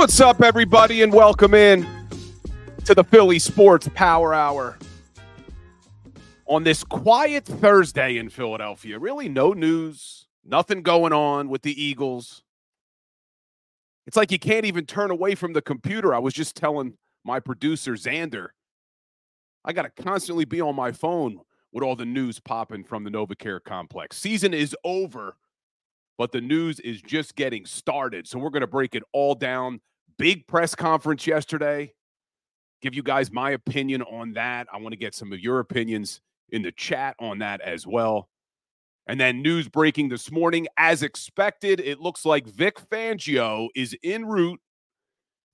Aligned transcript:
What's 0.00 0.18
up, 0.18 0.42
everybody, 0.42 1.02
and 1.02 1.12
welcome 1.12 1.52
in 1.52 1.86
to 2.86 2.94
the 2.94 3.04
Philly 3.04 3.38
Sports 3.38 3.86
Power 3.94 4.32
Hour 4.32 4.78
on 6.46 6.64
this 6.64 6.82
quiet 6.82 7.44
Thursday 7.44 8.16
in 8.16 8.30
Philadelphia. 8.30 8.98
Really, 8.98 9.28
no 9.28 9.52
news, 9.52 10.26
nothing 10.42 10.80
going 10.80 11.12
on 11.12 11.50
with 11.50 11.60
the 11.60 11.80
Eagles. 11.80 12.42
It's 14.06 14.16
like 14.16 14.32
you 14.32 14.38
can't 14.38 14.64
even 14.64 14.86
turn 14.86 15.10
away 15.10 15.34
from 15.34 15.52
the 15.52 15.60
computer. 15.60 16.14
I 16.14 16.18
was 16.18 16.32
just 16.32 16.56
telling 16.56 16.94
my 17.22 17.38
producer, 17.38 17.92
Xander, 17.92 18.48
I 19.66 19.74
got 19.74 19.82
to 19.82 20.02
constantly 20.02 20.46
be 20.46 20.62
on 20.62 20.74
my 20.74 20.92
phone 20.92 21.40
with 21.72 21.84
all 21.84 21.94
the 21.94 22.06
news 22.06 22.40
popping 22.40 22.84
from 22.84 23.04
the 23.04 23.10
NovaCare 23.10 23.62
complex. 23.62 24.16
Season 24.16 24.54
is 24.54 24.74
over, 24.82 25.36
but 26.16 26.32
the 26.32 26.40
news 26.40 26.80
is 26.80 27.02
just 27.02 27.36
getting 27.36 27.66
started. 27.66 28.26
So 28.26 28.38
we're 28.38 28.48
going 28.48 28.62
to 28.62 28.66
break 28.66 28.94
it 28.94 29.02
all 29.12 29.34
down. 29.34 29.82
Big 30.20 30.46
press 30.46 30.74
conference 30.74 31.26
yesterday. 31.26 31.94
Give 32.82 32.94
you 32.94 33.02
guys 33.02 33.32
my 33.32 33.52
opinion 33.52 34.02
on 34.02 34.34
that. 34.34 34.66
I 34.72 34.76
want 34.76 34.92
to 34.92 34.98
get 34.98 35.14
some 35.14 35.32
of 35.32 35.40
your 35.40 35.60
opinions 35.60 36.20
in 36.50 36.62
the 36.62 36.72
chat 36.72 37.16
on 37.18 37.38
that 37.38 37.62
as 37.62 37.86
well. 37.86 38.28
And 39.06 39.18
then 39.18 39.40
news 39.40 39.68
breaking 39.68 40.10
this 40.10 40.30
morning. 40.30 40.68
As 40.76 41.02
expected, 41.02 41.80
it 41.80 42.00
looks 42.00 42.26
like 42.26 42.46
Vic 42.46 42.78
Fangio 42.90 43.68
is 43.74 43.96
en 44.04 44.26
route 44.26 44.60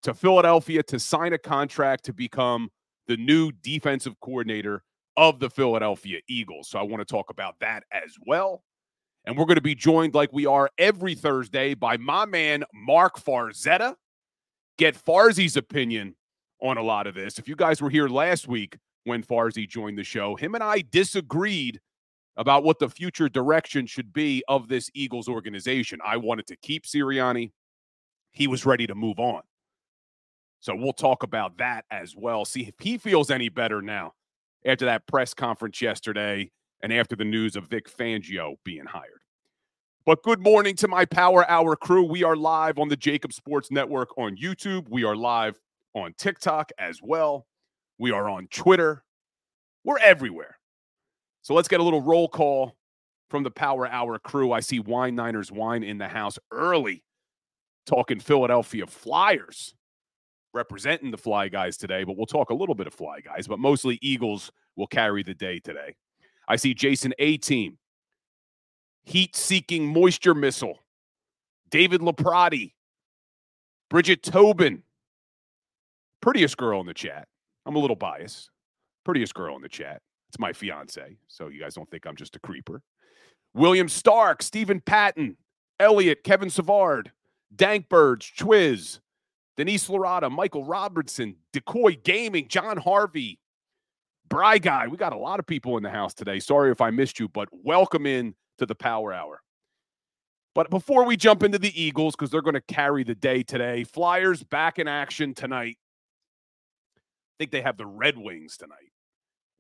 to 0.02 0.12
Philadelphia 0.14 0.82
to 0.82 0.98
sign 0.98 1.32
a 1.32 1.38
contract 1.38 2.04
to 2.06 2.12
become 2.12 2.68
the 3.06 3.16
new 3.16 3.52
defensive 3.52 4.18
coordinator 4.20 4.82
of 5.16 5.38
the 5.38 5.48
Philadelphia 5.48 6.18
Eagles. 6.28 6.68
So 6.68 6.78
I 6.78 6.82
want 6.82 7.00
to 7.00 7.04
talk 7.04 7.30
about 7.30 7.54
that 7.60 7.84
as 7.92 8.16
well. 8.26 8.64
And 9.24 9.38
we're 9.38 9.46
going 9.46 9.56
to 9.56 9.62
be 9.62 9.76
joined, 9.76 10.14
like 10.14 10.32
we 10.32 10.44
are 10.44 10.70
every 10.76 11.14
Thursday, 11.14 11.74
by 11.74 11.96
my 11.96 12.26
man, 12.26 12.64
Mark 12.74 13.20
Farzetta. 13.20 13.94
Get 14.78 14.94
Farzi's 14.94 15.56
opinion 15.56 16.14
on 16.60 16.76
a 16.76 16.82
lot 16.82 17.06
of 17.06 17.14
this. 17.14 17.38
If 17.38 17.48
you 17.48 17.56
guys 17.56 17.80
were 17.80 17.90
here 17.90 18.08
last 18.08 18.46
week 18.46 18.76
when 19.04 19.22
Farzi 19.22 19.68
joined 19.68 19.98
the 19.98 20.04
show, 20.04 20.36
him 20.36 20.54
and 20.54 20.62
I 20.62 20.82
disagreed 20.90 21.80
about 22.36 22.64
what 22.64 22.78
the 22.78 22.88
future 22.88 23.28
direction 23.28 23.86
should 23.86 24.12
be 24.12 24.42
of 24.48 24.68
this 24.68 24.90
Eagles 24.94 25.28
organization. 25.28 25.98
I 26.04 26.18
wanted 26.18 26.46
to 26.48 26.56
keep 26.56 26.84
Sirianni. 26.84 27.52
He 28.32 28.46
was 28.46 28.66
ready 28.66 28.86
to 28.86 28.94
move 28.94 29.18
on. 29.18 29.42
So 30.60 30.74
we'll 30.74 30.92
talk 30.92 31.22
about 31.22 31.56
that 31.58 31.84
as 31.90 32.14
well. 32.16 32.44
See 32.44 32.62
if 32.62 32.74
he 32.80 32.98
feels 32.98 33.30
any 33.30 33.48
better 33.48 33.80
now 33.80 34.12
after 34.66 34.84
that 34.84 35.06
press 35.06 35.32
conference 35.32 35.80
yesterday 35.80 36.50
and 36.82 36.92
after 36.92 37.16
the 37.16 37.24
news 37.24 37.56
of 37.56 37.68
Vic 37.68 37.88
Fangio 37.88 38.56
being 38.64 38.84
hired. 38.84 39.22
But 40.06 40.22
good 40.22 40.40
morning 40.40 40.76
to 40.76 40.86
my 40.86 41.04
Power 41.04 41.44
Hour 41.50 41.74
crew. 41.74 42.04
We 42.04 42.22
are 42.22 42.36
live 42.36 42.78
on 42.78 42.88
the 42.88 42.96
JAKIB 42.96 43.32
Sports 43.32 43.72
Network 43.72 44.16
on 44.16 44.36
YouTube. 44.36 44.88
We 44.88 45.02
are 45.02 45.16
live 45.16 45.58
on 45.94 46.14
TikTok 46.16 46.70
as 46.78 47.00
well. 47.02 47.48
We 47.98 48.12
are 48.12 48.28
on 48.28 48.46
Twitter. 48.46 49.02
We're 49.82 49.98
everywhere. 49.98 50.58
So 51.42 51.54
let's 51.54 51.66
get 51.66 51.80
a 51.80 51.82
little 51.82 52.02
roll 52.02 52.28
call 52.28 52.76
from 53.30 53.42
the 53.42 53.50
Power 53.50 53.88
Hour 53.88 54.20
crew. 54.20 54.52
I 54.52 54.60
see 54.60 54.78
Wine 54.78 55.16
Niners 55.16 55.50
Wine 55.50 55.82
in 55.82 55.98
the 55.98 56.06
house 56.06 56.38
early, 56.52 57.02
talking 57.84 58.20
Philadelphia 58.20 58.86
Flyers, 58.86 59.74
representing 60.54 61.10
the 61.10 61.18
Fly 61.18 61.48
Guys 61.48 61.76
today, 61.76 62.04
but 62.04 62.16
we'll 62.16 62.26
talk 62.26 62.50
a 62.50 62.54
little 62.54 62.76
bit 62.76 62.86
of 62.86 62.94
Fly 62.94 63.18
Guys, 63.22 63.48
but 63.48 63.58
mostly 63.58 63.98
Eagles 64.00 64.52
will 64.76 64.86
carry 64.86 65.24
the 65.24 65.34
day 65.34 65.58
today. 65.58 65.96
I 66.46 66.54
see 66.54 66.74
Jason 66.74 67.12
A 67.18 67.38
Team, 67.38 67.78
heat 69.06 69.36
seeking 69.36 69.86
moisture 69.86 70.34
missile, 70.34 70.82
David 71.70 72.02
Laprati, 72.02 72.72
Bridget 73.88 74.22
Tobin, 74.22 74.82
prettiest 76.20 76.56
girl 76.56 76.80
in 76.80 76.86
the 76.86 76.94
chat. 76.94 77.28
I'm 77.64 77.76
a 77.76 77.78
little 77.78 77.96
biased. 77.96 78.50
Prettiest 79.04 79.32
girl 79.34 79.54
in 79.56 79.62
the 79.62 79.68
chat. 79.68 80.02
It's 80.28 80.40
my 80.40 80.52
fiance, 80.52 81.16
so 81.28 81.48
you 81.48 81.60
guys 81.60 81.74
don't 81.74 81.88
think 81.88 82.04
I'm 82.04 82.16
just 82.16 82.34
a 82.34 82.40
creeper. 82.40 82.82
William 83.54 83.88
Stark, 83.88 84.42
Stephen 84.42 84.80
Patton, 84.80 85.36
Elliot, 85.78 86.24
Kevin 86.24 86.50
Savard, 86.50 87.12
Dankbirds, 87.54 88.34
Twiz, 88.36 88.98
Denise 89.56 89.88
Lorada, 89.88 90.28
Michael 90.28 90.64
Robertson, 90.64 91.36
Decoy 91.52 91.96
Gaming, 92.02 92.48
John 92.48 92.76
Harvey, 92.76 93.38
Bry 94.28 94.58
Guy. 94.58 94.88
We 94.88 94.96
got 94.96 95.12
a 95.12 95.18
lot 95.18 95.38
of 95.38 95.46
people 95.46 95.76
in 95.76 95.84
the 95.84 95.90
house 95.90 96.12
today. 96.12 96.40
Sorry 96.40 96.72
if 96.72 96.80
I 96.80 96.90
missed 96.90 97.20
you, 97.20 97.28
but 97.28 97.48
welcome 97.52 98.04
in 98.04 98.34
to 98.58 98.66
the 98.66 98.74
Power 98.74 99.12
Hour. 99.12 99.42
But 100.54 100.70
before 100.70 101.04
we 101.04 101.16
jump 101.16 101.42
into 101.42 101.58
the 101.58 101.80
Eagles, 101.80 102.16
because 102.16 102.30
they're 102.30 102.40
going 102.40 102.54
to 102.54 102.60
carry 102.62 103.04
the 103.04 103.14
day 103.14 103.42
today, 103.42 103.84
Flyers 103.84 104.42
back 104.42 104.78
in 104.78 104.88
action 104.88 105.34
tonight. 105.34 105.76
I 106.96 107.34
think 107.38 107.50
they 107.50 107.60
have 107.60 107.76
the 107.76 107.84
Red 107.84 108.16
Wings 108.16 108.56
tonight. 108.56 108.92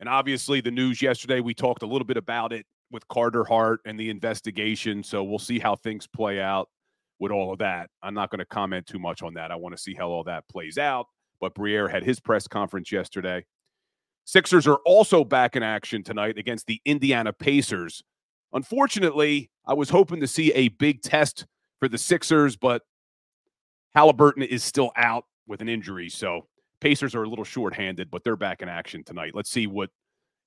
And 0.00 0.08
obviously, 0.08 0.62
the 0.62 0.70
news 0.70 1.02
yesterday, 1.02 1.40
we 1.40 1.52
talked 1.52 1.82
a 1.82 1.86
little 1.86 2.06
bit 2.06 2.16
about 2.16 2.52
it 2.52 2.64
with 2.90 3.06
Carter 3.08 3.44
Hart 3.44 3.80
and 3.84 4.00
the 4.00 4.08
investigation. 4.08 5.02
So 5.02 5.22
we'll 5.22 5.38
see 5.38 5.58
how 5.58 5.76
things 5.76 6.06
play 6.06 6.40
out 6.40 6.68
with 7.18 7.32
all 7.32 7.52
of 7.52 7.58
that. 7.58 7.90
I'm 8.02 8.14
not 8.14 8.30
going 8.30 8.38
to 8.38 8.46
comment 8.46 8.86
too 8.86 8.98
much 8.98 9.22
on 9.22 9.34
that. 9.34 9.50
I 9.50 9.56
want 9.56 9.76
to 9.76 9.82
see 9.82 9.94
how 9.94 10.08
all 10.08 10.24
that 10.24 10.48
plays 10.48 10.78
out. 10.78 11.06
But 11.40 11.54
Briere 11.54 11.88
had 11.88 12.04
his 12.04 12.20
press 12.20 12.48
conference 12.48 12.90
yesterday. 12.90 13.44
Sixers 14.24 14.66
are 14.66 14.80
also 14.86 15.24
back 15.24 15.56
in 15.56 15.62
action 15.62 16.02
tonight 16.02 16.38
against 16.38 16.66
the 16.66 16.80
Indiana 16.84 17.32
Pacers. 17.32 18.02
Unfortunately, 18.56 19.50
I 19.66 19.74
was 19.74 19.90
hoping 19.90 20.20
to 20.20 20.26
see 20.26 20.50
a 20.54 20.68
big 20.68 21.02
test 21.02 21.44
for 21.78 21.88
the 21.88 21.98
Sixers, 21.98 22.56
but 22.56 22.80
Halliburton 23.94 24.42
is 24.42 24.64
still 24.64 24.92
out 24.96 25.26
with 25.46 25.60
an 25.60 25.68
injury. 25.68 26.08
So 26.08 26.46
Pacers 26.80 27.14
are 27.14 27.22
a 27.22 27.28
little 27.28 27.44
short-handed, 27.44 28.10
but 28.10 28.24
they're 28.24 28.34
back 28.34 28.62
in 28.62 28.70
action 28.70 29.04
tonight. 29.04 29.32
Let's 29.34 29.50
see 29.50 29.66
what 29.66 29.90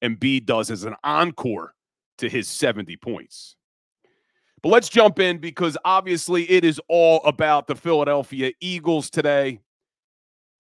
Embiid 0.04 0.48
does 0.48 0.72
as 0.72 0.86
an 0.86 0.96
encore 1.04 1.76
to 2.18 2.28
his 2.28 2.48
70 2.48 2.98
points. 2.98 3.56
But 4.64 4.70
let's 4.70 4.90
jump 4.90 5.20
in 5.20 5.38
because 5.38 5.78
obviously 5.86 6.50
it 6.50 6.66
is 6.66 6.82
all 6.90 7.24
about 7.26 7.68
the 7.68 7.76
Philadelphia 7.76 8.54
Eagles 8.60 9.12
today. 9.12 9.60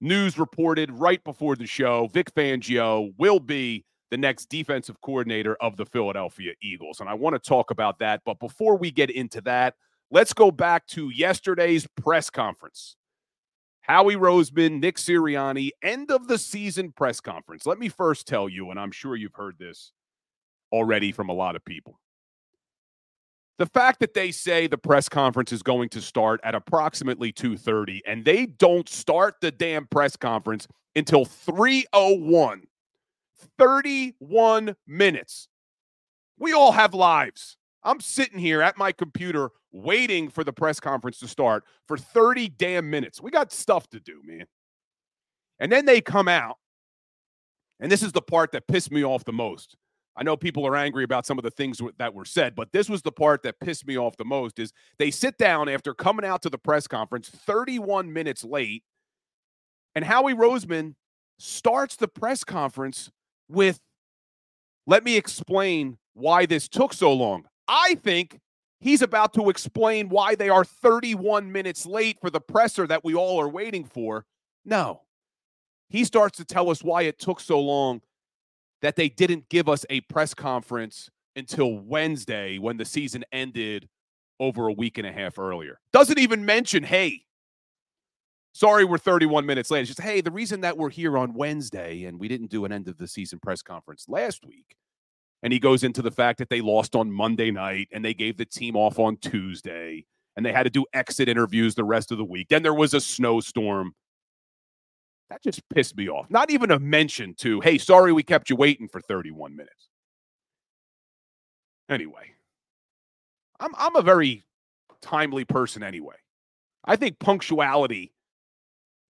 News 0.01 0.37
reported 0.37 0.91
right 0.91 1.23
before 1.23 1.55
the 1.55 1.66
show 1.66 2.09
Vic 2.13 2.31
Fangio 2.35 3.11
will 3.17 3.39
be 3.39 3.85
the 4.12 4.18
next 4.18 4.50
defensive 4.50 5.00
coordinator 5.02 5.56
of 5.62 5.78
the 5.78 5.86
Philadelphia 5.86 6.53
Eagles. 6.62 7.00
And 7.00 7.09
I 7.09 7.14
want 7.14 7.36
to 7.36 7.40
talk 7.40 7.72
about 7.72 8.00
that. 8.00 8.22
But 8.25 8.40
before 8.40 8.78
we 8.78 8.92
get 8.92 9.09
into 9.09 9.42
that, 9.42 9.75
let's 10.12 10.34
go 10.34 10.52
back 10.52 10.88
to 10.88 11.09
yesterday's 11.09 11.88
press 12.02 12.30
conference. 12.30 12.96
Howie 13.82 14.16
Roseman, 14.16 14.79
Nick 14.79 14.97
Sirianni, 14.97 15.72
end 15.82 16.11
of 16.11 16.28
the 16.28 16.38
season 16.38 16.91
press 16.91 17.20
conference. 17.20 17.66
Let 17.66 17.79
me 17.79 17.90
first 17.90 18.28
tell 18.28 18.47
you, 18.47 18.70
and 18.70 18.79
I'm 18.79 18.91
sure 18.91 19.16
you've 19.16 19.34
heard 19.34 19.58
this 19.58 19.94
already 20.72 21.12
from 21.12 21.29
a 21.29 21.34
lot 21.34 21.55
of 21.55 21.66
people. 21.66 22.00
The 23.58 23.66
fact 23.66 24.00
that 24.00 24.14
they 24.14 24.32
say 24.32 24.67
the 24.67 24.78
press 24.78 25.09
conference 25.09 25.52
is 25.52 25.62
going 25.62 25.90
to 25.90 26.02
start 26.02 26.40
at 26.44 26.55
approximately 26.55 27.34
2:30 27.34 28.02
and 28.05 28.23
they 28.23 28.46
don't 28.46 28.88
start 28.88 29.35
the 29.41 29.52
damn 29.52 29.85
press 29.88 30.16
conference 30.16 30.66
until 30.96 31.26
301 31.26 32.64
31 33.58 34.76
minutes. 34.88 35.47
We 36.38 36.53
all 36.53 36.72
have 36.72 36.94
lives. 36.94 37.58
I'm 37.84 38.00
sitting 38.00 38.40
here 38.40 38.62
at 38.62 38.78
my 38.78 38.91
computer 38.91 39.52
waiting 39.72 40.30
for 40.30 40.44
the 40.44 40.53
press 40.53 40.80
conference 40.80 41.20
to 41.20 41.28
start 41.28 41.64
for 41.88 41.97
30 41.97 42.50
damn 42.50 42.90
minutes. 42.90 43.22
We 43.22 43.32
got 43.32 43.52
stuff 43.52 43.90
to 43.90 44.00
do, 44.00 44.22
man. 44.24 44.46
And 45.59 45.72
then 45.72 45.86
they 45.86 46.02
come 46.02 46.28
out, 46.28 46.58
and 47.80 47.91
this 47.91 48.03
is 48.03 48.12
the 48.12 48.22
part 48.22 48.52
that 48.53 48.68
pissed 48.68 48.91
me 48.91 49.03
off 49.03 49.26
the 49.26 49.34
most. 49.34 49.76
I 50.16 50.24
know 50.24 50.36
people 50.36 50.66
are 50.68 50.76
angry 50.76 51.03
about 51.03 51.26
some 51.26 51.38
of 51.38 51.44
the 51.44 51.52
things 51.52 51.82
that 51.97 52.14
were 52.14 52.26
said, 52.26 52.56
but 52.56 52.72
this 52.74 52.90
was 52.90 53.02
the 53.02 53.12
part 53.12 53.44
that 53.44 53.59
pissed 53.59 53.88
me 53.88 53.97
off 53.97 54.18
the 54.18 54.26
most 54.26 54.59
is 54.59 54.74
they 54.97 55.12
sit 55.12 55.38
down 55.38 55.70
after 55.70 55.94
coming 55.94 56.26
out 56.26 56.41
to 56.41 56.50
the 56.50 56.58
press 56.58 56.88
conference 56.88 57.30
31 57.30 58.12
minutes 58.12 58.44
late 58.44 58.84
and 59.96 60.06
Howie 60.06 60.34
Roseman 60.34 60.96
starts 61.38 61.96
the 61.96 62.08
press 62.08 62.44
conference 62.44 63.12
with, 63.49 63.79
let 64.87 65.03
me 65.03 65.17
explain 65.17 65.97
why 66.13 66.46
this 66.46 66.67
took 66.67 66.93
so 66.93 67.11
long. 67.13 67.46
I 67.67 67.96
think 67.96 68.40
he's 68.79 69.01
about 69.01 69.34
to 69.34 69.49
explain 69.49 70.09
why 70.09 70.35
they 70.35 70.49
are 70.49 70.63
31 70.63 71.51
minutes 71.51 71.85
late 71.85 72.19
for 72.19 72.29
the 72.29 72.41
presser 72.41 72.87
that 72.87 73.03
we 73.03 73.13
all 73.13 73.40
are 73.40 73.49
waiting 73.49 73.84
for. 73.84 74.25
No. 74.66 75.01
He 75.90 76.03
starts 76.03 76.37
to 76.37 76.46
tell 76.46 76.69
us 76.69 76.84
why 76.84 77.03
it 77.03 77.19
took 77.19 77.40
so 77.40 77.59
long 77.59 78.01
that 78.81 78.96
they 78.96 79.09
didn't 79.09 79.49
give 79.49 79.67
us 79.67 79.85
a 79.90 80.02
press 80.02 80.34
conference 80.34 81.09
until 81.35 81.73
Wednesday 81.79 82.57
when 82.57 82.78
the 82.78 82.85
season 82.85 83.23
ended 83.31 83.90
over 84.40 84.67
a 84.67 84.73
week 84.73 84.97
and 84.97 85.05
a 85.05 85.11
half 85.11 85.37
earlier. 85.37 85.79
Doesn't 85.91 86.19
even 86.19 86.45
mention, 86.45 86.84
hey, 86.84 87.23
sorry, 88.59 88.84
we're 88.84 88.97
31 88.97 89.46
minutes 89.46 89.72
late. 89.72 89.82
It's 89.82 89.90
just, 89.90 90.02
hey, 90.02 90.20
the 90.20 90.32
reason 90.32 90.59
that 90.61 90.78
we're 90.78 90.90
here 90.90 91.17
on 91.17 91.34
Wednesday 91.34 92.03
and 92.03 92.20
we 92.20 92.28
didn't 92.28 92.50
do 92.50 92.66
an 92.66 92.73
end 92.73 92.90
of 92.90 92.97
the 92.97 93.08
season 93.08 93.40
press 93.40 93.61
conference 93.61 94.06
last 94.09 94.46
week. 94.46 94.76
And 95.41 95.53
he 95.53 95.59
goes 95.59 95.85
into 95.85 96.02
the 96.02 96.11
fact 96.11 96.40
that 96.40 96.50
they 96.50 96.59
lost 96.59 96.94
on 96.94 97.09
Monday 97.09 97.52
night 97.52 97.88
and 97.94 98.03
they 98.03 98.14
gave 98.14 98.35
the 98.35 98.46
team 98.46 98.76
off 98.76 99.00
on 99.00 99.16
Tuesday 99.16 100.06
and 100.35 100.46
they 100.46 100.52
had 100.52 100.64
to 100.64 100.70
do 100.70 100.85
exit 100.94 101.29
interviews 101.29 101.73
the 101.73 101.85
rest 101.85 102.11
of 102.11 102.17
the 102.17 102.26
week. 102.26 102.47
Then 102.50 102.61
there 102.61 102.73
was 102.73 102.94
a 102.94 103.00
snowstorm. 103.00 103.94
That 105.29 105.41
just 105.41 105.62
pissed 105.70 105.96
me 105.96 106.09
off. 106.09 106.29
Not 106.29 106.52
even 106.52 106.70
a 106.72 106.79
mention 106.79 107.35
to, 107.35 107.62
hey, 107.62 107.78
sorry 107.78 108.12
we 108.12 108.23
kept 108.23 108.50
you 108.50 108.58
waiting 108.58 108.90
for 108.90 109.00
31 109.00 109.55
minutes. 109.55 109.88
Anyway, 111.88 112.34
I'm 113.59 113.72
I'm 113.78 113.96
a 113.96 114.02
very 114.02 114.44
timely 115.02 115.46
person 115.46 115.82
anyway. 115.82 116.16
I 116.84 116.97
think 116.97 117.20
punctuality 117.20 118.12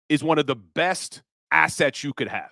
is 0.09 0.23
one 0.23 0.39
of 0.39 0.47
the 0.47 0.55
best 0.55 1.21
assets 1.51 2.03
you 2.03 2.13
could 2.13 2.27
have. 2.27 2.51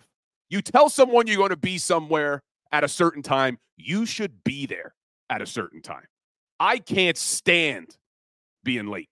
You 0.50 0.62
tell 0.62 0.90
someone 0.90 1.28
you're 1.28 1.38
going 1.38 1.50
to 1.50 1.58
be 1.58 1.78
somewhere 1.78 2.42
at 2.72 2.84
a 2.84 2.88
certain 2.88 3.22
time, 3.22 3.58
you 3.78 4.06
should 4.06 4.44
be 4.44 4.66
there 4.66 4.94
at 5.30 5.42
a 5.42 5.46
certain 5.46 5.82
time. 5.82 6.06
I 6.60 6.78
can't 6.78 7.18
stand 7.18 7.98
being 8.64 8.88
late. 8.88 9.10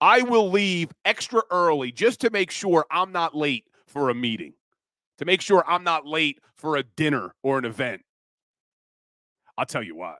I 0.00 0.22
will 0.22 0.50
leave 0.50 0.90
extra 1.04 1.42
early 1.50 1.90
just 1.90 2.20
to 2.20 2.30
make 2.30 2.50
sure 2.50 2.84
I'm 2.90 3.12
not 3.12 3.34
late 3.34 3.64
for 3.86 4.10
a 4.10 4.14
meeting, 4.14 4.52
to 5.18 5.24
make 5.24 5.40
sure 5.40 5.64
I'm 5.66 5.84
not 5.84 6.06
late 6.06 6.40
for 6.54 6.76
a 6.76 6.82
dinner 6.82 7.34
or 7.42 7.58
an 7.58 7.64
event. 7.64 8.02
I'll 9.56 9.66
tell 9.66 9.82
you 9.82 9.96
what, 9.96 10.18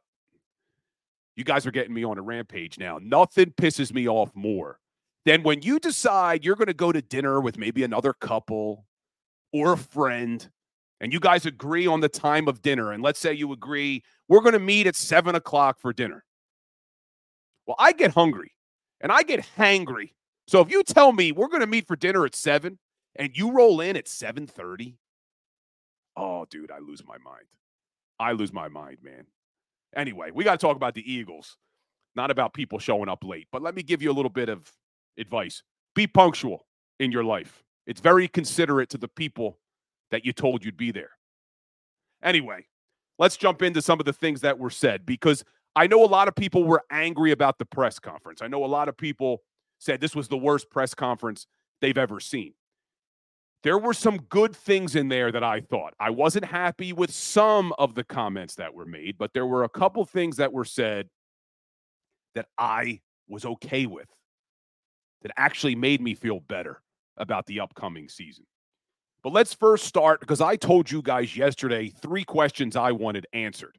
you 1.36 1.44
guys 1.44 1.66
are 1.66 1.70
getting 1.70 1.92
me 1.92 2.04
on 2.04 2.16
a 2.16 2.22
rampage 2.22 2.78
now. 2.78 2.98
Nothing 3.02 3.52
pisses 3.52 3.92
me 3.92 4.08
off 4.08 4.30
more 4.34 4.78
than 5.26 5.42
when 5.42 5.60
you 5.60 5.78
decide 5.78 6.44
you're 6.44 6.56
going 6.56 6.68
to 6.68 6.72
go 6.72 6.92
to 6.92 7.02
dinner 7.02 7.40
with 7.40 7.58
maybe 7.58 7.82
another 7.82 8.14
couple 8.14 8.86
or 9.52 9.72
a 9.72 9.76
friend 9.76 10.48
and 11.00 11.12
you 11.12 11.20
guys 11.20 11.44
agree 11.44 11.86
on 11.86 12.00
the 12.00 12.08
time 12.08 12.48
of 12.48 12.62
dinner. 12.62 12.92
And 12.92 13.02
let's 13.02 13.18
say 13.18 13.34
you 13.34 13.52
agree, 13.52 14.02
we're 14.28 14.40
going 14.40 14.54
to 14.54 14.58
meet 14.60 14.86
at 14.86 14.94
seven 14.94 15.34
o'clock 15.34 15.78
for 15.80 15.92
dinner. 15.92 16.24
Well, 17.66 17.76
I 17.78 17.92
get 17.92 18.12
hungry 18.12 18.52
and 19.00 19.10
I 19.10 19.24
get 19.24 19.44
hangry. 19.58 20.12
So 20.46 20.60
if 20.60 20.70
you 20.70 20.84
tell 20.84 21.12
me 21.12 21.32
we're 21.32 21.48
going 21.48 21.60
to 21.60 21.66
meet 21.66 21.88
for 21.88 21.96
dinner 21.96 22.24
at 22.24 22.36
seven 22.36 22.78
and 23.16 23.36
you 23.36 23.50
roll 23.50 23.80
in 23.80 23.96
at 23.96 24.06
7:30, 24.06 24.94
oh, 26.16 26.46
dude, 26.48 26.70
I 26.70 26.78
lose 26.78 27.02
my 27.04 27.18
mind. 27.18 27.46
I 28.20 28.32
lose 28.32 28.52
my 28.52 28.68
mind, 28.68 28.98
man. 29.02 29.26
Anyway, 29.96 30.30
we 30.32 30.44
got 30.44 30.52
to 30.52 30.64
talk 30.64 30.76
about 30.76 30.94
the 30.94 31.12
Eagles, 31.12 31.56
not 32.14 32.30
about 32.30 32.54
people 32.54 32.78
showing 32.78 33.08
up 33.08 33.24
late. 33.24 33.48
But 33.50 33.62
let 33.62 33.74
me 33.74 33.82
give 33.82 34.02
you 34.02 34.10
a 34.10 34.14
little 34.14 34.30
bit 34.30 34.48
of 34.48 34.70
advice 35.18 35.62
be 35.94 36.06
punctual 36.06 36.66
in 37.00 37.10
your 37.10 37.24
life. 37.24 37.62
It's 37.86 38.00
very 38.00 38.28
considerate 38.28 38.90
to 38.90 38.98
the 38.98 39.08
people 39.08 39.58
that 40.10 40.24
you 40.26 40.32
told 40.32 40.64
you'd 40.64 40.76
be 40.76 40.90
there. 40.90 41.10
Anyway, 42.22 42.66
let's 43.18 43.36
jump 43.36 43.62
into 43.62 43.80
some 43.80 43.98
of 43.98 44.06
the 44.06 44.12
things 44.12 44.42
that 44.42 44.58
were 44.58 44.70
said 44.70 45.06
because 45.06 45.44
I 45.74 45.86
know 45.86 46.04
a 46.04 46.06
lot 46.06 46.28
of 46.28 46.34
people 46.34 46.64
were 46.64 46.82
angry 46.90 47.32
about 47.32 47.58
the 47.58 47.64
press 47.64 47.98
conference. 47.98 48.42
I 48.42 48.48
know 48.48 48.64
a 48.64 48.66
lot 48.66 48.88
of 48.88 48.96
people 48.96 49.42
said 49.78 50.00
this 50.00 50.14
was 50.14 50.28
the 50.28 50.36
worst 50.36 50.70
press 50.70 50.94
conference 50.94 51.46
they've 51.80 51.98
ever 51.98 52.20
seen 52.20 52.52
there 53.66 53.78
were 53.78 53.94
some 53.94 54.18
good 54.28 54.54
things 54.54 54.94
in 54.94 55.08
there 55.08 55.32
that 55.32 55.42
I 55.42 55.60
thought. 55.60 55.92
I 55.98 56.10
wasn't 56.10 56.44
happy 56.44 56.92
with 56.92 57.10
some 57.10 57.72
of 57.80 57.96
the 57.96 58.04
comments 58.04 58.54
that 58.54 58.74
were 58.74 58.84
made, 58.84 59.18
but 59.18 59.32
there 59.34 59.44
were 59.44 59.64
a 59.64 59.68
couple 59.68 60.04
things 60.04 60.36
that 60.36 60.52
were 60.52 60.64
said 60.64 61.08
that 62.36 62.46
I 62.56 63.00
was 63.26 63.44
okay 63.44 63.86
with 63.86 64.06
that 65.26 65.34
actually 65.36 65.74
made 65.74 66.00
me 66.00 66.14
feel 66.14 66.38
better 66.38 66.80
about 67.16 67.46
the 67.46 67.58
upcoming 67.58 68.08
season. 68.08 68.44
But 69.24 69.32
let's 69.32 69.52
first 69.52 69.82
start 69.82 70.20
because 70.20 70.40
I 70.40 70.54
told 70.54 70.88
you 70.88 71.02
guys 71.02 71.36
yesterday 71.36 71.88
three 71.88 72.22
questions 72.22 72.76
I 72.76 72.92
wanted 72.92 73.26
answered. 73.32 73.76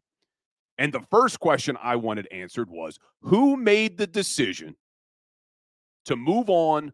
And 0.77 0.91
the 0.91 1.05
first 1.09 1.39
question 1.39 1.77
I 1.81 1.95
wanted 1.95 2.27
answered 2.33 2.69
was 2.69 2.99
who 3.21 3.55
made 3.55 3.97
the 3.97 4.07
decision 4.07 4.75
to 6.03 6.17
move 6.17 6.49
on 6.49 6.91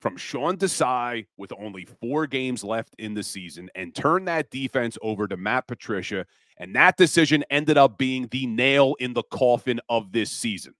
from 0.00 0.16
Sean 0.16 0.56
Desai 0.56 1.26
with 1.36 1.52
only 1.56 1.84
four 2.00 2.26
games 2.26 2.64
left 2.64 2.96
in 2.98 3.14
the 3.14 3.22
season 3.22 3.70
and 3.76 3.94
turn 3.94 4.24
that 4.24 4.50
defense 4.50 4.98
over 5.02 5.28
to 5.28 5.36
Matt 5.36 5.68
Patricia. 5.68 6.26
And 6.58 6.74
that 6.74 6.96
decision 6.96 7.44
ended 7.48 7.78
up 7.78 7.96
being 7.96 8.26
the 8.32 8.46
nail 8.46 8.96
in 8.98 9.12
the 9.12 9.22
coffin 9.22 9.80
of 9.88 10.10
this 10.10 10.32
season. 10.32 10.74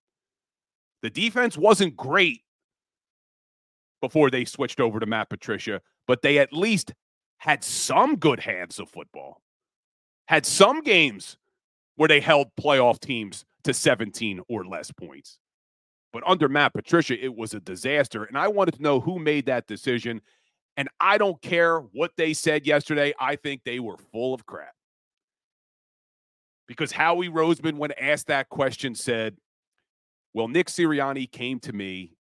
The 1.02 1.10
defense 1.10 1.56
wasn't 1.56 1.96
great 1.96 2.40
before 4.06 4.30
they 4.30 4.44
switched 4.44 4.78
over 4.78 5.00
to 5.00 5.06
Matt 5.06 5.28
Patricia, 5.28 5.80
but 6.06 6.22
they 6.22 6.38
at 6.38 6.52
least 6.52 6.94
had 7.38 7.64
some 7.64 8.14
good 8.14 8.38
hands 8.38 8.78
of 8.78 8.88
football, 8.88 9.42
had 10.28 10.46
some 10.46 10.80
games 10.80 11.36
where 11.96 12.06
they 12.06 12.20
held 12.20 12.54
playoff 12.54 13.00
teams 13.00 13.44
to 13.64 13.74
17 13.74 14.42
or 14.48 14.64
less 14.64 14.92
points. 14.92 15.40
But 16.12 16.22
under 16.24 16.48
Matt 16.48 16.72
Patricia, 16.72 17.20
it 17.20 17.34
was 17.34 17.52
a 17.52 17.58
disaster. 17.58 18.22
And 18.22 18.38
I 18.38 18.46
wanted 18.46 18.74
to 18.74 18.82
know 18.82 19.00
who 19.00 19.18
made 19.18 19.46
that 19.46 19.66
decision. 19.66 20.20
And 20.76 20.88
I 21.00 21.18
don't 21.18 21.42
care 21.42 21.80
what 21.80 22.12
they 22.16 22.32
said 22.32 22.64
yesterday. 22.64 23.12
I 23.18 23.34
think 23.34 23.62
they 23.64 23.80
were 23.80 23.96
full 24.12 24.34
of 24.34 24.46
crap. 24.46 24.72
Because 26.68 26.92
Howie 26.92 27.28
Roseman, 27.28 27.76
when 27.76 27.90
asked 28.00 28.28
that 28.28 28.50
question, 28.50 28.94
said, 28.94 29.36
Well, 30.32 30.46
Nick 30.46 30.68
Sirianni 30.68 31.28
came 31.28 31.58
to 31.60 31.72
me 31.72 32.15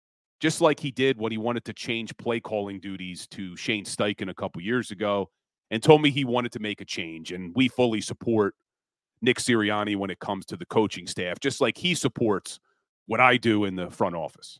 just 0.42 0.60
like 0.60 0.80
he 0.80 0.90
did 0.90 1.18
when 1.18 1.30
he 1.30 1.38
wanted 1.38 1.64
to 1.64 1.72
change 1.72 2.16
play 2.16 2.40
calling 2.40 2.80
duties 2.80 3.28
to 3.28 3.56
Shane 3.56 3.84
Steichen 3.84 4.28
a 4.28 4.34
couple 4.34 4.60
years 4.60 4.90
ago 4.90 5.30
and 5.70 5.80
told 5.80 6.02
me 6.02 6.10
he 6.10 6.24
wanted 6.24 6.50
to 6.52 6.58
make 6.58 6.80
a 6.80 6.84
change. 6.84 7.30
And 7.30 7.54
we 7.54 7.68
fully 7.68 8.00
support 8.00 8.56
Nick 9.20 9.38
Sirianni 9.38 9.94
when 9.94 10.10
it 10.10 10.18
comes 10.18 10.44
to 10.46 10.56
the 10.56 10.66
coaching 10.66 11.06
staff, 11.06 11.38
just 11.38 11.60
like 11.60 11.78
he 11.78 11.94
supports 11.94 12.58
what 13.06 13.20
I 13.20 13.36
do 13.36 13.64
in 13.64 13.76
the 13.76 13.88
front 13.88 14.16
office. 14.16 14.58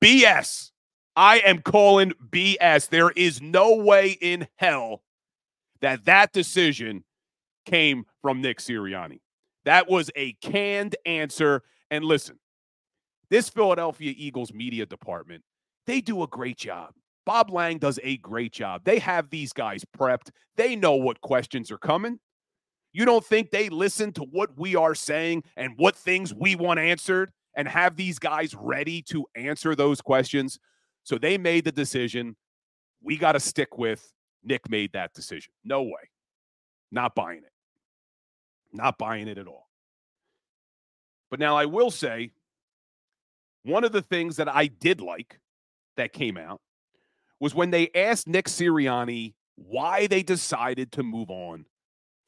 BS. 0.00 0.70
I 1.16 1.38
am 1.38 1.62
calling 1.62 2.12
BS. 2.30 2.88
There 2.88 3.10
is 3.10 3.42
no 3.42 3.74
way 3.74 4.16
in 4.20 4.46
hell 4.54 5.02
that 5.80 6.04
that 6.04 6.32
decision 6.32 7.02
came 7.64 8.04
from 8.22 8.40
Nick 8.40 8.58
Sirianni. 8.58 9.18
That 9.64 9.90
was 9.90 10.12
a 10.14 10.34
canned 10.34 10.94
answer. 11.04 11.64
And 11.90 12.04
listen, 12.04 12.38
this 13.30 13.48
Philadelphia 13.48 14.14
Eagles 14.16 14.52
media 14.52 14.86
department, 14.86 15.42
they 15.86 16.00
do 16.00 16.22
a 16.22 16.26
great 16.26 16.56
job. 16.56 16.92
Bob 17.24 17.50
Lang 17.50 17.78
does 17.78 17.98
a 18.02 18.18
great 18.18 18.52
job. 18.52 18.82
They 18.84 18.98
have 19.00 19.30
these 19.30 19.52
guys 19.52 19.84
prepped. 19.98 20.30
They 20.56 20.76
know 20.76 20.94
what 20.94 21.20
questions 21.20 21.70
are 21.70 21.78
coming. 21.78 22.20
You 22.92 23.04
don't 23.04 23.24
think 23.24 23.50
they 23.50 23.68
listen 23.68 24.12
to 24.12 24.22
what 24.22 24.56
we 24.58 24.76
are 24.76 24.94
saying 24.94 25.42
and 25.56 25.74
what 25.76 25.96
things 25.96 26.32
we 26.32 26.54
want 26.54 26.78
answered 26.78 27.30
and 27.56 27.66
have 27.66 27.96
these 27.96 28.18
guys 28.18 28.54
ready 28.54 29.02
to 29.02 29.26
answer 29.34 29.74
those 29.74 30.00
questions. 30.00 30.58
So 31.02 31.18
they 31.18 31.36
made 31.36 31.64
the 31.64 31.72
decision. 31.72 32.36
We 33.02 33.16
got 33.16 33.32
to 33.32 33.40
stick 33.40 33.76
with 33.76 34.12
Nick 34.44 34.70
made 34.70 34.92
that 34.92 35.12
decision. 35.12 35.52
No 35.64 35.82
way. 35.82 36.10
Not 36.92 37.14
buying 37.14 37.38
it. 37.38 37.52
Not 38.72 38.98
buying 38.98 39.26
it 39.26 39.38
at 39.38 39.48
all. 39.48 39.68
But 41.30 41.40
now 41.40 41.56
I 41.56 41.66
will 41.66 41.90
say 41.90 42.30
one 43.66 43.84
of 43.84 43.92
the 43.92 44.02
things 44.02 44.36
that 44.36 44.48
I 44.48 44.66
did 44.66 45.00
like 45.00 45.40
that 45.96 46.12
came 46.12 46.36
out 46.36 46.60
was 47.40 47.54
when 47.54 47.70
they 47.70 47.90
asked 47.94 48.28
Nick 48.28 48.46
Sirianni 48.46 49.34
why 49.56 50.06
they 50.06 50.22
decided 50.22 50.92
to 50.92 51.02
move 51.02 51.30
on 51.30 51.66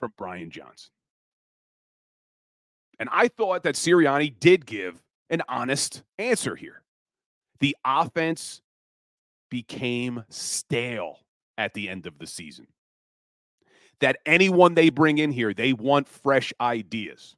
from 0.01 0.13
Brian 0.17 0.51
Johnson. 0.51 0.91
And 2.99 3.09
I 3.13 3.29
thought 3.29 3.63
that 3.63 3.77
Sirianni 3.77 4.39
did 4.39 4.67
give 4.67 5.03
an 5.31 5.43
honest 5.49 6.03
answer 6.19 6.57
here. 6.57 6.83
The 7.61 7.77
offense 7.85 8.61
became 9.51 10.25
stale 10.29 11.21
at 11.57 11.75
the 11.75 11.89
end 11.89 12.07
of 12.07 12.19
the 12.19 12.27
season. 12.27 12.67
That 14.01 14.19
anyone 14.27 14.75
they 14.75 14.91
bring 14.91 15.19
in 15.19 15.33
here, 15.33 15.55
they 15.55 15.73
want 15.73 16.09
fresh 16.09 16.53
ideas. 16.61 17.37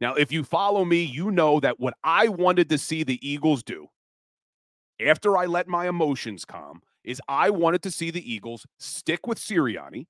Now, 0.00 0.14
if 0.14 0.32
you 0.32 0.44
follow 0.44 0.84
me, 0.84 1.02
you 1.02 1.30
know 1.30 1.60
that 1.60 1.78
what 1.78 1.94
I 2.02 2.28
wanted 2.28 2.70
to 2.70 2.78
see 2.78 3.02
the 3.02 3.18
Eagles 3.26 3.62
do 3.62 3.88
after 5.00 5.36
I 5.36 5.46
let 5.46 5.68
my 5.68 5.88
emotions 5.88 6.44
calm, 6.44 6.82
is 7.04 7.20
I 7.28 7.50
wanted 7.50 7.82
to 7.82 7.90
see 7.90 8.10
the 8.10 8.32
Eagles 8.32 8.66
stick 8.78 9.26
with 9.26 9.38
Sirianni, 9.38 10.06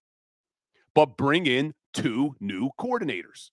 but 0.94 1.16
bring 1.16 1.46
in 1.46 1.74
two 1.94 2.34
new 2.40 2.70
coordinators. 2.78 3.50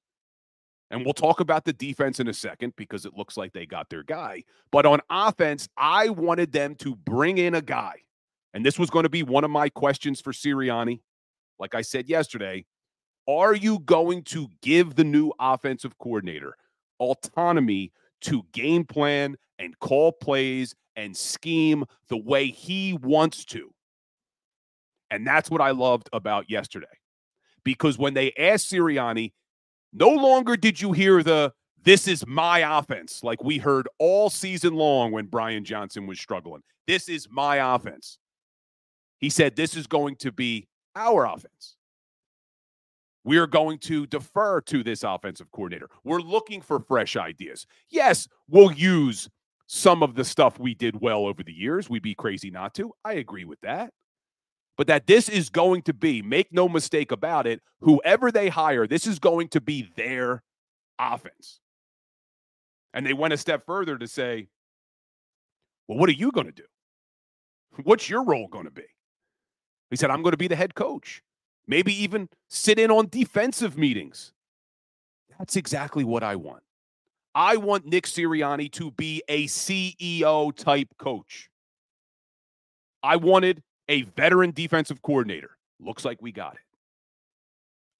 And 0.89 1.03
we'll 1.03 1.13
talk 1.13 1.39
about 1.39 1.65
the 1.65 1.73
defense 1.73 2.19
in 2.19 2.27
a 2.27 2.33
second 2.33 2.73
because 2.77 3.05
it 3.05 3.13
looks 3.13 3.35
like 3.35 3.53
they 3.53 3.65
got 3.65 3.89
their 3.89 4.03
guy. 4.03 4.43
But 4.71 4.85
on 4.85 5.01
offense, 5.09 5.67
I 5.75 6.09
wanted 6.09 6.53
them 6.53 6.75
to 6.75 6.95
bring 6.95 7.37
in 7.37 7.55
a 7.55 7.61
guy. 7.61 7.95
And 8.53 8.65
this 8.65 8.79
was 8.79 8.89
going 8.89 9.03
to 9.03 9.09
be 9.09 9.21
one 9.21 9.43
of 9.43 9.51
my 9.51 9.69
questions 9.69 10.21
for 10.21 10.31
Sirianni. 10.31 11.01
Like 11.59 11.75
I 11.75 11.81
said 11.81 12.07
yesterday, 12.07 12.65
are 13.27 13.53
you 13.53 13.79
going 13.79 14.23
to 14.23 14.47
give 14.61 14.95
the 14.95 15.03
new 15.03 15.31
offensive 15.39 15.97
coordinator 15.97 16.55
autonomy 16.99 17.91
to 18.21 18.43
game 18.51 18.83
plan 18.83 19.35
and 19.59 19.77
call 19.79 20.11
plays 20.11 20.73
and 20.95 21.15
scheme 21.15 21.85
the 22.09 22.17
way 22.17 22.47
he 22.47 22.93
wants 22.93 23.45
to? 23.45 23.71
And 25.11 25.25
that's 25.25 25.49
what 25.49 25.61
I 25.61 25.71
loved 25.71 26.09
about 26.13 26.49
yesterday. 26.49 26.85
Because 27.63 27.97
when 27.97 28.13
they 28.13 28.33
asked 28.37 28.71
Sirianni, 28.71 29.33
no 29.93 30.09
longer 30.09 30.57
did 30.57 30.81
you 30.81 30.91
hear 30.91 31.23
the 31.23 31.53
this 31.83 32.07
is 32.07 32.27
my 32.27 32.79
offense 32.79 33.23
like 33.23 33.43
we 33.43 33.59
heard 33.59 33.87
all 33.97 34.29
season 34.29 34.73
long 34.73 35.11
when 35.11 35.25
Brian 35.27 35.63
Johnson 35.63 36.05
was 36.05 36.19
struggling. 36.19 36.61
This 36.85 37.07
is 37.07 37.29
my 37.31 37.75
offense. 37.75 38.17
He 39.19 39.29
said 39.29 39.55
this 39.55 39.75
is 39.75 39.87
going 39.87 40.17
to 40.17 40.31
be 40.33 40.67
our 40.95 41.25
offense. 41.25 41.76
We 43.27 43.39
are 43.39 43.45
going 43.45 43.79
to 43.79 44.07
defer 44.07 44.61
to 44.61 44.83
this 44.83 45.03
offensive 45.03 45.51
coordinator. 45.51 45.89
We're 46.05 46.21
looking 46.21 46.61
for 46.61 46.79
fresh 46.79 47.17
ideas. 47.17 47.67
Yes, 47.89 48.25
we'll 48.47 48.71
use 48.71 49.27
some 49.65 50.01
of 50.01 50.15
the 50.15 50.23
stuff 50.23 50.57
we 50.57 50.73
did 50.73 51.01
well 51.01 51.25
over 51.27 51.43
the 51.43 51.51
years. 51.51 51.89
We'd 51.89 52.03
be 52.03 52.15
crazy 52.15 52.49
not 52.49 52.73
to. 52.75 52.93
I 53.03 53.15
agree 53.15 53.43
with 53.43 53.59
that. 53.63 53.91
But 54.77 54.87
that 54.87 55.07
this 55.07 55.27
is 55.27 55.49
going 55.49 55.81
to 55.81 55.93
be, 55.93 56.21
make 56.21 56.53
no 56.53 56.69
mistake 56.69 57.11
about 57.11 57.45
it, 57.45 57.61
whoever 57.81 58.31
they 58.31 58.47
hire, 58.47 58.87
this 58.87 59.05
is 59.05 59.19
going 59.19 59.49
to 59.49 59.59
be 59.59 59.89
their 59.97 60.41
offense. 60.97 61.59
And 62.93 63.05
they 63.05 63.11
went 63.11 63.33
a 63.33 63.37
step 63.37 63.65
further 63.65 63.97
to 63.97 64.07
say, 64.07 64.47
well, 65.89 65.97
what 65.97 66.07
are 66.07 66.13
you 66.13 66.31
going 66.31 66.47
to 66.47 66.53
do? 66.53 66.63
What's 67.83 68.09
your 68.09 68.23
role 68.23 68.47
going 68.47 68.65
to 68.65 68.71
be? 68.71 68.87
He 69.89 69.97
said, 69.97 70.11
I'm 70.11 70.21
going 70.21 70.31
to 70.31 70.37
be 70.37 70.47
the 70.47 70.55
head 70.55 70.75
coach 70.75 71.21
maybe 71.67 71.93
even 72.03 72.29
sit 72.47 72.79
in 72.79 72.91
on 72.91 73.07
defensive 73.09 73.77
meetings. 73.77 74.33
That's 75.37 75.55
exactly 75.55 76.03
what 76.03 76.23
I 76.23 76.35
want. 76.35 76.63
I 77.35 77.57
want 77.57 77.85
Nick 77.85 78.05
Sirianni 78.05 78.71
to 78.73 78.91
be 78.91 79.21
a 79.27 79.45
CEO 79.45 80.55
type 80.55 80.89
coach. 80.97 81.49
I 83.03 83.17
wanted 83.17 83.61
a 83.87 84.01
veteran 84.01 84.51
defensive 84.51 85.01
coordinator. 85.01 85.51
Looks 85.79 86.03
like 86.03 86.21
we 86.21 86.31
got 86.31 86.55
it. 86.55 86.61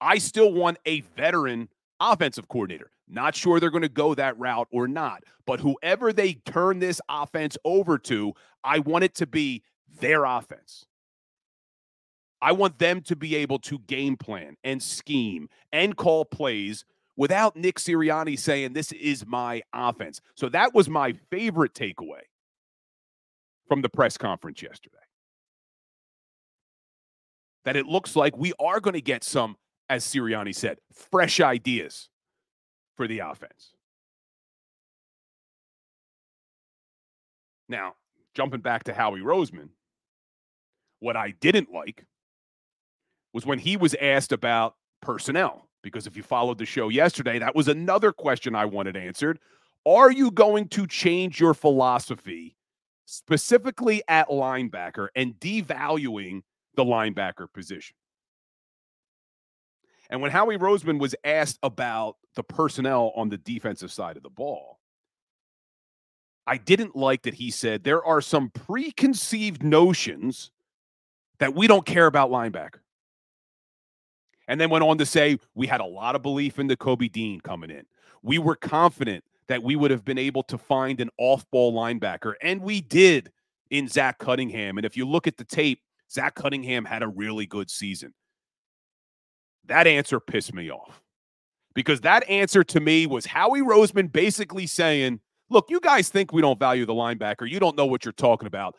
I 0.02 0.18
still 0.18 0.52
want 0.52 0.80
a 0.86 1.02
veteran 1.02 1.70
offensive 2.00 2.48
coordinator. 2.48 2.92
Not 3.08 3.36
sure 3.36 3.60
they're 3.60 3.70
going 3.70 3.84
to 3.84 3.90
go 3.90 4.14
that 4.16 4.38
route 4.38 4.68
or 4.72 4.88
not, 4.88 5.24
but 5.46 5.60
whoever 5.60 6.12
they 6.12 6.34
turn 6.34 6.80
this 6.80 7.00
offense 7.08 7.58
over 7.64 7.98
to, 8.00 8.34
I 8.64 8.80
want 8.80 9.04
it 9.04 9.16
to 9.16 9.28
be 9.28 9.64
their 10.00 10.26
offense. 10.26 10.86
I 12.42 12.52
want 12.52 12.78
them 12.78 13.02
to 13.02 13.16
be 13.16 13.36
able 13.36 13.60
to 13.60 13.80
game 13.80 14.16
plan 14.16 14.58
and 14.64 14.82
scheme 14.82 15.50
and 15.72 15.96
call 15.96 16.26
plays 16.26 16.86
without 17.16 17.56
Nick 17.56 17.78
Sirianni 17.78 18.38
saying, 18.40 18.74
This 18.74 18.92
is 18.92 19.26
my 19.26 19.64
offense. 19.74 20.22
So 20.36 20.50
that 20.50 20.74
was 20.74 20.88
my 20.88 21.14
favorite 21.32 21.74
takeaway 21.74 22.22
from 23.68 23.82
the 23.82 23.90
press 23.90 24.18
conference 24.18 24.62
yesterday. 24.62 24.96
That 27.66 27.76
it 27.76 27.86
looks 27.86 28.16
like 28.16 28.38
we 28.38 28.54
are 28.60 28.80
going 28.80 28.94
to 28.94 29.02
get 29.02 29.24
some, 29.24 29.58
as 29.90 30.06
Sirianni 30.06 30.56
said, 30.56 30.78
fresh 30.94 31.42
ideas 31.42 32.10
for 32.96 33.08
the 33.08 33.20
offense. 33.20 33.74
Now, 37.68 37.96
jumping 38.34 38.62
back 38.62 38.86
to 38.86 38.94
Howie 38.94 39.20
Roseman, 39.20 39.70
what 41.00 41.18
I 41.18 41.32
didn't 41.32 41.74
like 41.74 42.06
was 43.38 43.46
when 43.46 43.60
he 43.60 43.78
was 43.78 43.96
asked 44.02 44.32
about 44.32 44.74
personnel. 45.00 45.70
Because 45.84 46.08
if 46.08 46.18
you 46.18 46.24
followed 46.24 46.58
the 46.58 46.66
show 46.66 46.90
yesterday, 46.90 47.38
that 47.38 47.54
was 47.54 47.68
another 47.68 48.12
question 48.12 48.56
I 48.56 48.66
wanted 48.66 48.98
answered. 48.98 49.38
Are 49.86 50.12
you 50.12 50.32
going 50.32 50.70
to 50.70 50.88
change 50.88 51.40
your 51.40 51.54
philosophy 51.54 52.58
specifically 53.06 54.02
at 54.08 54.30
linebacker 54.30 55.10
and 55.16 55.36
devaluing 55.36 56.42
the 56.78 56.84
linebacker 56.84 57.46
position? 57.54 57.96
And 60.10 60.20
when 60.20 60.32
Howie 60.32 60.58
Roseman 60.58 60.98
was 60.98 61.14
asked 61.24 61.60
about 61.62 62.16
the 62.34 62.42
personnel 62.42 63.12
on 63.16 63.30
the 63.30 63.38
defensive 63.38 63.92
side 63.92 64.18
of 64.18 64.24
the 64.24 64.32
ball, 64.32 64.80
I 66.48 66.58
didn't 66.58 66.96
like 66.96 67.22
that 67.22 67.36
he 67.36 67.52
said 67.52 67.84
there 67.84 68.04
are 68.04 68.20
some 68.20 68.50
preconceived 68.50 69.62
notions 69.62 70.50
that 71.38 71.54
we 71.54 71.68
don't 71.68 71.86
care 71.86 72.08
about 72.08 72.32
linebacker 72.32 72.80
and 74.48 74.60
then 74.60 74.70
went 74.70 74.84
on 74.84 74.98
to 74.98 75.06
say 75.06 75.38
we 75.56 75.68
had 75.68 75.82
a 75.82 75.86
lot 75.86 76.16
of 76.16 76.22
belief 76.22 76.60
in 76.60 76.68
Nakobe 76.68 77.12
Dean 77.12 77.42
coming 77.42 77.70
in. 77.70 77.86
We 78.22 78.40
were 78.40 78.56
confident 78.56 79.24
that 79.48 79.64
we 79.64 79.76
would 79.76 79.92
have 79.92 80.04
been 80.04 80.18
able 80.18 80.44
to 80.44 80.58
find 80.58 81.00
an 81.00 81.10
off-ball 81.18 81.74
linebacker, 81.74 82.34
and 82.42 82.62
we 82.62 82.82
did 82.82 83.32
in 83.70 83.88
Zach 83.88 84.20
Cunningham. 84.20 84.78
And 84.78 84.86
if 84.86 84.98
you 84.98 85.08
look 85.08 85.28
at 85.28 85.38
the 85.38 85.44
tape, 85.44 85.80
Zach 86.12 86.36
Cunningham 86.36 86.86
had 86.86 87.04
a 87.04 87.08
really 87.08 87.46
good 87.46 87.70
season. 87.70 88.14
That 89.66 89.88
answer 89.88 90.20
pissed 90.20 90.54
me 90.54 90.72
off 90.72 91.02
because 91.76 92.02
that 92.02 92.28
answer 92.30 92.64
to 92.64 92.80
me 92.80 93.06
was 93.06 93.26
Howie 93.26 93.62
Roseman 93.62 94.12
basically 94.12 94.66
saying, 94.68 95.20
Look, 95.50 95.70
you 95.70 95.80
guys 95.80 96.10
think 96.10 96.34
we 96.34 96.42
don't 96.42 96.60
value 96.60 96.86
the 96.86 96.94
linebacker. 96.94 97.50
You 97.50 97.60
don't 97.60 97.78
know 97.78 97.86
what 97.86 98.04
you're 98.04 98.12
talking 98.12 98.48
about. 98.48 98.76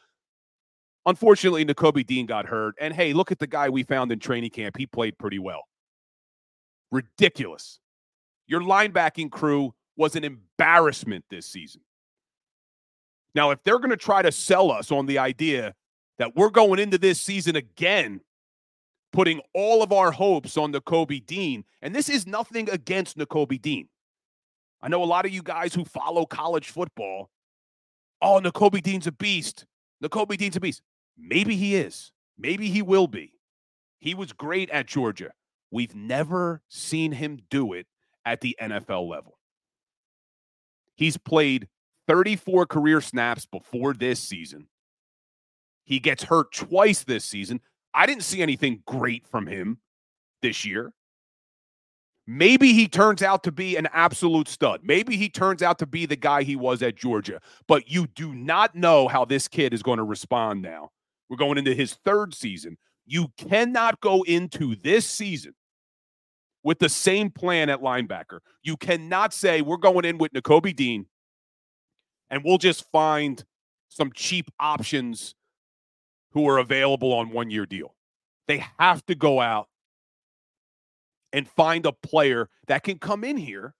Unfortunately, 1.09 1.65
Nakobe 1.65 2.05
Dean 2.05 2.27
got 2.27 2.45
hurt. 2.45 2.75
And 2.79 2.93
hey, 2.93 3.15
look 3.15 3.33
at 3.33 3.39
the 3.39 3.47
guy 3.47 3.71
we 3.71 3.83
found 3.83 4.13
in 4.13 4.19
training 4.19 4.51
camp. 4.51 4.77
He 4.77 4.85
played 4.85 5.17
pretty 5.17 5.39
well. 5.39 5.63
Ridiculous. 6.93 7.81
Your 8.47 8.61
linebacking 8.61 9.31
crew 9.31 9.73
was 9.97 10.17
an 10.17 10.25
embarrassment 10.25 11.25
this 11.31 11.47
season. 11.47 11.81
Now, 13.35 13.53
if 13.53 13.63
they're 13.65 13.79
going 13.79 13.89
to 13.89 13.97
try 13.97 14.21
to 14.21 14.31
sell 14.31 14.71
us 14.71 14.93
on 14.93 15.07
the 15.07 15.17
idea 15.17 15.75
that 16.19 16.37
we're 16.37 16.51
going 16.51 16.79
into 16.79 16.99
this 16.99 17.19
season 17.19 17.57
again, 17.57 18.21
putting 19.11 19.41
all 19.55 19.83
of 19.83 19.93
our 19.93 20.11
hopes 20.11 20.59
on 20.59 20.75
Nakobe 20.75 21.25
Dean, 21.25 21.65
and 21.81 21.95
this 21.95 22.11
is 22.11 22.27
nothing 22.27 22.69
against 22.69 23.17
Nakobe 23.17 23.63
Dean. 23.63 23.89
I 24.83 24.89
know 24.89 25.03
a 25.03 25.07
lot 25.07 25.25
of 25.25 25.33
you 25.33 25.43
guys 25.43 25.73
who 25.73 25.87
follow 25.87 26.27
college 26.27 26.69
football. 26.69 27.31
Oh, 28.21 28.43
Nakobe 28.45 28.83
Dean's 28.83 29.07
a 29.07 29.13
beast. 29.13 29.65
Nakobe 30.05 30.37
Dean's 30.37 30.57
a 30.57 30.61
beast. 30.61 30.83
Maybe 31.19 31.57
he 31.57 31.75
is. 31.75 32.13
Maybe 32.39 32.69
he 32.69 32.83
will 32.83 33.09
be. 33.09 33.33
He 33.99 34.15
was 34.15 34.33
great 34.33 34.71
at 34.71 34.87
Georgia. 34.87 35.33
We've 35.71 35.95
never 35.95 36.63
seen 36.69 37.13
him 37.13 37.41
do 37.51 37.73
it 37.73 37.87
at 38.25 38.41
the 38.41 38.57
NFL 38.61 39.09
level. 39.09 39.39
He's 40.95 41.17
played 41.17 41.69
34 42.07 42.67
career 42.67 43.01
snaps 43.01 43.47
before 43.47 43.93
this 43.93 44.21
season. 44.21 44.69
He 45.85 45.99
gets 45.99 46.25
hurt 46.25 46.53
twice 46.53 47.05
this 47.05 47.25
season. 47.25 47.61
I 47.93 48.07
didn't 48.07 48.23
see 48.23 48.43
anything 48.43 48.83
great 48.87 49.27
from 49.27 49.47
him 49.47 49.79
this 50.43 50.65
year. 50.65 50.93
Maybe 52.27 52.75
he 52.75 52.89
turns 52.89 53.23
out 53.23 53.43
to 53.45 53.53
be 53.53 53.77
an 53.77 53.89
absolute 53.93 54.49
stud. 54.49 54.83
Maybe 54.85 55.17
he 55.17 55.31
turns 55.31 55.63
out 55.63 55.79
to 55.79 55.87
be 55.87 56.05
the 56.05 56.17
guy 56.17 56.43
he 56.43 56.57
was 56.57 56.83
at 56.83 56.95
Georgia. 56.95 57.41
But 57.67 57.91
you 57.91 58.07
do 58.07 58.35
not 58.35 58.75
know 58.75 59.09
how 59.09 59.25
this 59.25 59.49
kid 59.49 59.73
is 59.73 59.83
going 59.83 59.97
to 59.97 60.05
respond 60.05 60.61
now 60.61 60.91
we're 61.29 61.37
going 61.37 61.59
into 61.59 61.75
his 61.75 61.95
third 62.05 62.35
season. 62.35 62.77
You 63.07 63.29
cannot 63.37 64.01
go 64.01 64.23
into 64.23 64.77
this 64.77 65.07
season 65.07 65.55
with 66.63 66.79
the 66.79 66.89
same 66.89 67.31
plan 67.31 67.71
at 67.71 67.81
linebacker. 67.81 68.41
You 68.63 68.77
cannot 68.77 69.33
say 69.33 69.63
we're 69.63 69.77
going 69.77 70.05
in 70.05 70.19
with 70.19 70.33
Nakobe 70.33 70.75
Dean 70.75 71.07
and 72.31 72.43
we'll 72.45 72.59
just 72.59 72.91
find 72.91 73.43
some 73.89 74.13
cheap 74.15 74.51
options 74.61 75.35
who 76.33 76.47
are 76.49 76.59
available 76.59 77.13
on 77.13 77.31
one 77.31 77.51
year 77.51 77.67
deal. 77.67 77.95
They 78.47 78.65
have 78.79 79.05
to 79.07 79.15
go 79.15 79.41
out 79.41 79.69
and 81.33 81.49
find 81.49 81.87
a 81.87 81.93
player 81.93 82.49
that 82.67 82.83
can 82.83 82.99
come 82.99 83.25
in 83.25 83.37
here 83.37 83.75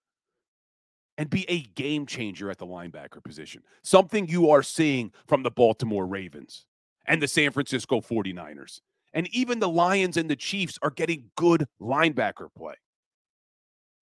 and 1.17 1.29
be 1.29 1.47
a 1.49 1.61
game 1.61 2.05
changer 2.05 2.49
at 2.49 2.57
the 2.57 2.65
linebacker 2.65 3.23
position. 3.23 3.61
Something 3.83 4.27
you 4.27 4.49
are 4.51 4.63
seeing 4.63 5.11
from 5.27 5.43
the 5.43 5.51
Baltimore 5.51 6.05
Ravens 6.05 6.65
and 7.09 7.21
the 7.21 7.27
San 7.27 7.51
Francisco 7.51 7.99
49ers. 7.99 8.79
And 9.13 9.27
even 9.35 9.59
the 9.59 9.67
Lions 9.67 10.15
and 10.15 10.29
the 10.29 10.35
Chiefs 10.35 10.77
are 10.83 10.91
getting 10.91 11.31
good 11.35 11.65
linebacker 11.81 12.47
play. 12.55 12.75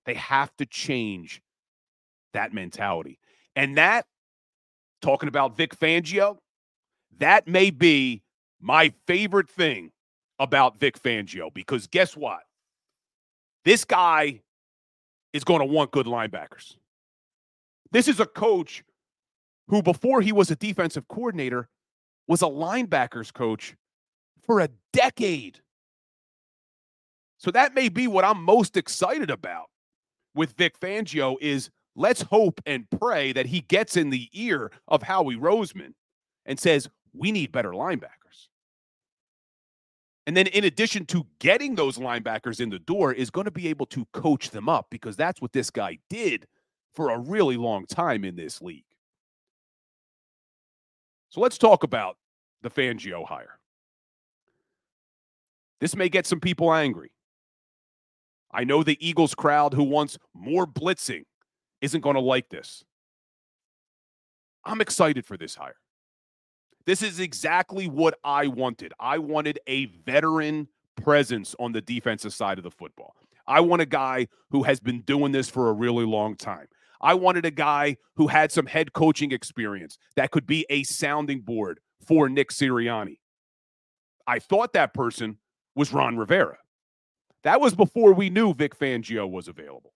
They 0.06 0.14
have 0.16 0.56
to 0.58 0.66
change 0.66 1.42
that 2.34 2.54
mentality. 2.54 3.18
And 3.56 3.78
that, 3.78 4.06
talking 5.02 5.30
about 5.30 5.56
Vic 5.56 5.76
Fangio, 5.76 6.38
that 7.18 7.48
may 7.48 7.72
be 7.72 8.22
my 8.60 8.94
favorite 9.08 9.50
thing 9.50 9.92
about 10.38 10.80
Vic 10.80 11.02
Fangio 11.02 11.52
because 11.54 11.88
guess 11.88 12.16
what? 12.16 12.42
This 13.64 13.86
guy 13.86 14.42
is 15.34 15.44
going 15.44 15.60
to 15.60 15.66
want 15.66 15.92
good 15.92 16.06
linebackers. 16.06 16.76
This 17.92 18.08
is 18.08 18.20
a 18.20 18.26
coach 18.26 18.84
who, 19.70 19.82
before 19.82 20.22
he 20.22 20.32
was 20.32 20.52
a 20.52 20.56
defensive 20.56 21.08
coordinator, 21.08 21.70
was 22.28 22.42
a 22.42 22.46
linebackers 22.46 23.34
coach 23.34 23.76
for 24.46 24.60
a 24.60 24.70
decade. 24.94 25.60
So 27.38 27.52
that 27.52 27.76
may 27.76 27.90
be 27.90 28.08
what 28.08 28.26
I'm 28.26 28.42
most 28.42 28.78
excited 28.78 29.30
about 29.30 29.68
with 30.34 30.54
Vic 30.54 30.80
Fangio 30.80 31.36
is 31.42 31.70
let's 31.96 32.22
hope 32.22 32.62
and 32.66 32.90
pray 32.90 33.34
that 33.34 33.48
he 33.48 33.62
gets 33.62 33.98
in 33.98 34.10
the 34.10 34.30
ear 34.34 34.72
of 34.88 35.04
Howie 35.04 35.36
Roseman 35.36 35.94
and 36.46 36.60
says, 36.60 36.90
we 37.14 37.32
need 37.32 37.52
better 37.52 37.72
linebackers. 37.72 38.48
And 40.26 40.36
then, 40.36 40.48
in 40.48 40.66
addition 40.66 41.06
to 41.08 41.26
getting 41.40 41.76
those 41.76 41.98
linebackers 41.98 42.60
in 42.60 42.70
the 42.70 42.80
door, 42.80 43.14
is 43.14 43.30
going 43.30 43.46
to 43.46 43.52
be 43.52 43.70
able 43.70 43.86
to 43.88 44.06
coach 44.12 44.50
them 44.50 44.68
up 44.68 44.88
because 44.90 45.16
that's 45.16 45.42
what 45.42 45.54
this 45.54 45.70
guy 45.70 46.00
did 46.10 46.48
for 46.94 47.12
a 47.12 47.18
really 47.18 47.56
long 47.56 47.86
time 47.86 48.26
in 48.26 48.36
this 48.36 48.62
league. 48.62 48.84
So 51.30 51.42
let's 51.42 51.58
talk 51.58 51.84
about 51.84 52.18
the 52.62 52.70
Fangio 52.70 53.26
hire. 53.26 53.60
This 55.80 55.96
may 55.96 56.10
get 56.10 56.26
some 56.26 56.40
people 56.40 56.74
angry. 56.74 57.12
I 58.52 58.64
know 58.64 58.82
the 58.82 58.98
Eagles 59.06 59.36
crowd 59.36 59.74
who 59.74 59.84
wants 59.84 60.18
more 60.34 60.66
blitzing 60.66 61.24
isn't 61.82 62.02
going 62.02 62.16
to 62.16 62.22
like 62.22 62.50
this. 62.50 62.84
I'm 64.66 64.82
excited 64.82 65.26
for 65.26 65.38
this 65.38 65.56
hire. 65.56 65.76
This 66.86 67.02
is 67.02 67.20
exactly 67.20 67.88
what 67.88 68.18
I 68.24 68.48
wanted. 68.48 68.94
I 69.00 69.18
wanted 69.18 69.60
a 69.68 69.86
veteran 69.86 70.70
presence 70.96 71.56
on 71.60 71.74
the 71.74 71.82
defensive 71.82 72.34
side 72.34 72.58
of 72.58 72.64
the 72.64 72.72
football. 72.72 73.16
I 73.46 73.60
want 73.60 73.82
a 73.82 73.86
guy 73.86 74.28
who 74.50 74.64
has 74.64 74.80
been 74.80 75.02
doing 75.02 75.32
this 75.32 75.50
for 75.50 75.70
a 75.70 75.74
really 75.74 76.06
long 76.06 76.36
time. 76.36 76.68
I 77.02 77.14
wanted 77.14 77.46
a 77.46 77.52
guy 77.52 77.98
who 78.16 78.28
had 78.28 78.52
some 78.52 78.66
head 78.66 78.94
coaching 78.94 79.32
experience 79.32 79.98
that 80.16 80.32
could 80.32 80.48
be 80.48 80.66
a 80.70 80.84
sounding 80.84 81.42
board 81.42 81.80
for 82.06 82.30
Nick 82.30 82.50
Sirianni. 82.50 83.20
I 84.26 84.40
thought 84.40 84.74
that 84.74 84.94
person 84.94 85.38
was 85.76 85.94
Ron 85.94 86.18
Rivera. 86.18 86.58
That 87.44 87.62
was 87.62 87.76
before 87.76 88.14
we 88.14 88.30
knew 88.30 88.54
Vic 88.54 88.78
Fangio 88.78 89.30
was 89.30 89.48
available. 89.48 89.94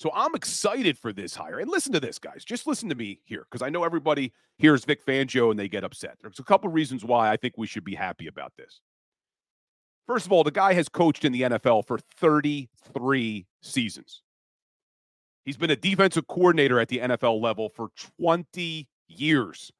So 0.00 0.10
I'm 0.14 0.34
excited 0.34 0.96
for 0.96 1.12
this 1.12 1.34
hire. 1.34 1.58
And 1.58 1.70
listen 1.70 1.92
to 1.92 2.00
this, 2.00 2.18
guys. 2.18 2.42
Just 2.42 2.66
listen 2.66 2.88
to 2.88 2.94
me 2.94 3.20
here 3.24 3.44
because 3.50 3.60
I 3.60 3.68
know 3.68 3.84
everybody 3.84 4.32
hears 4.56 4.86
Vic 4.86 5.04
Fangio 5.04 5.50
and 5.50 5.60
they 5.60 5.68
get 5.68 5.84
upset. 5.84 6.16
There's 6.22 6.38
a 6.38 6.44
couple 6.44 6.70
reasons 6.70 7.04
why 7.04 7.30
I 7.30 7.36
think 7.36 7.58
we 7.58 7.66
should 7.66 7.84
be 7.84 7.94
happy 7.94 8.26
about 8.26 8.54
this. 8.56 8.80
First 10.06 10.24
of 10.24 10.32
all, 10.32 10.42
the 10.42 10.50
guy 10.50 10.72
has 10.72 10.88
coached 10.88 11.26
in 11.26 11.32
the 11.32 11.42
NFL 11.42 11.86
for 11.86 11.98
33 12.16 13.46
seasons. 13.60 14.22
He's 15.44 15.56
been 15.56 15.70
a 15.70 15.76
defensive 15.76 16.26
coordinator 16.26 16.80
at 16.80 16.88
the 16.88 16.98
NFL 16.98 17.40
level 17.40 17.68
for 17.68 17.90
20 18.18 18.88
years. 19.08 19.72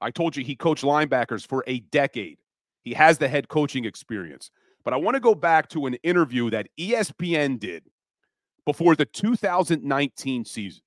I 0.00 0.10
told 0.10 0.36
you 0.36 0.44
he 0.44 0.54
coached 0.56 0.84
linebackers 0.84 1.46
for 1.46 1.64
a 1.66 1.80
decade. 1.80 2.38
He 2.82 2.94
has 2.94 3.18
the 3.18 3.28
head 3.28 3.48
coaching 3.48 3.84
experience. 3.84 4.50
But 4.84 4.94
I 4.94 4.96
want 4.96 5.16
to 5.16 5.20
go 5.20 5.34
back 5.34 5.68
to 5.70 5.86
an 5.86 5.94
interview 6.02 6.50
that 6.50 6.68
ESPN 6.78 7.58
did 7.58 7.84
before 8.64 8.94
the 8.94 9.04
2019 9.04 10.44
season. 10.44 10.82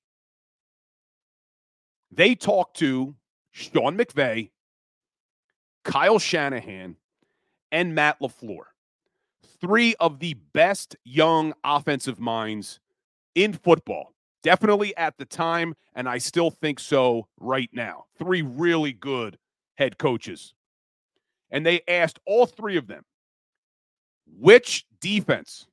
They 2.11 2.35
talked 2.35 2.77
to 2.77 3.15
Sean 3.51 3.97
McVay, 3.97 4.49
Kyle 5.83 6.19
Shanahan, 6.19 6.95
and 7.71 7.95
Matt 7.95 8.19
LaFleur. 8.21 8.63
Three 9.59 9.95
of 9.99 10.19
the 10.19 10.35
best 10.53 10.95
young 11.03 11.53
offensive 11.63 12.19
minds 12.19 12.79
in 13.35 13.53
football. 13.53 14.13
Definitely 14.43 14.95
at 14.97 15.17
the 15.17 15.25
time, 15.25 15.75
and 15.93 16.09
I 16.09 16.17
still 16.17 16.49
think 16.49 16.79
so 16.79 17.27
right 17.39 17.69
now. 17.71 18.05
Three 18.17 18.41
really 18.41 18.93
good 18.93 19.37
head 19.75 19.97
coaches. 19.97 20.53
And 21.51 21.65
they 21.65 21.81
asked 21.87 22.19
all 22.25 22.45
three 22.45 22.77
of 22.77 22.87
them 22.87 23.03
which 24.39 24.85
defense 25.01 25.67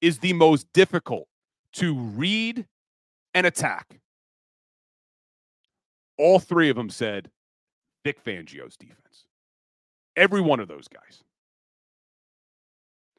is 0.00 0.18
the 0.18 0.32
most 0.32 0.66
difficult 0.72 1.28
to 1.74 1.94
read 1.94 2.66
and 3.34 3.46
attack? 3.46 4.00
All 6.18 6.38
three 6.38 6.68
of 6.68 6.76
them 6.76 6.90
said 6.90 7.30
Vic 8.04 8.22
Fangio's 8.22 8.76
defense. 8.76 9.26
Every 10.16 10.40
one 10.40 10.60
of 10.60 10.68
those 10.68 10.88
guys. 10.88 11.22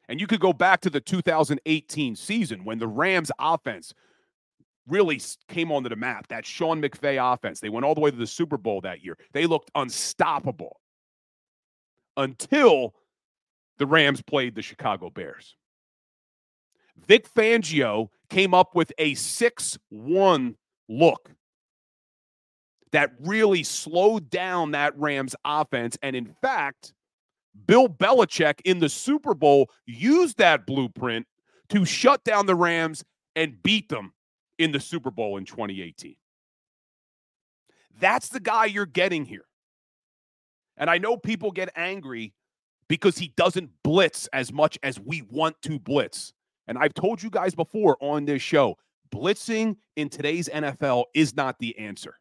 And 0.08 0.20
you 0.20 0.26
could 0.26 0.40
go 0.40 0.52
back 0.52 0.80
to 0.82 0.90
the 0.90 1.00
2018 1.00 2.14
season 2.14 2.64
when 2.64 2.78
the 2.78 2.86
Rams 2.86 3.32
offense 3.38 3.94
really 4.88 5.20
came 5.48 5.72
onto 5.72 5.88
the 5.88 5.96
map. 5.96 6.28
That 6.28 6.44
Sean 6.44 6.82
McVay 6.82 7.32
offense. 7.32 7.60
They 7.60 7.68
went 7.68 7.84
all 7.84 7.94
the 7.94 8.00
way 8.00 8.10
to 8.10 8.16
the 8.16 8.26
Super 8.26 8.56
Bowl 8.56 8.80
that 8.82 9.04
year. 9.04 9.16
They 9.32 9.46
looked 9.46 9.70
unstoppable 9.74 10.80
until 12.16 12.94
the 13.78 13.86
Rams 13.86 14.22
played 14.22 14.54
the 14.54 14.62
Chicago 14.62 15.10
Bears. 15.10 15.56
Vic 17.08 17.28
Fangio 17.32 18.08
came 18.30 18.54
up 18.54 18.74
with 18.74 18.92
a 18.98 19.14
6 19.14 19.78
1 19.88 20.56
look 20.88 21.30
that 22.92 23.12
really 23.20 23.64
slowed 23.64 24.30
down 24.30 24.70
that 24.70 24.96
Rams 24.96 25.34
offense. 25.44 25.98
And 26.02 26.14
in 26.14 26.26
fact, 26.40 26.92
Bill 27.66 27.88
Belichick 27.88 28.60
in 28.64 28.78
the 28.78 28.88
Super 28.88 29.34
Bowl 29.34 29.70
used 29.86 30.38
that 30.38 30.66
blueprint 30.66 31.26
to 31.70 31.84
shut 31.84 32.22
down 32.24 32.46
the 32.46 32.54
Rams 32.54 33.04
and 33.34 33.60
beat 33.62 33.88
them 33.88 34.12
in 34.58 34.72
the 34.72 34.80
Super 34.80 35.10
Bowl 35.10 35.36
in 35.36 35.44
2018. 35.44 36.16
That's 38.00 38.28
the 38.28 38.40
guy 38.40 38.66
you're 38.66 38.86
getting 38.86 39.24
here. 39.24 39.44
And 40.76 40.90
I 40.90 40.98
know 40.98 41.16
people 41.16 41.52
get 41.52 41.70
angry 41.76 42.34
because 42.88 43.16
he 43.16 43.32
doesn't 43.36 43.70
blitz 43.82 44.28
as 44.32 44.52
much 44.52 44.78
as 44.82 44.98
we 44.98 45.22
want 45.22 45.60
to 45.62 45.78
blitz. 45.78 46.32
And 46.66 46.78
I've 46.78 46.94
told 46.94 47.22
you 47.22 47.30
guys 47.30 47.54
before 47.54 47.96
on 48.00 48.24
this 48.24 48.42
show 48.42 48.76
blitzing 49.14 49.76
in 49.96 50.08
today's 50.08 50.48
NFL 50.48 51.04
is 51.14 51.36
not 51.36 51.58
the 51.58 51.78
answer. 51.78 52.18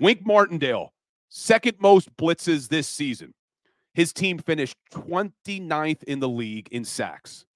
Wink 0.00 0.24
Martindale, 0.24 0.94
second 1.28 1.76
most 1.80 2.14
blitzes 2.16 2.68
this 2.68 2.88
season. 2.88 3.34
His 3.94 4.12
team 4.12 4.38
finished 4.38 4.76
29th 4.92 6.02
in 6.04 6.20
the 6.20 6.28
league 6.28 6.68
in 6.70 6.84
sacks. 6.84 7.46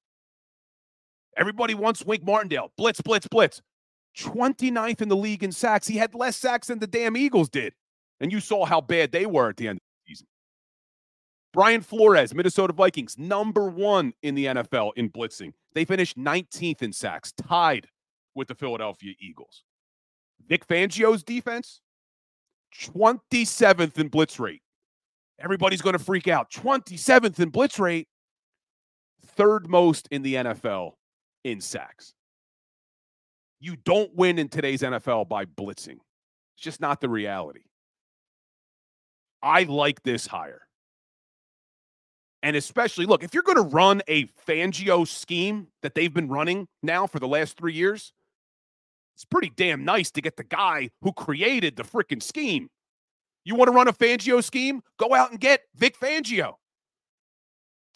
Everybody 1.37 1.75
wants 1.75 2.05
Wink 2.05 2.25
Martindale. 2.25 2.73
Blitz, 2.77 3.01
blitz, 3.01 3.29
blitz. 3.29 3.62
29th 4.19 5.01
in 5.01 5.09
the 5.09 5.16
league 5.16 5.43
in 5.43 5.53
sacks. 5.53 5.87
He 5.87 5.97
had 5.97 6.14
less 6.14 6.37
sacks 6.37 6.66
than 6.66 6.79
the 6.79 6.87
damn 6.87 7.16
Eagles 7.16 7.49
did. 7.49 7.75
And 8.21 8.33
you 8.33 8.40
saw 8.40 8.64
how 8.64 8.81
bad 8.81 9.12
they 9.12 9.27
were 9.27 9.49
at 9.49 9.57
the 9.57 9.69
end 9.69 9.77
of 9.77 9.83
the 9.83 10.12
season. 10.12 10.27
Brian 11.53 11.81
Flores, 11.81 12.35
Minnesota 12.35 12.73
Vikings, 12.73 13.16
number 13.19 13.69
one 13.69 14.12
in 14.23 14.35
the 14.35 14.47
NFL 14.47 14.93
in 14.97 15.11
blitzing. 15.11 15.53
They 15.75 15.85
finished 15.85 16.19
19th 16.19 16.83
in 16.83 16.93
sacks, 16.93 17.33
tied 17.33 17.87
with 18.35 18.49
the 18.49 18.55
Philadelphia 18.55 19.14
Eagles. 19.21 19.64
Vic 20.49 20.66
Fangio's 20.66 21.23
defense, 21.23 21.81
27th 22.75 23.99
in 23.99 24.09
blitz 24.09 24.38
rate. 24.38 24.62
Everybody's 25.38 25.81
going 25.81 25.97
to 25.97 26.05
freak 26.05 26.29
out. 26.29 26.51
27th 26.51 27.38
in 27.40 27.49
blitz 27.51 27.79
rate, 27.79 28.09
third 29.25 29.69
most 29.69 30.09
in 30.11 30.23
the 30.23 30.35
NFL 30.35 30.93
in 31.44 31.61
sacks. 31.61 32.14
You 33.61 33.76
don't 33.76 34.14
win 34.14 34.38
in 34.38 34.48
today's 34.48 34.83
NFL 34.83 35.29
by 35.29 35.44
blitzing. 35.44 35.98
It's 36.55 36.62
just 36.62 36.81
not 36.81 37.00
the 37.00 37.09
reality. 37.09 37.61
I 39.42 39.64
like 39.64 40.03
this 40.03 40.26
hire. 40.26 40.62
And 42.42 42.57
especially, 42.57 43.05
look, 43.05 43.22
if 43.22 43.35
you're 43.35 43.42
going 43.42 43.57
to 43.57 43.62
run 43.62 44.00
a 44.09 44.24
Fangio 44.46 45.07
scheme 45.07 45.68
that 45.83 45.94
they've 45.94 46.12
been 46.12 46.29
running 46.29 46.68
now 46.83 47.07
for 47.07 47.18
the 47.18 47.29
last 47.29 47.59
three 47.59 47.74
years, 47.74 48.12
it's 49.14 49.26
pretty 49.26 49.53
damn 49.55 49.85
nice 49.85 50.11
to 50.12 50.22
get 50.22 50.37
the 50.37 50.44
guy 50.44 50.88
who 51.03 51.12
created 51.12 51.76
the 51.76 51.83
freaking 51.83 52.22
scheme. 52.22 52.70
You 53.44 53.55
want 53.55 53.68
to 53.68 53.72
run 53.72 53.88
a 53.88 53.92
Fangio 53.92 54.42
scheme? 54.42 54.83
Go 54.98 55.14
out 55.14 55.31
and 55.31 55.38
get 55.38 55.62
Vic 55.74 55.98
Fangio. 55.98 56.55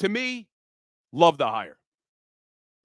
To 0.00 0.08
me, 0.08 0.48
love 1.12 1.38
the 1.38 1.46
hire. 1.46 1.78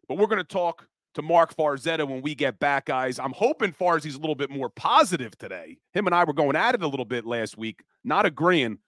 But 0.10 0.18
we're 0.18 0.28
going 0.28 0.40
to 0.40 0.44
talk 0.44 0.88
to 1.14 1.22
Mark 1.22 1.56
Farzetta 1.56 2.06
when 2.06 2.22
we 2.22 2.36
get 2.36 2.60
back, 2.60 2.86
guys. 2.86 3.20
I'm 3.20 3.32
hoping 3.32 3.72
Farzy's 3.72 4.16
a 4.16 4.20
little 4.20 4.36
bit 4.36 4.50
more 4.50 4.70
positive 4.70 5.38
today. 5.38 5.78
Him 5.94 6.08
and 6.08 6.14
I 6.16 6.26
were 6.26 6.34
going 6.34 6.58
at 6.58 6.76
it 6.76 6.84
a 6.84 6.88
little 6.88 7.06
bit 7.06 7.26
last 7.26 7.58
week, 7.58 7.84
not 8.04 8.26
agreeing. 8.26 8.80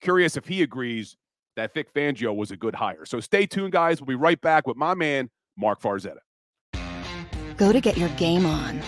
Curious 0.00 0.36
if 0.36 0.46
he 0.46 0.62
agrees 0.62 1.16
that 1.56 1.74
Vic 1.74 1.92
Fangio 1.94 2.34
was 2.34 2.50
a 2.50 2.56
good 2.56 2.74
hire. 2.74 3.04
So 3.04 3.20
stay 3.20 3.46
tuned, 3.46 3.72
guys. 3.72 4.00
We'll 4.00 4.08
be 4.08 4.14
right 4.14 4.40
back 4.40 4.66
with 4.66 4.76
my 4.76 4.94
man, 4.94 5.30
Mark 5.56 5.80
Farzetta. 5.80 6.20
Go 7.56 7.72
to 7.72 7.80
get 7.80 7.98
your 7.98 8.08
game 8.10 8.46
on. 8.46 8.80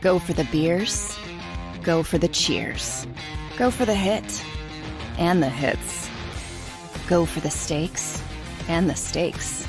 Go 0.00 0.18
for 0.18 0.32
the 0.32 0.44
beers. 0.44 1.16
Go 1.82 2.02
for 2.02 2.18
the 2.18 2.28
cheers 2.28 3.06
Go 3.58 3.70
for 3.70 3.84
the 3.84 3.94
hit 3.94 4.42
and 5.18 5.42
the 5.42 5.48
hits. 5.48 6.08
Go 7.06 7.26
for 7.26 7.40
the 7.40 7.50
stakes 7.50 8.22
and 8.66 8.88
the 8.88 8.94
stakes. 8.94 9.68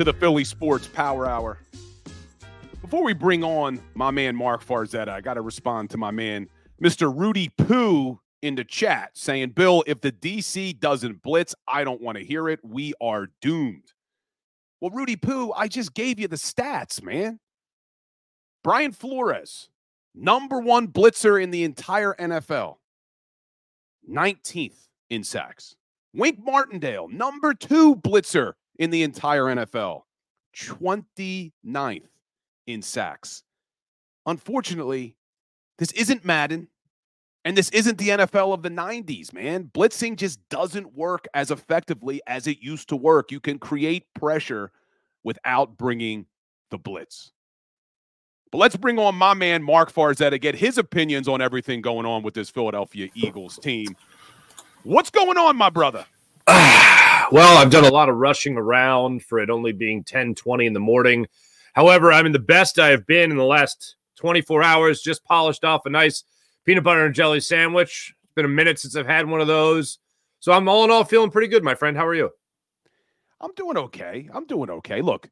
to 0.00 0.04
the 0.04 0.14
Philly 0.14 0.44
Sports 0.44 0.86
Power 0.86 1.26
Hour. 1.26 1.58
Before 2.80 3.04
we 3.04 3.12
bring 3.12 3.44
on 3.44 3.78
my 3.92 4.10
man 4.10 4.34
Mark 4.34 4.64
Farzetta, 4.64 5.10
I 5.10 5.20
got 5.20 5.34
to 5.34 5.42
respond 5.42 5.90
to 5.90 5.98
my 5.98 6.10
man 6.10 6.48
Mr. 6.82 7.14
Rudy 7.14 7.50
Poo 7.50 8.18
in 8.40 8.54
the 8.54 8.64
chat 8.64 9.10
saying, 9.12 9.50
Bill, 9.50 9.84
if 9.86 10.00
the 10.00 10.10
DC 10.10 10.80
doesn't 10.80 11.20
blitz, 11.20 11.54
I 11.68 11.84
don't 11.84 12.00
want 12.00 12.16
to 12.16 12.24
hear 12.24 12.48
it. 12.48 12.60
We 12.62 12.94
are 12.98 13.26
doomed. 13.42 13.92
Well, 14.80 14.90
Rudy 14.90 15.16
Poo, 15.16 15.52
I 15.52 15.68
just 15.68 15.92
gave 15.92 16.18
you 16.18 16.28
the 16.28 16.36
stats, 16.36 17.02
man. 17.02 17.38
Brian 18.64 18.92
Flores, 18.92 19.68
number 20.14 20.60
one 20.60 20.88
blitzer 20.88 21.42
in 21.42 21.50
the 21.50 21.62
entire 21.62 22.14
NFL, 22.18 22.76
19th 24.10 24.86
in 25.10 25.24
sacks. 25.24 25.76
Wink 26.14 26.38
Martindale, 26.42 27.06
number 27.08 27.52
two 27.52 27.96
blitzer 27.96 28.54
in 28.80 28.90
the 28.90 29.02
entire 29.02 29.44
NFL, 29.44 30.02
29th 30.56 32.02
in 32.66 32.82
sacks. 32.82 33.44
Unfortunately, 34.26 35.16
this 35.78 35.92
isn't 35.92 36.24
Madden 36.24 36.66
and 37.44 37.56
this 37.56 37.68
isn't 37.70 37.98
the 37.98 38.08
NFL 38.08 38.54
of 38.54 38.62
the 38.62 38.70
90s, 38.70 39.32
man. 39.32 39.70
Blitzing 39.72 40.16
just 40.16 40.46
doesn't 40.48 40.94
work 40.94 41.28
as 41.34 41.50
effectively 41.50 42.22
as 42.26 42.46
it 42.46 42.62
used 42.62 42.88
to 42.88 42.96
work. 42.96 43.30
You 43.30 43.38
can 43.38 43.58
create 43.58 44.06
pressure 44.14 44.72
without 45.24 45.76
bringing 45.76 46.26
the 46.70 46.78
blitz. 46.78 47.32
But 48.50 48.58
let's 48.58 48.76
bring 48.76 48.98
on 48.98 49.14
my 49.14 49.34
man, 49.34 49.62
Mark 49.62 49.92
Farzetta, 49.92 50.40
get 50.40 50.54
his 50.54 50.78
opinions 50.78 51.28
on 51.28 51.42
everything 51.42 51.82
going 51.82 52.06
on 52.06 52.22
with 52.22 52.34
this 52.34 52.48
Philadelphia 52.48 53.10
Eagles 53.14 53.58
team. 53.58 53.94
What's 54.84 55.10
going 55.10 55.36
on, 55.36 55.56
my 55.56 55.68
brother? 55.68 56.06
well, 57.30 57.58
I've 57.58 57.70
done 57.70 57.84
a 57.84 57.90
lot 57.90 58.08
of 58.08 58.16
rushing 58.16 58.56
around 58.56 59.22
for 59.22 59.38
it 59.38 59.50
only 59.50 59.72
being 59.72 60.04
10 60.04 60.34
20 60.34 60.66
in 60.66 60.72
the 60.72 60.80
morning. 60.80 61.26
However, 61.74 62.12
I'm 62.12 62.26
in 62.26 62.32
the 62.32 62.38
best 62.38 62.78
I 62.78 62.88
have 62.88 63.06
been 63.06 63.30
in 63.30 63.36
the 63.36 63.44
last 63.44 63.96
24 64.16 64.62
hours, 64.62 65.00
just 65.00 65.24
polished 65.24 65.64
off 65.64 65.86
a 65.86 65.90
nice 65.90 66.24
peanut 66.64 66.84
butter 66.84 67.06
and 67.06 67.14
jelly 67.14 67.40
sandwich. 67.40 68.14
It's 68.24 68.34
been 68.34 68.44
a 68.44 68.48
minute 68.48 68.78
since 68.78 68.96
I've 68.96 69.06
had 69.06 69.26
one 69.26 69.40
of 69.40 69.46
those. 69.46 69.98
So 70.40 70.52
I'm 70.52 70.68
all 70.68 70.84
in 70.84 70.90
all 70.90 71.04
feeling 71.04 71.30
pretty 71.30 71.48
good, 71.48 71.64
my 71.64 71.74
friend. 71.74 71.96
How 71.96 72.06
are 72.06 72.14
you? 72.14 72.30
I'm 73.40 73.54
doing 73.54 73.76
okay. 73.76 74.28
I'm 74.32 74.46
doing 74.46 74.70
okay. 74.70 75.00
Look, 75.00 75.30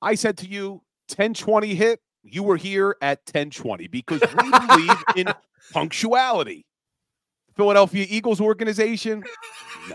I 0.00 0.14
said 0.14 0.38
to 0.38 0.46
you 0.46 0.82
1020 1.08 1.74
hit. 1.74 2.00
You 2.22 2.42
were 2.42 2.56
here 2.56 2.96
at 3.02 3.18
1020 3.26 3.88
because 3.88 4.20
we 4.20 4.50
believe 4.68 5.04
in 5.16 5.34
punctuality. 5.72 6.66
Philadelphia 7.56 8.06
Eagles 8.08 8.40
organization. 8.40 9.22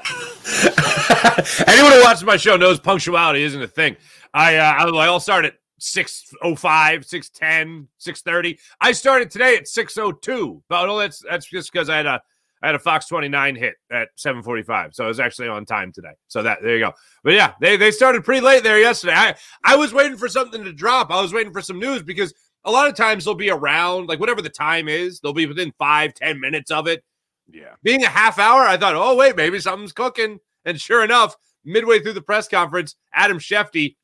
Anyone 1.68 1.92
who 1.94 2.04
watches 2.04 2.24
my 2.24 2.38
show 2.38 2.58
knows 2.58 2.80
punctuality 2.80 3.44
isn't 3.44 3.62
a 3.62 3.68
thing. 3.68 3.98
I 4.34 4.56
uh, 4.58 4.74
I, 4.78 5.06
I'll 5.06 5.20
start 5.20 5.46
at 5.46 5.56
605, 5.80 7.06
610, 7.06 7.88
630. 7.98 8.60
I 8.82 8.92
started 8.92 9.32
today 9.32 9.56
at 9.56 9.68
602. 9.68 10.64
But 10.70 10.98
that's 11.00 11.24
that's 11.30 11.46
just 11.48 11.72
because 11.72 11.90
I 11.90 11.98
had 11.98 12.06
a 12.06 12.22
I 12.62 12.68
had 12.68 12.76
a 12.76 12.80
Fox 12.80 13.08
29 13.08 13.56
hit 13.56 13.76
at 13.92 14.10
7:45, 14.18 14.94
so 14.94 15.06
I 15.06 15.08
was 15.08 15.20
actually 15.20 15.48
on 15.48 15.66
time 15.66 15.92
today. 15.92 16.14
So 16.28 16.44
that 16.44 16.60
there 16.62 16.76
you 16.76 16.86
go. 16.86 16.94
But 17.24 17.34
yeah, 17.34 17.54
they 17.62 17.78
they 17.78 17.92
started 17.92 18.24
pretty 18.24 18.42
late 18.42 18.64
there 18.64 18.80
yesterday. 18.80 19.14
I 19.16 19.36
I 19.64 19.76
was 19.76 19.94
waiting 19.94 20.18
for 20.18 20.28
something 20.28 20.64
to 20.64 20.74
drop. 20.74 21.12
I 21.12 21.22
was 21.22 21.34
waiting 21.34 21.54
for 21.54 21.62
some 21.62 21.80
news 21.80 22.04
because 22.04 22.34
a 22.66 22.72
lot 22.72 22.90
of 22.90 22.96
times 22.96 23.24
they'll 23.24 23.36
be 23.36 23.50
around 23.50 24.08
like 24.08 24.20
whatever 24.20 24.42
the 24.42 24.50
time 24.50 24.90
is. 24.90 25.20
They'll 25.20 25.34
be 25.34 25.46
within 25.46 25.74
five 25.80 26.14
ten 26.14 26.40
minutes 26.40 26.72
of 26.72 26.88
it. 26.88 27.04
Yeah, 27.52 27.74
being 27.84 28.04
a 28.04 28.10
half 28.10 28.40
hour, 28.40 28.62
I 28.62 28.78
thought, 28.78 28.96
oh 28.96 29.16
wait, 29.16 29.36
maybe 29.36 29.60
something's 29.60 29.92
cooking. 29.92 30.40
And 30.66 30.80
sure 30.80 31.04
enough, 31.04 31.36
midway 31.66 32.00
through 32.00 32.14
the 32.14 32.22
press 32.22 32.48
conference, 32.48 32.96
Adam 33.14 33.40
Schefty 33.40 33.96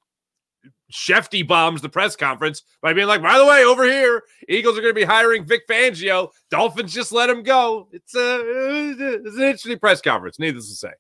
Shefty 0.92 1.48
bombs 1.48 1.82
the 1.82 1.90
press 1.90 2.16
conference 2.16 2.64
by 2.82 2.94
being 2.94 3.08
like, 3.08 3.22
by 3.22 3.38
the 3.38 3.46
way, 3.46 3.64
over 3.64 3.84
here, 3.84 4.24
Eagles 4.48 4.78
are 4.78 4.82
going 4.82 4.94
to 4.94 5.00
be 5.00 5.04
hiring 5.04 5.46
Vic 5.46 5.68
Fangio. 5.68 6.30
Dolphins 6.52 6.94
just 6.94 7.12
let 7.12 7.30
him 7.30 7.44
go. 7.44 7.88
It's, 7.92 8.16
uh, 8.16 8.20
a, 8.20 8.90
it's 8.92 9.36
an 9.36 9.44
interesting 9.44 9.80
press 9.80 10.02
conference, 10.02 10.38
needless 10.38 10.70
to 10.70 10.76
say. 10.76 10.94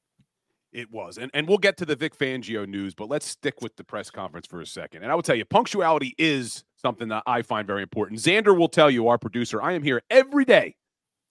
It 0.73 0.91
was. 0.91 1.17
And, 1.17 1.31
and 1.33 1.47
we'll 1.47 1.59
get 1.59 1.77
to 1.77 1.85
the 1.85 1.95
Vic 1.95 2.17
Fangio 2.17 2.67
news, 2.67 2.95
but 2.95 3.09
let's 3.09 3.25
stick 3.25 3.61
with 3.61 3.75
the 3.75 3.83
press 3.83 4.09
conference 4.09 4.47
for 4.47 4.59
a 4.59 4.65
second. 4.65 5.03
And 5.03 5.11
I 5.11 5.15
will 5.15 5.21
tell 5.21 5.35
you, 5.35 5.45
punctuality 5.45 6.15
is 6.17 6.63
something 6.75 7.07
that 7.09 7.23
I 7.25 7.43
find 7.43 7.65
very 7.65 7.81
important. 7.81 8.19
Xander 8.19 8.57
will 8.57 8.67
tell 8.67 8.89
you, 8.89 9.07
our 9.07 9.17
producer, 9.17 9.61
I 9.61 9.73
am 9.73 9.83
here 9.83 10.01
every 10.09 10.45
day, 10.45 10.75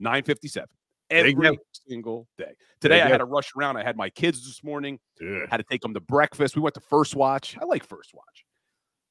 957. 0.01 0.69
Every 1.11 1.59
single 1.89 2.27
day. 2.39 2.55
Today 2.81 3.03
I 3.03 3.09
had 3.09 3.19
to 3.19 3.25
rush 3.25 3.51
around. 3.57 3.77
I 3.77 3.83
had 3.83 3.97
my 3.97 4.11
kids 4.11 4.45
this 4.45 4.63
morning. 4.65 4.99
Dude. 5.19 5.49
Had 5.51 5.59
to 5.59 5.65
take 5.65 5.81
them 5.81 5.95
to 5.95 6.01
breakfast. 6.01 6.57
We 6.57 6.63
went 6.63 6.75
to 6.75 6.81
First 6.81 7.15
Watch. 7.15 7.57
I 7.61 7.65
like 7.65 7.85
First 7.85 8.13
Watch. 8.15 8.45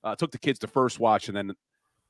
Uh, 0.04 0.16
took 0.16 0.32
the 0.32 0.40
kids 0.40 0.60
to 0.60 0.68
First 0.68 1.00
Watch 1.00 1.28
and 1.28 1.38
then 1.38 1.54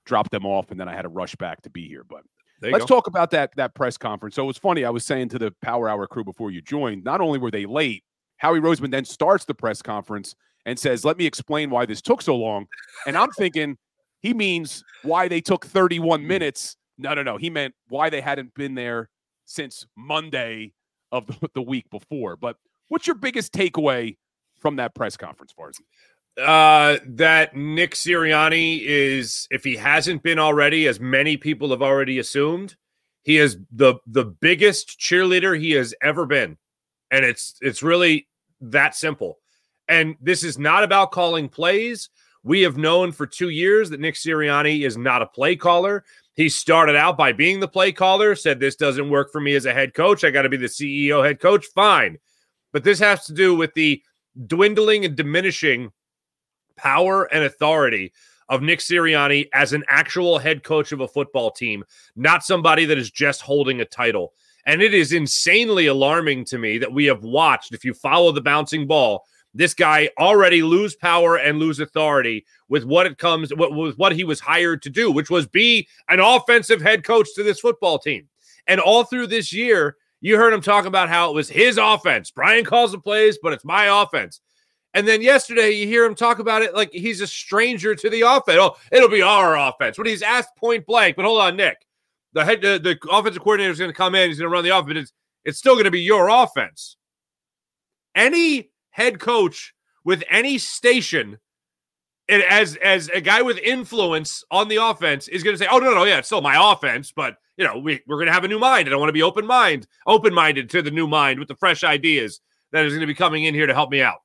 dropped 0.05 0.31
them 0.31 0.45
off, 0.45 0.71
and 0.71 0.79
then 0.79 0.87
I 0.87 0.93
had 0.93 1.03
to 1.03 1.09
rush 1.09 1.35
back 1.35 1.61
to 1.63 1.69
be 1.69 1.87
here. 1.87 2.03
But 2.07 2.21
let's 2.61 2.85
go. 2.85 2.95
talk 2.95 3.07
about 3.07 3.31
that 3.31 3.51
that 3.55 3.75
press 3.75 3.97
conference. 3.97 4.35
So 4.35 4.43
it 4.43 4.47
was 4.47 4.57
funny. 4.57 4.85
I 4.85 4.89
was 4.89 5.05
saying 5.05 5.29
to 5.29 5.39
the 5.39 5.53
Power 5.61 5.89
Hour 5.89 6.07
crew 6.07 6.23
before 6.23 6.51
you 6.51 6.61
joined. 6.61 7.03
Not 7.03 7.21
only 7.21 7.39
were 7.39 7.51
they 7.51 7.65
late, 7.65 8.03
Howie 8.37 8.59
Roseman 8.59 8.91
then 8.91 9.05
starts 9.05 9.45
the 9.45 9.53
press 9.53 9.81
conference 9.81 10.35
and 10.65 10.77
says, 10.79 11.05
"Let 11.05 11.17
me 11.17 11.25
explain 11.25 11.69
why 11.69 11.85
this 11.85 12.01
took 12.01 12.21
so 12.21 12.35
long." 12.35 12.65
And 13.05 13.17
I'm 13.17 13.31
thinking 13.31 13.77
he 14.21 14.33
means 14.33 14.83
why 15.03 15.27
they 15.27 15.41
took 15.41 15.65
31 15.65 16.25
minutes. 16.27 16.77
No, 16.97 17.13
no, 17.13 17.23
no. 17.23 17.37
He 17.37 17.49
meant 17.49 17.73
why 17.89 18.09
they 18.09 18.21
hadn't 18.21 18.53
been 18.53 18.75
there 18.75 19.09
since 19.45 19.85
Monday 19.95 20.73
of 21.11 21.27
the, 21.53 21.61
week 21.61 21.89
before. 21.89 22.35
But 22.35 22.57
what's 22.87 23.07
your 23.07 23.15
biggest 23.15 23.53
takeaway 23.53 24.17
from 24.59 24.77
that 24.77 24.95
press 24.95 25.15
conference, 25.15 25.53
Farzy? 25.57 25.81
Uh, 26.35 26.97
that 27.05 27.55
Nick 27.55 27.91
Sirianni 27.91 28.81
is, 28.81 29.47
if 29.51 29.63
he 29.63 29.75
hasn't 29.75 30.23
been 30.23 30.39
already, 30.39 30.87
as 30.87 30.99
many 30.99 31.37
people 31.37 31.69
have 31.69 31.83
already 31.83 32.17
assumed, 32.17 32.75
he 33.21 33.37
is 33.37 33.57
the 33.71 33.95
the 34.07 34.25
biggest 34.25 34.99
cheerleader 34.99 35.57
he 35.57 35.71
has 35.71 35.93
ever 36.01 36.25
been, 36.25 36.57
and 37.11 37.23
it's 37.23 37.55
it's 37.61 37.83
really 37.83 38.27
that 38.61 38.95
simple. 38.95 39.37
And 39.87 40.15
this 40.19 40.43
is 40.43 40.57
not 40.57 40.83
about 40.83 41.11
calling 41.11 41.49
plays. 41.49 42.09
We 42.43 42.61
have 42.61 42.77
known 42.77 43.11
for 43.11 43.25
two 43.25 43.49
years 43.49 43.89
that 43.91 43.99
Nick 43.99 44.15
Sirianni 44.15 44.85
is 44.85 44.97
not 44.97 45.21
a 45.21 45.27
play 45.27 45.55
caller. 45.55 46.03
He 46.35 46.49
started 46.49 46.95
out 46.95 47.17
by 47.17 47.31
being 47.31 47.59
the 47.59 47.67
play 47.67 47.91
caller, 47.91 48.35
said, 48.35 48.59
This 48.59 48.75
doesn't 48.75 49.09
work 49.09 49.31
for 49.31 49.39
me 49.39 49.55
as 49.55 49.65
a 49.65 49.73
head 49.73 49.93
coach. 49.93 50.23
I 50.23 50.31
got 50.31 50.43
to 50.43 50.49
be 50.49 50.57
the 50.57 50.65
CEO 50.65 51.23
head 51.23 51.39
coach. 51.39 51.65
Fine. 51.75 52.17
But 52.71 52.83
this 52.83 52.99
has 52.99 53.25
to 53.25 53.33
do 53.33 53.55
with 53.55 53.73
the 53.75 54.01
dwindling 54.47 55.05
and 55.05 55.15
diminishing 55.15 55.91
power 56.75 57.25
and 57.25 57.43
authority 57.43 58.13
of 58.49 58.61
Nick 58.61 58.79
Sirianni 58.79 59.47
as 59.53 59.73
an 59.73 59.83
actual 59.87 60.39
head 60.39 60.63
coach 60.63 60.91
of 60.91 61.01
a 61.01 61.07
football 61.07 61.51
team, 61.51 61.83
not 62.15 62.43
somebody 62.43 62.85
that 62.85 62.97
is 62.97 63.11
just 63.11 63.41
holding 63.41 63.81
a 63.81 63.85
title. 63.85 64.33
And 64.65 64.81
it 64.81 64.93
is 64.93 65.13
insanely 65.13 65.87
alarming 65.87 66.45
to 66.45 66.57
me 66.57 66.77
that 66.79 66.91
we 66.91 67.05
have 67.05 67.23
watched, 67.23 67.73
if 67.73 67.85
you 67.85 67.93
follow 67.93 68.31
the 68.31 68.41
bouncing 68.41 68.87
ball, 68.87 69.25
this 69.53 69.73
guy 69.73 70.09
already 70.17 70.63
lose 70.63 70.95
power 70.95 71.37
and 71.37 71.59
lose 71.59 71.79
authority 71.79 72.45
with 72.69 72.85
what 72.85 73.05
it 73.05 73.17
comes 73.17 73.53
with 73.53 73.97
what 73.97 74.15
he 74.15 74.23
was 74.23 74.39
hired 74.39 74.81
to 74.81 74.89
do, 74.89 75.11
which 75.11 75.29
was 75.29 75.45
be 75.45 75.87
an 76.09 76.19
offensive 76.19 76.81
head 76.81 77.03
coach 77.03 77.27
to 77.35 77.43
this 77.43 77.59
football 77.59 77.99
team. 77.99 78.27
And 78.67 78.79
all 78.79 79.03
through 79.03 79.27
this 79.27 79.53
year, 79.53 79.97
you 80.21 80.37
heard 80.37 80.53
him 80.53 80.61
talk 80.61 80.85
about 80.85 81.09
how 81.09 81.29
it 81.29 81.35
was 81.35 81.49
his 81.49 81.77
offense. 81.77 82.31
Brian 82.31 82.63
calls 82.63 82.93
the 82.93 82.99
plays, 82.99 83.37
but 83.43 83.53
it's 83.53 83.65
my 83.65 84.01
offense. 84.01 84.39
And 84.95 85.07
then 85.07 85.21
yesterday, 85.21 85.71
you 85.71 85.87
hear 85.87 86.05
him 86.05 86.15
talk 86.15 86.39
about 86.39 86.61
it 86.61 86.75
like 86.75 86.91
he's 86.91 87.21
a 87.21 87.27
stranger 87.27 87.95
to 87.95 88.09
the 88.09 88.21
offense. 88.21 88.59
Oh, 88.59 88.77
it'll 88.91 89.09
be 89.09 89.23
our 89.23 89.57
offense. 89.57 89.97
When 89.97 90.07
he's 90.07 90.21
asked 90.21 90.55
point 90.55 90.85
blank, 90.85 91.15
but 91.15 91.25
hold 91.25 91.41
on, 91.41 91.57
Nick, 91.57 91.85
the 92.33 92.45
head, 92.45 92.61
the, 92.61 92.79
the 92.79 92.97
offensive 93.11 93.41
coordinator 93.41 93.71
is 93.71 93.79
going 93.79 93.91
to 93.91 93.97
come 93.97 94.15
in. 94.15 94.29
He's 94.29 94.39
going 94.39 94.49
to 94.49 94.53
run 94.53 94.63
the 94.63 94.75
offense. 94.75 94.97
It's, 94.97 95.13
it's 95.45 95.57
still 95.57 95.73
going 95.73 95.85
to 95.85 95.91
be 95.91 96.01
your 96.01 96.29
offense. 96.29 96.97
Any 98.15 98.71
head 98.93 99.19
coach 99.19 99.73
with 100.05 100.23
any 100.29 100.57
station 100.57 101.37
and 102.29 102.41
as 102.43 102.77
as 102.77 103.09
a 103.09 103.21
guy 103.21 103.41
with 103.41 103.57
influence 103.59 104.43
on 104.49 104.67
the 104.67 104.77
offense 104.77 105.27
is 105.27 105.43
going 105.43 105.53
to 105.53 105.57
say, 105.57 105.67
"Oh 105.69 105.79
no, 105.79 105.93
no, 105.93 106.05
yeah, 106.05 106.19
it's 106.19 106.27
still 106.27 106.41
my 106.41 106.71
offense, 106.71 107.11
but 107.11 107.37
you 107.57 107.65
know, 107.65 107.77
we 107.77 108.01
we're 108.07 108.15
going 108.17 108.27
to 108.27 108.33
have 108.33 108.45
a 108.45 108.47
new 108.47 108.59
mind, 108.59 108.87
and 108.87 108.95
I 108.95 108.97
want 108.97 109.09
to 109.09 109.13
be 109.13 109.23
open 109.23 109.45
mind, 109.45 109.87
open 110.07 110.33
minded 110.33 110.69
to 110.71 110.81
the 110.81 110.91
new 110.91 111.07
mind 111.07 111.39
with 111.39 111.47
the 111.47 111.55
fresh 111.55 111.83
ideas 111.83 112.39
that 112.71 112.85
is 112.85 112.93
going 112.93 113.01
to 113.01 113.07
be 113.07 113.13
coming 113.13 113.43
in 113.43 113.53
here 113.53 113.67
to 113.67 113.73
help 113.73 113.91
me 113.91 114.01
out." 114.01 114.19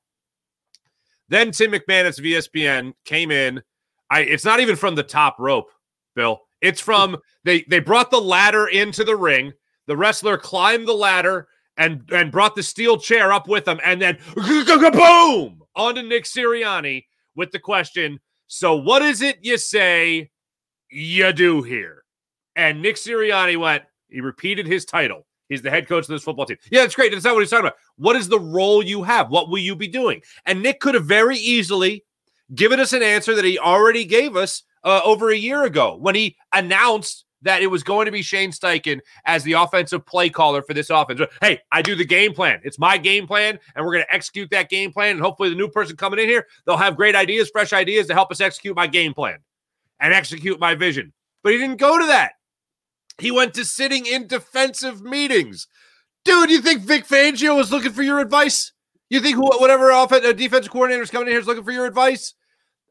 Then 1.27 1.51
Tim 1.51 1.71
McManus 1.71 2.17
of 2.17 2.25
ESPN 2.25 2.93
came 3.05 3.31
in. 3.31 3.61
I 4.09 4.21
it's 4.21 4.45
not 4.45 4.61
even 4.61 4.75
from 4.75 4.95
the 4.95 5.03
top 5.03 5.35
rope, 5.37 5.69
Bill. 6.15 6.39
It's 6.61 6.81
from 6.81 7.17
they 7.43 7.65
they 7.69 7.79
brought 7.79 8.11
the 8.11 8.21
ladder 8.21 8.67
into 8.67 9.03
the 9.03 9.15
ring. 9.15 9.51
The 9.87 9.97
wrestler 9.97 10.37
climbed 10.37 10.87
the 10.87 10.93
ladder 10.93 11.47
and 11.79 12.03
and 12.11 12.31
brought 12.31 12.55
the 12.55 12.61
steel 12.61 12.97
chair 12.97 13.31
up 13.31 13.47
with 13.47 13.67
him, 13.67 13.79
and 13.83 13.99
then 13.99 14.19
boom 14.35 15.63
onto 15.75 16.03
Nick 16.03 16.25
Sirianni 16.25 17.05
with 17.35 17.51
the 17.51 17.59
question. 17.59 18.19
So 18.47 18.75
what 18.75 19.01
is 19.01 19.21
it 19.23 19.39
you 19.41 19.57
say 19.57 20.29
you 20.91 21.33
do 21.33 21.63
here? 21.63 22.03
And 22.55 22.81
Nick 22.81 22.97
Sirianni 22.97 23.57
went. 23.57 23.83
He 24.09 24.21
repeated 24.21 24.67
his 24.67 24.85
title. 24.85 25.25
He's 25.47 25.61
the 25.61 25.69
head 25.71 25.87
coach 25.87 26.03
of 26.03 26.09
this 26.09 26.23
football 26.23 26.45
team. 26.45 26.57
Yeah, 26.69 26.81
that's 26.81 26.95
great. 26.95 27.11
That's 27.11 27.23
not 27.23 27.33
what 27.33 27.41
he's 27.41 27.49
talking 27.49 27.67
about. 27.67 27.77
What 27.95 28.15
is 28.15 28.27
the 28.27 28.39
role 28.39 28.83
you 28.83 29.01
have? 29.03 29.29
What 29.29 29.49
will 29.49 29.57
you 29.57 29.75
be 29.75 29.87
doing? 29.87 30.21
And 30.45 30.61
Nick 30.61 30.79
could 30.79 30.93
have 30.95 31.05
very 31.05 31.37
easily 31.37 32.03
given 32.53 32.79
us 32.79 32.93
an 32.93 33.01
answer 33.01 33.35
that 33.35 33.45
he 33.45 33.57
already 33.57 34.05
gave 34.05 34.35
us 34.35 34.63
uh, 34.83 35.01
over 35.03 35.29
a 35.29 35.37
year 35.37 35.63
ago 35.63 35.95
when 35.95 36.15
he 36.15 36.35
announced 36.53 37.25
that 37.41 37.61
it 37.61 37.67
was 37.67 37.83
going 37.83 38.05
to 38.05 38.11
be 38.11 38.21
Shane 38.21 38.51
Steichen 38.51 38.99
as 39.25 39.43
the 39.43 39.53
offensive 39.53 40.05
play 40.05 40.29
caller 40.29 40.61
for 40.61 40.73
this 40.73 40.89
offense. 40.89 41.21
Hey, 41.41 41.59
I 41.71 41.81
do 41.81 41.95
the 41.95 42.05
game 42.05 42.33
plan. 42.33 42.59
It's 42.63 42.79
my 42.79 42.97
game 42.97 43.27
plan, 43.27 43.59
and 43.75 43.85
we're 43.85 43.93
going 43.93 44.05
to 44.05 44.13
execute 44.13 44.49
that 44.51 44.69
game 44.69 44.91
plan. 44.91 45.11
And 45.11 45.21
hopefully, 45.21 45.49
the 45.49 45.55
new 45.55 45.69
person 45.69 45.95
coming 45.95 46.19
in 46.19 46.27
here, 46.27 46.45
they'll 46.65 46.77
have 46.77 46.95
great 46.95 47.15
ideas, 47.15 47.49
fresh 47.49 47.73
ideas 47.73 48.07
to 48.07 48.13
help 48.13 48.31
us 48.31 48.41
execute 48.41 48.75
my 48.75 48.87
game 48.87 49.13
plan 49.13 49.39
and 49.99 50.13
execute 50.13 50.59
my 50.59 50.75
vision. 50.75 51.13
But 51.43 51.53
he 51.53 51.57
didn't 51.57 51.77
go 51.77 51.97
to 51.97 52.05
that. 52.07 52.33
He 53.17 53.31
went 53.31 53.53
to 53.55 53.65
sitting 53.65 54.05
in 54.05 54.27
defensive 54.27 55.01
meetings. 55.01 55.67
Dude, 56.25 56.49
you 56.49 56.61
think 56.61 56.81
Vic 56.81 57.05
Fangio 57.05 57.55
was 57.55 57.71
looking 57.71 57.91
for 57.91 58.03
your 58.03 58.19
advice? 58.19 58.71
You 59.09 59.19
think 59.19 59.37
whatever 59.39 59.89
offense, 59.89 60.25
uh, 60.25 60.33
defensive 60.33 60.71
coordinator 60.71 61.01
is 61.01 61.09
coming 61.09 61.27
in 61.27 61.33
here 61.33 61.39
is 61.39 61.47
looking 61.47 61.63
for 61.63 61.71
your 61.71 61.85
advice? 61.85 62.33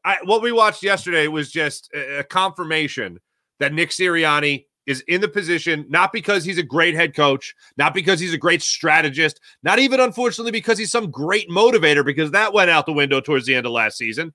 I, 0.03 0.17
what 0.23 0.41
we 0.41 0.51
watched 0.51 0.83
yesterday 0.83 1.27
was 1.27 1.51
just 1.51 1.89
a, 1.93 2.19
a 2.19 2.23
confirmation 2.23 3.19
that 3.59 3.73
Nick 3.73 3.89
Sirianni 3.89 4.65
is 4.85 5.03
in 5.07 5.21
the 5.21 5.27
position 5.27 5.85
not 5.87 6.11
because 6.11 6.43
he's 6.43 6.57
a 6.57 6.63
great 6.63 6.95
head 6.95 7.15
coach, 7.15 7.53
not 7.77 7.93
because 7.93 8.19
he's 8.19 8.33
a 8.33 8.37
great 8.37 8.61
strategist, 8.61 9.39
not 9.61 9.77
even 9.77 9.99
unfortunately 9.99 10.51
because 10.51 10.79
he's 10.79 10.91
some 10.91 11.11
great 11.11 11.47
motivator, 11.49 12.03
because 12.03 12.31
that 12.31 12.53
went 12.53 12.71
out 12.71 12.87
the 12.87 12.93
window 12.93 13.21
towards 13.21 13.45
the 13.45 13.53
end 13.53 13.67
of 13.67 13.71
last 13.71 13.97
season. 13.97 14.33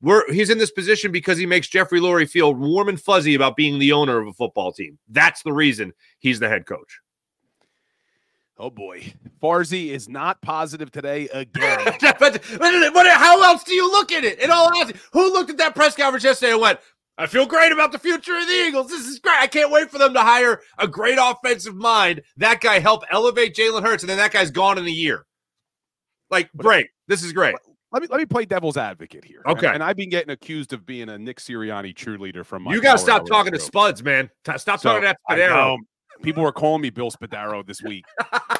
We're, 0.00 0.30
he's 0.32 0.50
in 0.50 0.58
this 0.58 0.70
position 0.70 1.12
because 1.12 1.38
he 1.38 1.46
makes 1.46 1.68
Jeffrey 1.68 2.00
Lurie 2.00 2.28
feel 2.28 2.54
warm 2.54 2.88
and 2.88 3.00
fuzzy 3.00 3.34
about 3.34 3.56
being 3.56 3.78
the 3.78 3.92
owner 3.92 4.18
of 4.18 4.28
a 4.28 4.32
football 4.32 4.72
team. 4.72 4.98
That's 5.08 5.42
the 5.42 5.52
reason 5.52 5.92
he's 6.20 6.38
the 6.38 6.48
head 6.48 6.66
coach. 6.66 7.00
Oh 8.58 8.70
boy, 8.70 9.12
Farzi 9.42 9.88
is 9.88 10.08
not 10.08 10.40
positive 10.40 10.90
today 10.90 11.28
again. 11.28 11.78
but, 12.18 12.42
but, 12.58 13.06
how 13.08 13.42
else 13.42 13.62
do 13.64 13.74
you 13.74 13.90
look 13.90 14.10
at 14.12 14.24
it? 14.24 14.40
In 14.40 14.50
all 14.50 14.74
honesty, 14.74 14.98
who 15.12 15.30
looked 15.30 15.50
at 15.50 15.58
that 15.58 15.74
press 15.74 15.94
conference 15.94 16.24
yesterday 16.24 16.52
and 16.52 16.62
went, 16.62 16.80
I 17.18 17.26
feel 17.26 17.46
great 17.46 17.72
about 17.72 17.92
the 17.92 17.98
future 17.98 18.36
of 18.36 18.46
the 18.46 18.52
Eagles. 18.52 18.88
This 18.88 19.06
is 19.06 19.18
great. 19.18 19.38
I 19.38 19.46
can't 19.46 19.70
wait 19.70 19.90
for 19.90 19.98
them 19.98 20.12
to 20.14 20.20
hire 20.20 20.60
a 20.78 20.86
great 20.86 21.18
offensive 21.20 21.74
mind. 21.74 22.22
That 22.36 22.60
guy 22.60 22.78
helped 22.78 23.06
elevate 23.10 23.54
Jalen 23.54 23.82
Hurts, 23.82 24.02
and 24.02 24.10
then 24.10 24.18
that 24.18 24.32
guy's 24.32 24.50
gone 24.50 24.76
in 24.76 24.86
a 24.86 24.90
year. 24.90 25.24
Like, 26.30 26.50
great. 26.56 26.88
This 27.08 27.22
is 27.22 27.32
great. 27.32 27.54
Let 27.92 28.02
me 28.02 28.08
let 28.10 28.18
me 28.18 28.26
play 28.26 28.44
devil's 28.44 28.76
advocate 28.76 29.24
here. 29.24 29.40
Okay. 29.46 29.66
And, 29.66 29.76
and 29.76 29.84
I've 29.84 29.96
been 29.96 30.10
getting 30.10 30.30
accused 30.30 30.72
of 30.72 30.84
being 30.84 31.08
a 31.08 31.18
Nick 31.18 31.38
Sirianni 31.38 31.94
cheerleader 31.94 32.44
from 32.44 32.64
my. 32.64 32.74
You 32.74 32.82
got 32.82 32.94
to 32.94 32.98
stop 32.98 33.26
talking 33.26 33.52
to 33.52 33.58
Spuds, 33.58 34.02
man. 34.02 34.28
Stop 34.56 34.80
so, 34.80 35.00
talking 35.00 35.08
to 35.08 35.16
Spadaro. 35.30 35.78
People 36.22 36.42
were 36.42 36.52
calling 36.52 36.82
me 36.82 36.90
Bill 36.90 37.10
Spadaro 37.10 37.66
this 37.66 37.82
week, 37.82 38.04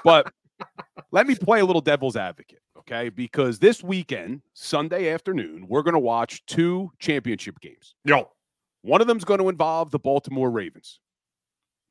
but 0.04 0.30
let 1.10 1.26
me 1.26 1.34
play 1.34 1.60
a 1.60 1.64
little 1.64 1.80
devil's 1.80 2.16
advocate, 2.16 2.60
okay? 2.78 3.08
Because 3.08 3.58
this 3.58 3.82
weekend, 3.82 4.42
Sunday 4.52 5.10
afternoon, 5.10 5.66
we're 5.68 5.82
going 5.82 5.94
to 5.94 5.98
watch 5.98 6.44
two 6.46 6.90
championship 6.98 7.58
games. 7.60 7.94
Yo. 8.04 8.30
One 8.86 9.00
of 9.00 9.08
them's 9.08 9.24
going 9.24 9.40
to 9.40 9.48
involve 9.48 9.90
the 9.90 9.98
Baltimore 9.98 10.48
Ravens. 10.48 11.00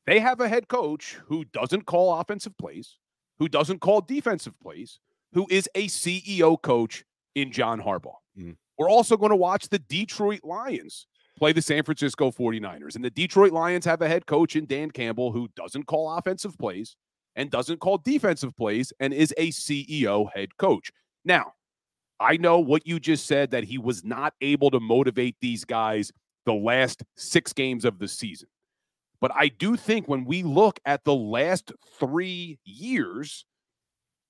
They 0.06 0.22
have 0.22 0.40
a 0.40 0.48
head 0.48 0.70
coach 0.70 1.18
who 1.26 1.44
doesn't 1.44 1.86
call 1.86 2.18
offensive 2.18 2.58
plays, 2.58 2.98
who 3.38 3.50
doesn't 3.50 3.82
call 3.82 4.00
defensive 4.00 4.58
plays, 4.62 5.00
who 5.34 5.46
is 5.50 5.68
a 5.76 5.88
CEO 5.88 6.62
coach 6.62 7.04
in 7.36 7.52
John 7.52 7.82
Harbaugh. 7.82 8.16
Mm. 8.40 8.56
We're 8.78 8.90
also 8.90 9.18
going 9.18 9.32
to 9.32 9.36
watch 9.36 9.68
the 9.68 9.80
Detroit 9.80 10.40
Lions 10.46 11.06
play 11.38 11.52
the 11.52 11.62
San 11.62 11.84
Francisco 11.84 12.32
49ers. 12.32 12.96
And 12.96 13.04
the 13.04 13.10
Detroit 13.10 13.52
Lions 13.52 13.84
have 13.84 14.02
a 14.02 14.08
head 14.08 14.26
coach 14.26 14.56
in 14.56 14.66
Dan 14.66 14.90
Campbell 14.90 15.34
who 15.34 15.50
doesn't 15.54 15.88
call 15.88 16.18
offensive 16.18 16.58
plays 16.58 16.96
and 17.36 17.52
doesn't 17.52 17.82
call 17.82 17.98
defensive 17.98 18.56
plays 18.56 18.94
and 19.02 19.14
is 19.14 19.34
a 19.36 19.50
CEO 19.50 20.30
head 20.34 20.56
coach. 20.56 20.94
Now, 21.26 21.56
I 22.22 22.38
know 22.38 22.60
what 22.60 22.88
you 22.88 23.02
just 23.02 23.26
said 23.26 23.52
that 23.52 23.66
he 23.66 23.78
was 23.78 24.06
not 24.06 24.34
able 24.40 24.72
to 24.72 24.80
motivate 24.80 25.36
these 25.42 25.66
guys 25.66 26.14
the 26.46 26.54
last 26.54 27.04
six 27.16 27.54
games 27.54 27.86
of 27.86 28.00
the 28.00 28.08
season. 28.08 28.48
But 29.22 29.32
I 29.34 29.48
do 29.48 29.76
think 29.76 30.08
when 30.08 30.26
we 30.26 30.44
look 30.44 30.80
at 30.86 31.04
the 31.04 31.16
last 31.16 31.72
three 32.00 32.60
years, 32.64 33.46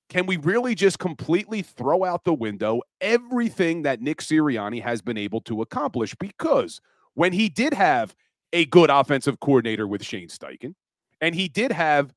can 0.09 0.25
we 0.25 0.37
really 0.37 0.75
just 0.75 0.99
completely 0.99 1.61
throw 1.61 2.03
out 2.03 2.23
the 2.23 2.33
window 2.33 2.81
everything 3.01 3.81
that 3.81 4.01
Nick 4.01 4.19
Sirianni 4.19 4.81
has 4.83 5.01
been 5.01 5.17
able 5.17 5.41
to 5.41 5.61
accomplish? 5.61 6.15
Because 6.15 6.79
when 7.15 7.33
he 7.33 7.49
did 7.49 7.73
have 7.73 8.15
a 8.53 8.65
good 8.65 8.89
offensive 8.89 9.39
coordinator 9.39 9.87
with 9.87 10.03
Shane 10.03 10.29
Steichen, 10.29 10.75
and 11.19 11.33
he 11.33 11.47
did 11.47 11.71
have, 11.71 12.13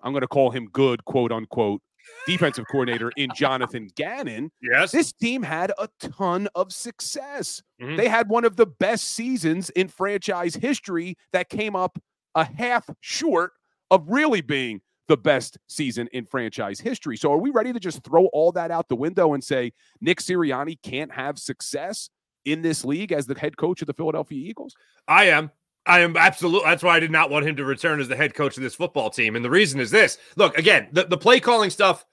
I'm 0.00 0.12
going 0.12 0.22
to 0.22 0.28
call 0.28 0.50
him 0.50 0.68
good, 0.72 1.04
quote 1.04 1.32
unquote, 1.32 1.82
defensive 2.26 2.64
coordinator 2.70 3.12
in 3.16 3.30
Jonathan 3.34 3.88
Gannon. 3.96 4.50
Yes. 4.60 4.92
This 4.92 5.12
team 5.12 5.42
had 5.42 5.72
a 5.78 5.88
ton 6.00 6.48
of 6.54 6.72
success. 6.72 7.62
Mhm. 7.80 7.96
They 7.96 8.08
had 8.08 8.28
one 8.28 8.44
of 8.44 8.56
the 8.56 8.66
best 8.66 9.10
seasons 9.10 9.70
in 9.70 9.88
franchise 9.88 10.54
history 10.54 11.16
that 11.32 11.48
came 11.48 11.76
up 11.76 11.98
a 12.34 12.44
half 12.44 12.88
short 13.00 13.52
of 13.90 14.04
really 14.08 14.40
being 14.40 14.80
the 15.08 15.16
best 15.16 15.56
season 15.68 16.08
in 16.12 16.26
franchise 16.26 16.80
history. 16.80 17.16
So 17.16 17.32
are 17.32 17.38
we 17.38 17.50
ready 17.50 17.72
to 17.72 17.78
just 17.78 18.02
throw 18.02 18.26
all 18.26 18.50
that 18.52 18.70
out 18.72 18.88
the 18.88 18.96
window 18.96 19.34
and 19.34 19.42
say 19.44 19.72
Nick 20.00 20.18
Sirianni 20.18 20.82
can't 20.82 21.12
have 21.12 21.38
success 21.38 22.10
in 22.44 22.62
this 22.62 22.84
league 22.84 23.12
as 23.12 23.26
the 23.26 23.38
head 23.38 23.56
coach 23.56 23.80
of 23.82 23.86
the 23.86 23.94
Philadelphia 23.94 24.38
Eagles? 24.38 24.74
I 25.06 25.26
am. 25.26 25.52
I 25.86 26.00
am 26.00 26.16
absolutely. 26.16 26.68
That's 26.68 26.82
why 26.82 26.96
I 26.96 27.00
did 27.00 27.12
not 27.12 27.30
want 27.30 27.46
him 27.46 27.56
to 27.56 27.64
return 27.64 28.00
as 28.00 28.08
the 28.08 28.16
head 28.16 28.34
coach 28.34 28.56
of 28.56 28.62
this 28.62 28.74
football 28.74 29.08
team. 29.08 29.36
And 29.36 29.44
the 29.44 29.50
reason 29.50 29.80
is 29.80 29.90
this 29.90 30.18
look, 30.36 30.58
again, 30.58 30.88
the, 30.92 31.04
the 31.04 31.16
play 31.16 31.38
calling 31.40 31.70
stuff 31.70 32.04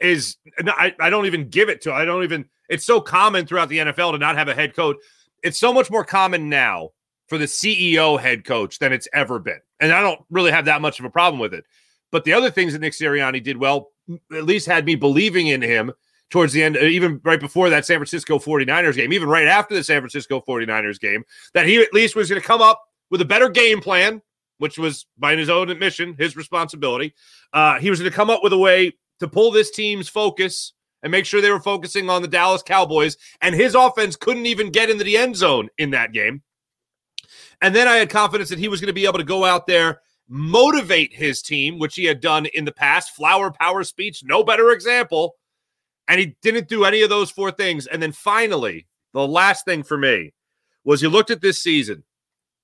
is, 0.00 0.36
I, 0.66 0.94
I 1.00 1.10
don't 1.10 1.26
even 1.26 1.48
give 1.48 1.68
it 1.68 1.80
to, 1.82 1.92
I 1.92 2.04
don't 2.04 2.24
even, 2.24 2.44
it's 2.68 2.84
so 2.84 3.00
common 3.00 3.46
throughout 3.46 3.68
the 3.68 3.78
NFL 3.78 4.12
to 4.12 4.18
not 4.18 4.36
have 4.36 4.48
a 4.48 4.54
head 4.54 4.76
coach. 4.76 4.96
It's 5.42 5.58
so 5.58 5.72
much 5.72 5.90
more 5.90 6.04
common 6.04 6.48
now 6.48 6.90
for 7.26 7.38
the 7.38 7.46
CEO 7.46 8.20
head 8.20 8.44
coach 8.44 8.78
than 8.78 8.92
it's 8.92 9.08
ever 9.12 9.38
been. 9.38 9.60
And 9.80 9.92
I 9.92 10.00
don't 10.00 10.20
really 10.30 10.52
have 10.52 10.66
that 10.66 10.82
much 10.82 11.00
of 11.00 11.04
a 11.04 11.10
problem 11.10 11.40
with 11.40 11.54
it. 11.54 11.64
But 12.10 12.24
the 12.24 12.34
other 12.34 12.50
things 12.50 12.74
that 12.74 12.80
Nick 12.80 12.92
Sirianni 12.92 13.42
did 13.42 13.56
well, 13.56 13.90
at 14.32 14.44
least 14.44 14.66
had 14.66 14.84
me 14.84 14.94
believing 14.94 15.48
in 15.48 15.62
him 15.62 15.92
towards 16.30 16.52
the 16.52 16.62
end, 16.62 16.76
uh, 16.76 16.80
even 16.80 17.20
right 17.24 17.40
before 17.40 17.70
that 17.70 17.86
San 17.86 17.98
Francisco 17.98 18.38
49ers 18.38 18.96
game, 18.96 19.12
even 19.12 19.28
right 19.28 19.46
after 19.46 19.74
the 19.74 19.82
San 19.82 20.00
Francisco 20.00 20.42
49ers 20.46 21.00
game, 21.00 21.24
that 21.54 21.66
he 21.66 21.80
at 21.80 21.92
least 21.92 22.14
was 22.14 22.28
going 22.28 22.40
to 22.40 22.46
come 22.46 22.62
up 22.62 22.82
with 23.12 23.20
a 23.20 23.26
better 23.26 23.50
game 23.50 23.80
plan, 23.80 24.22
which 24.56 24.78
was 24.78 25.06
by 25.18 25.36
his 25.36 25.50
own 25.50 25.68
admission, 25.70 26.16
his 26.18 26.34
responsibility. 26.34 27.14
Uh, 27.52 27.78
he 27.78 27.90
was 27.90 28.00
going 28.00 28.10
to 28.10 28.16
come 28.16 28.30
up 28.30 28.42
with 28.42 28.54
a 28.54 28.58
way 28.58 28.96
to 29.20 29.28
pull 29.28 29.52
this 29.52 29.70
team's 29.70 30.08
focus 30.08 30.72
and 31.02 31.12
make 31.12 31.26
sure 31.26 31.40
they 31.40 31.50
were 31.50 31.60
focusing 31.60 32.08
on 32.08 32.22
the 32.22 32.28
Dallas 32.28 32.62
Cowboys. 32.62 33.18
And 33.42 33.54
his 33.54 33.74
offense 33.74 34.16
couldn't 34.16 34.46
even 34.46 34.70
get 34.70 34.88
into 34.88 35.04
the 35.04 35.18
end 35.18 35.36
zone 35.36 35.68
in 35.76 35.90
that 35.90 36.12
game. 36.12 36.42
And 37.60 37.76
then 37.76 37.86
I 37.86 37.96
had 37.96 38.08
confidence 38.08 38.48
that 38.48 38.58
he 38.58 38.68
was 38.68 38.80
going 38.80 38.88
to 38.88 38.94
be 38.94 39.04
able 39.04 39.18
to 39.18 39.24
go 39.24 39.44
out 39.44 39.66
there, 39.66 40.00
motivate 40.26 41.12
his 41.12 41.42
team, 41.42 41.78
which 41.78 41.94
he 41.96 42.04
had 42.06 42.20
done 42.20 42.46
in 42.46 42.64
the 42.64 42.72
past. 42.72 43.14
Flower 43.14 43.50
power 43.50 43.84
speech, 43.84 44.22
no 44.24 44.42
better 44.42 44.70
example. 44.70 45.36
And 46.08 46.18
he 46.18 46.34
didn't 46.40 46.68
do 46.68 46.84
any 46.84 47.02
of 47.02 47.10
those 47.10 47.30
four 47.30 47.50
things. 47.50 47.86
And 47.86 48.02
then 48.02 48.12
finally, 48.12 48.86
the 49.12 49.28
last 49.28 49.66
thing 49.66 49.82
for 49.82 49.98
me 49.98 50.32
was 50.82 51.02
he 51.02 51.08
looked 51.08 51.30
at 51.30 51.42
this 51.42 51.62
season. 51.62 52.04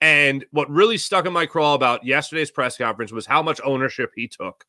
And 0.01 0.45
what 0.53 0.71
really 0.71 0.97
stuck 0.99 1.27
in 1.27 1.33
my 1.33 1.47
craw 1.47 1.75
about 1.75 2.05
yesterday's 2.05 2.51
press 2.51 2.77
conference 2.77 3.11
was 3.13 3.27
how 3.27 3.43
much 3.43 3.61
ownership 3.65 4.13
he 4.15 4.29
took 4.29 4.65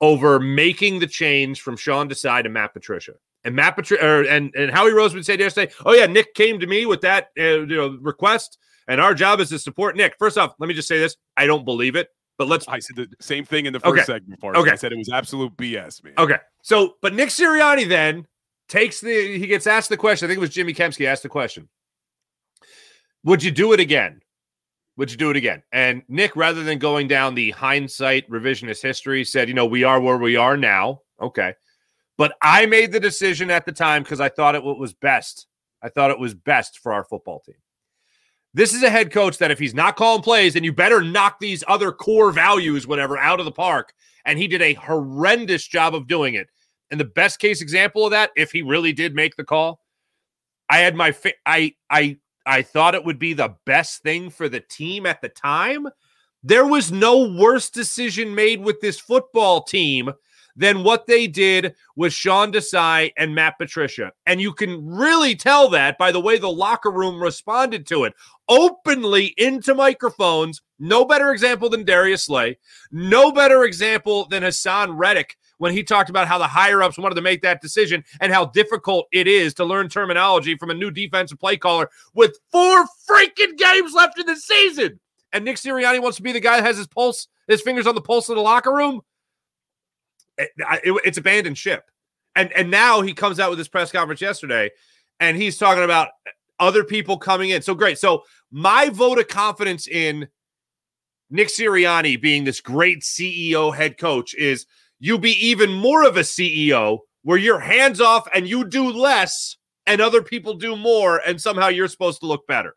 over 0.00 0.38
making 0.38 0.98
the 0.98 1.06
change 1.06 1.62
from 1.62 1.76
Sean 1.76 2.08
Desai 2.08 2.42
to 2.42 2.48
Matt 2.48 2.72
Patricia. 2.74 3.14
And 3.44 3.54
Matt 3.54 3.76
Patricia 3.76 4.26
and, 4.30 4.54
and 4.54 4.70
Howie 4.70 4.90
Roseman 4.90 5.24
said 5.24 5.40
yesterday, 5.40 5.72
"Oh 5.86 5.94
yeah, 5.94 6.06
Nick 6.06 6.34
came 6.34 6.60
to 6.60 6.66
me 6.66 6.86
with 6.86 7.00
that 7.00 7.28
uh, 7.38 7.60
you 7.60 7.66
know 7.66 7.96
request, 8.02 8.58
and 8.88 9.00
our 9.00 9.14
job 9.14 9.40
is 9.40 9.48
to 9.50 9.58
support 9.58 9.96
Nick." 9.96 10.16
First 10.18 10.36
off, 10.36 10.54
let 10.58 10.68
me 10.68 10.74
just 10.74 10.88
say 10.88 10.98
this: 10.98 11.16
I 11.36 11.46
don't 11.46 11.64
believe 11.64 11.94
it, 11.96 12.08
but 12.36 12.48
let's. 12.48 12.66
I 12.68 12.80
said 12.80 12.96
the 12.96 13.08
same 13.20 13.44
thing 13.44 13.66
in 13.66 13.72
the 13.72 13.80
first 13.80 13.92
Okay. 13.92 14.04
segment. 14.04 14.40
Parson. 14.40 14.60
Okay. 14.60 14.72
I 14.72 14.74
said 14.74 14.92
it 14.92 14.98
was 14.98 15.08
absolute 15.08 15.56
BS, 15.56 16.04
man. 16.04 16.14
Okay, 16.18 16.36
so 16.62 16.96
but 17.00 17.14
Nick 17.14 17.28
Sirianni 17.30 17.88
then 17.88 18.26
takes 18.68 19.00
the 19.00 19.38
he 19.38 19.46
gets 19.46 19.66
asked 19.68 19.88
the 19.88 19.96
question. 19.96 20.26
I 20.26 20.28
think 20.28 20.38
it 20.38 20.40
was 20.42 20.50
Jimmy 20.50 20.74
Kempski 20.74 21.06
asked 21.06 21.22
the 21.22 21.28
question: 21.28 21.68
Would 23.24 23.42
you 23.42 23.52
do 23.52 23.72
it 23.72 23.80
again? 23.80 24.20
Would 24.98 25.12
you 25.12 25.16
do 25.16 25.30
it 25.30 25.36
again? 25.36 25.62
And 25.72 26.02
Nick, 26.08 26.34
rather 26.34 26.64
than 26.64 26.80
going 26.80 27.06
down 27.06 27.36
the 27.36 27.52
hindsight 27.52 28.28
revisionist 28.28 28.82
history, 28.82 29.24
said, 29.24 29.48
"You 29.48 29.54
know, 29.54 29.64
we 29.64 29.84
are 29.84 30.00
where 30.00 30.18
we 30.18 30.34
are 30.34 30.56
now." 30.56 31.02
Okay, 31.22 31.54
but 32.16 32.36
I 32.42 32.66
made 32.66 32.90
the 32.90 32.98
decision 32.98 33.48
at 33.48 33.64
the 33.64 33.72
time 33.72 34.02
because 34.02 34.20
I 34.20 34.28
thought 34.28 34.56
it 34.56 34.62
was 34.62 34.92
best. 34.92 35.46
I 35.82 35.88
thought 35.88 36.10
it 36.10 36.18
was 36.18 36.34
best 36.34 36.80
for 36.80 36.92
our 36.92 37.04
football 37.04 37.38
team. 37.38 37.54
This 38.54 38.74
is 38.74 38.82
a 38.82 38.90
head 38.90 39.12
coach 39.12 39.38
that 39.38 39.52
if 39.52 39.58
he's 39.60 39.74
not 39.74 39.94
calling 39.94 40.22
plays, 40.22 40.54
then 40.54 40.64
you 40.64 40.72
better 40.72 41.00
knock 41.00 41.38
these 41.38 41.62
other 41.68 41.92
core 41.92 42.32
values, 42.32 42.88
whatever, 42.88 43.16
out 43.16 43.38
of 43.38 43.44
the 43.44 43.52
park. 43.52 43.94
And 44.24 44.36
he 44.36 44.48
did 44.48 44.62
a 44.62 44.74
horrendous 44.74 45.64
job 45.68 45.94
of 45.94 46.08
doing 46.08 46.34
it. 46.34 46.48
And 46.90 46.98
the 46.98 47.04
best 47.04 47.38
case 47.38 47.62
example 47.62 48.04
of 48.04 48.10
that, 48.10 48.30
if 48.36 48.50
he 48.50 48.62
really 48.62 48.92
did 48.92 49.14
make 49.14 49.36
the 49.36 49.44
call, 49.44 49.80
I 50.68 50.78
had 50.78 50.96
my 50.96 51.12
fa- 51.12 51.34
I 51.46 51.74
I 51.88 52.16
I 52.48 52.62
thought 52.62 52.94
it 52.94 53.04
would 53.04 53.18
be 53.18 53.34
the 53.34 53.56
best 53.66 54.02
thing 54.02 54.30
for 54.30 54.48
the 54.48 54.60
team 54.60 55.04
at 55.04 55.20
the 55.20 55.28
time. 55.28 55.86
There 56.42 56.64
was 56.66 56.90
no 56.90 57.30
worse 57.30 57.68
decision 57.68 58.34
made 58.34 58.62
with 58.62 58.80
this 58.80 58.98
football 58.98 59.62
team 59.62 60.10
than 60.56 60.82
what 60.82 61.06
they 61.06 61.26
did 61.26 61.74
with 61.94 62.14
Sean 62.14 62.50
Desai 62.50 63.12
and 63.18 63.34
Matt 63.34 63.58
Patricia. 63.58 64.12
And 64.26 64.40
you 64.40 64.54
can 64.54 64.84
really 64.86 65.36
tell 65.36 65.68
that 65.68 65.98
by 65.98 66.10
the 66.10 66.20
way 66.20 66.38
the 66.38 66.50
locker 66.50 66.90
room 66.90 67.22
responded 67.22 67.86
to 67.88 68.04
it 68.04 68.14
openly 68.48 69.34
into 69.36 69.74
microphones. 69.74 70.62
No 70.78 71.04
better 71.04 71.32
example 71.32 71.68
than 71.68 71.84
Darius 71.84 72.24
Slay. 72.24 72.58
No 72.90 73.30
better 73.30 73.64
example 73.64 74.26
than 74.26 74.42
Haason 74.42 74.96
Reddick 74.96 75.36
when 75.58 75.72
he 75.72 75.82
talked 75.82 76.10
about 76.10 76.26
how 76.26 76.38
the 76.38 76.46
higher 76.46 76.82
ups 76.82 76.98
wanted 76.98 77.14
to 77.16 77.22
make 77.22 77.42
that 77.42 77.60
decision 77.60 78.02
and 78.20 78.32
how 78.32 78.46
difficult 78.46 79.06
it 79.12 79.26
is 79.28 79.54
to 79.54 79.64
learn 79.64 79.88
terminology 79.88 80.56
from 80.56 80.70
a 80.70 80.74
new 80.74 80.90
defensive 80.90 81.38
play 81.38 81.56
caller 81.56 81.90
with 82.14 82.38
four 82.50 82.84
freaking 83.08 83.56
games 83.56 83.92
left 83.92 84.18
in 84.18 84.26
the 84.26 84.36
season. 84.36 84.98
And 85.32 85.44
Nick 85.44 85.56
Sirianni 85.56 86.00
wants 86.00 86.16
to 86.16 86.22
be 86.22 86.32
the 86.32 86.40
guy 86.40 86.56
that 86.56 86.66
has 86.66 86.78
his 86.78 86.86
pulse, 86.86 87.28
his 87.46 87.60
fingers 87.60 87.86
on 87.86 87.94
the 87.94 88.00
pulse 88.00 88.28
of 88.28 88.36
the 88.36 88.42
locker 88.42 88.72
room. 88.72 89.02
It- 90.38 90.50
it- 90.84 91.02
it's 91.04 91.18
abandoned 91.18 91.58
ship. 91.58 91.90
And 92.34 92.52
and 92.52 92.70
now 92.70 93.00
he 93.00 93.12
comes 93.12 93.40
out 93.40 93.50
with 93.50 93.58
his 93.58 93.68
press 93.68 93.90
conference 93.90 94.20
yesterday 94.20 94.70
and 95.18 95.36
he's 95.36 95.58
talking 95.58 95.82
about 95.82 96.10
other 96.60 96.84
people 96.84 97.18
coming 97.18 97.50
in. 97.50 97.62
So 97.62 97.74
great. 97.74 97.98
So 97.98 98.24
my 98.50 98.88
vote 98.90 99.18
of 99.18 99.28
confidence 99.28 99.88
in 99.88 100.28
Nick 101.30 101.48
Sirianni 101.48 102.20
being 102.20 102.44
this 102.44 102.60
great 102.60 103.02
CEO 103.02 103.74
head 103.74 103.98
coach 103.98 104.34
is 104.34 104.66
you 105.00 105.18
be 105.18 105.32
even 105.46 105.72
more 105.72 106.04
of 106.06 106.16
a 106.16 106.20
CEO 106.20 106.98
where 107.22 107.38
you're 107.38 107.58
hands 107.60 108.00
off 108.00 108.26
and 108.34 108.48
you 108.48 108.64
do 108.64 108.90
less 108.90 109.56
and 109.86 110.00
other 110.00 110.22
people 110.22 110.54
do 110.54 110.76
more 110.76 111.18
and 111.26 111.40
somehow 111.40 111.68
you're 111.68 111.88
supposed 111.88 112.20
to 112.20 112.26
look 112.26 112.46
better. 112.46 112.74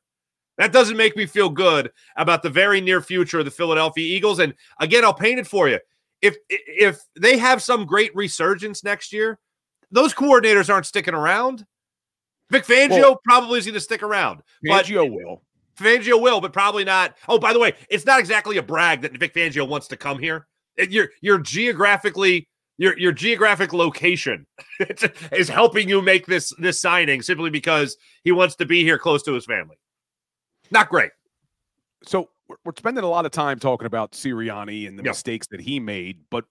That 0.58 0.72
doesn't 0.72 0.98
make 0.98 1.16
me 1.16 1.26
feel 1.26 1.50
good 1.50 1.92
about 2.18 2.44
the 2.44 2.50
very 2.50 2.82
near 2.82 3.02
future 3.02 3.40
of 3.40 3.46
the 3.46 3.52
Philadelphia 3.52 4.04
Eagles. 4.06 4.40
And 4.40 4.54
again, 4.80 5.04
I'll 5.04 5.14
paint 5.14 5.40
it 5.40 5.48
for 5.48 5.68
you. 5.68 5.80
If 6.22 6.36
if 6.50 7.00
they 7.20 7.38
have 7.38 7.64
some 7.64 7.86
great 7.86 8.16
resurgence 8.16 8.84
next 8.84 9.12
year, 9.12 9.40
those 9.90 10.14
coordinators 10.14 10.72
aren't 10.72 10.86
sticking 10.86 11.16
around. 11.16 11.66
Vic 12.52 12.66
Fangio 12.66 12.90
Well- 13.02 13.22
probably 13.24 13.60
is 13.60 13.66
going 13.66 13.74
to 13.74 13.80
stick 13.80 14.04
around. 14.04 14.42
but 14.62 14.86
Fangio 14.86 15.10
will. 15.12 15.42
Fangio 15.80 16.22
will, 16.22 16.42
but 16.42 16.54
probably 16.54 16.84
not. 16.84 17.18
Oh, 17.28 17.40
by 17.40 17.54
the 17.54 17.60
way, 17.60 17.74
it's 17.90 18.06
not 18.06 18.20
exactly 18.20 18.58
a 18.58 18.62
brag 18.64 19.02
that 19.02 19.18
Vic 19.18 19.34
Fangio 19.34 19.68
wants 19.68 19.88
to 19.88 19.98
come 19.98 20.20
here. 20.20 20.48
Your 20.90 21.10
your 21.22 21.38
geographically 21.40 22.48
your 22.78 22.98
your 22.98 23.12
geographic 23.12 23.74
location 23.74 24.46
is 25.32 25.50
helping 25.50 25.88
you 25.90 26.02
make 26.02 26.26
this 26.26 26.54
this 26.58 26.80
signing 26.80 27.22
simply 27.22 27.50
because 27.50 27.98
he 28.24 28.32
wants 28.32 28.56
to 28.56 28.66
be 28.66 28.84
here 28.84 28.98
close 28.98 29.22
to 29.24 29.34
his 29.34 29.46
family. 29.46 29.78
Not 30.72 30.90
great. 30.90 31.12
So 32.04 32.30
we're, 32.48 32.56
we're 32.66 32.72
spending 32.78 33.04
a 33.04 33.10
lot 33.10 33.26
of 33.26 33.32
time 33.32 33.60
talking 33.60 33.86
about 33.86 34.14
Sirianni 34.14 34.88
and 34.88 34.98
the 34.98 35.04
Yeah. 35.04 35.12
mistakes 35.12 35.48
that 35.52 35.62
he 35.62 35.80
made, 35.80 36.22
but 36.32 36.46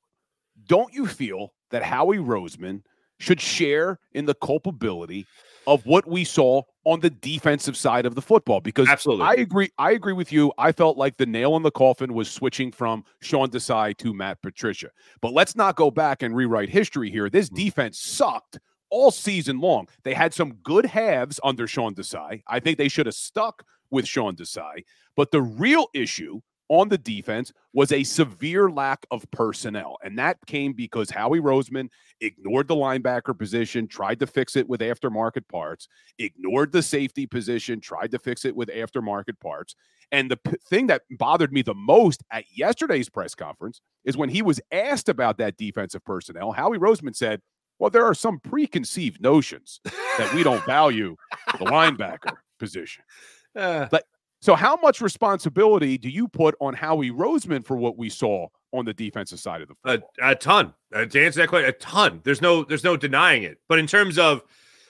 don't 0.68 0.93
you 0.93 1.07
feel 1.07 1.53
that 1.70 1.83
Howie 1.83 2.18
Roseman 2.18 2.83
should 3.18 3.41
share 3.41 3.99
in 4.12 4.26
the 4.26 4.35
culpability 4.35 5.26
of 5.66 5.85
what 5.87 6.07
we 6.09 6.24
saw 6.24 6.62
on 6.85 7.01
the 7.01 7.11
defensive 7.11 7.76
side 7.76 8.07
of 8.07 8.14
the 8.14 8.22
football 8.22 8.61
because 8.61 8.89
Absolutely. 8.89 9.24
I 9.24 9.35
agree. 9.35 9.70
I 9.78 9.93
agree 9.93 10.12
with 10.12 10.33
you. 10.33 10.53
I 10.59 10.72
felt 10.72 10.97
like 10.97 11.16
the 11.16 11.26
nail 11.26 11.57
in 11.57 11.62
the 11.62 11.70
coffin 11.70 12.14
was 12.14 12.31
switching 12.31 12.72
from 12.72 13.05
Sean 13.20 13.51
Desai 13.51 13.97
to 13.99 14.14
Matt 14.14 14.41
Patricia. 14.43 14.91
But 15.20 15.33
let's 15.33 15.55
not 15.55 15.76
go 15.76 15.91
back 15.91 16.22
and 16.22 16.35
rewrite 16.35 16.70
history 16.70 17.11
here. 17.11 17.28
This 17.28 17.49
mm-hmm. 17.49 17.64
defense 17.64 17.99
sucked 17.99 18.59
all 18.91 19.11
season 19.11 19.61
long. 19.61 19.89
They 20.05 20.14
had 20.14 20.35
some 20.35 20.55
good 20.62 20.87
halves 20.87 21.39
under 21.45 21.66
Sean 21.66 21.95
Desai. 21.95 22.43
I 22.49 22.61
think 22.61 22.78
they 22.78 22.89
should 22.89 23.07
have 23.07 23.14
stuck 23.14 23.64
with 23.91 24.07
Sean 24.07 24.35
Desai. 24.35 24.85
But 25.16 25.31
the 25.31 25.43
real 25.43 25.89
issue 25.95 26.41
on 26.70 26.88
the 26.88 26.96
defense 26.96 27.52
was 27.72 27.90
a 27.90 28.04
severe 28.04 28.70
lack 28.70 29.04
of 29.10 29.28
personnel. 29.32 29.98
And 30.04 30.16
that 30.18 30.38
came 30.46 30.72
because 30.72 31.10
Howie 31.10 31.40
Roseman 31.40 31.88
ignored 32.20 32.68
the 32.68 32.76
linebacker 32.76 33.36
position, 33.36 33.88
tried 33.88 34.20
to 34.20 34.26
fix 34.26 34.54
it 34.54 34.68
with 34.68 34.80
aftermarket 34.80 35.48
parts, 35.48 35.88
ignored 36.18 36.70
the 36.70 36.82
safety 36.82 37.26
position, 37.26 37.80
tried 37.80 38.12
to 38.12 38.20
fix 38.20 38.44
it 38.44 38.54
with 38.54 38.68
aftermarket 38.68 39.40
parts. 39.40 39.74
And 40.12 40.30
the 40.30 40.36
p- 40.36 40.56
thing 40.68 40.86
that 40.86 41.02
bothered 41.10 41.52
me 41.52 41.62
the 41.62 41.74
most 41.74 42.22
at 42.30 42.44
yesterday's 42.54 43.08
press 43.08 43.34
conference 43.34 43.80
is 44.04 44.16
when 44.16 44.28
he 44.28 44.40
was 44.40 44.60
asked 44.70 45.08
about 45.08 45.38
that 45.38 45.56
defensive 45.56 46.04
personnel, 46.04 46.52
Howie 46.52 46.78
Roseman 46.78 47.16
said, 47.16 47.40
Well, 47.80 47.90
there 47.90 48.06
are 48.06 48.14
some 48.14 48.38
preconceived 48.38 49.20
notions 49.20 49.80
that 49.84 50.32
we 50.34 50.44
don't 50.44 50.64
value 50.66 51.16
the 51.58 51.64
linebacker 51.64 52.36
position. 52.58 53.02
Uh, 53.56 53.88
But 53.90 54.04
so, 54.41 54.55
how 54.55 54.76
much 54.76 55.01
responsibility 55.01 55.99
do 55.99 56.09
you 56.09 56.26
put 56.26 56.55
on 56.61 56.72
Howie 56.72 57.11
Roseman 57.11 57.64
for 57.64 57.76
what 57.76 57.99
we 57.99 58.09
saw 58.09 58.49
on 58.72 58.86
the 58.86 58.95
defensive 58.95 59.38
side 59.38 59.61
of 59.61 59.68
the 59.68 59.74
a, 59.84 59.93
football? 59.93 60.09
a 60.22 60.34
ton. 60.34 60.74
Uh, 60.95 61.05
to 61.05 61.24
answer 61.24 61.41
that 61.41 61.49
question, 61.49 61.68
a 61.68 61.72
ton. 61.72 62.20
There's 62.24 62.41
no 62.41 62.64
there's 62.64 62.84
no 62.84 62.97
denying 62.97 63.43
it. 63.43 63.59
But 63.68 63.78
in 63.78 63.86
terms 63.86 64.18
of 64.18 64.43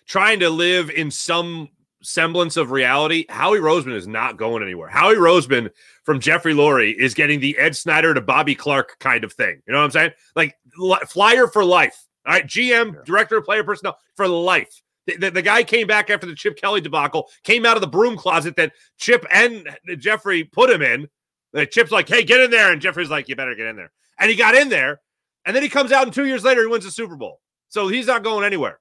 trying 0.06 0.40
to 0.40 0.50
live 0.50 0.90
in 0.90 1.10
some 1.10 1.68
semblance 2.02 2.56
of 2.56 2.70
reality, 2.70 3.26
Howie 3.28 3.58
Roseman 3.58 3.94
is 3.94 4.06
not 4.06 4.36
going 4.36 4.62
anywhere. 4.62 4.88
Howie 4.88 5.16
Roseman 5.16 5.70
from 6.04 6.20
Jeffrey 6.20 6.54
Lurie 6.54 6.94
is 6.94 7.12
getting 7.12 7.40
the 7.40 7.58
Ed 7.58 7.74
Snider 7.74 8.14
to 8.14 8.20
Bobby 8.20 8.54
Clarke 8.54 8.98
kind 9.00 9.24
of 9.24 9.32
thing. 9.32 9.60
You 9.66 9.72
know 9.72 9.80
what 9.80 9.86
I'm 9.86 9.90
saying? 9.90 10.10
Like 10.36 10.56
li- 10.78 10.96
flyer 11.08 11.48
for 11.48 11.64
life. 11.64 12.06
All 12.24 12.34
right, 12.34 12.46
GM, 12.46 13.04
director 13.04 13.38
of 13.38 13.44
player 13.44 13.64
personnel 13.64 13.98
for 14.14 14.28
life. 14.28 14.80
The, 15.18 15.30
the, 15.30 15.42
guy 15.42 15.62
came 15.62 15.86
back 15.86 16.10
after 16.10 16.26
the 16.26 16.34
Chip 16.34 16.56
Kelly 16.56 16.80
debacle, 16.80 17.28
came 17.44 17.64
out 17.64 17.76
of 17.76 17.80
the 17.80 17.86
broom 17.86 18.16
closet 18.16 18.56
that 18.56 18.72
Chip 18.98 19.24
and 19.30 19.68
Jeffrey 19.98 20.44
put 20.44 20.70
him 20.70 20.82
in. 20.82 21.08
The 21.52 21.66
Chip's 21.66 21.90
like, 21.90 22.08
hey, 22.08 22.22
get 22.22 22.40
in 22.40 22.50
there. 22.50 22.72
And 22.72 22.80
Jeffrey's 22.80 23.10
like, 23.10 23.28
you 23.28 23.36
better 23.36 23.54
get 23.54 23.66
in 23.66 23.76
there. 23.76 23.90
And 24.18 24.30
he 24.30 24.36
got 24.36 24.54
in 24.54 24.68
there. 24.68 25.00
And 25.44 25.56
then 25.56 25.62
he 25.62 25.68
comes 25.68 25.90
out 25.92 26.04
and 26.04 26.12
two 26.12 26.26
years 26.26 26.44
later, 26.44 26.60
he 26.62 26.66
wins 26.66 26.84
the 26.84 26.90
Super 26.90 27.16
Bowl. 27.16 27.40
So 27.68 27.88
he's 27.88 28.06
not 28.06 28.22
going 28.22 28.44
anywhere. 28.44 28.80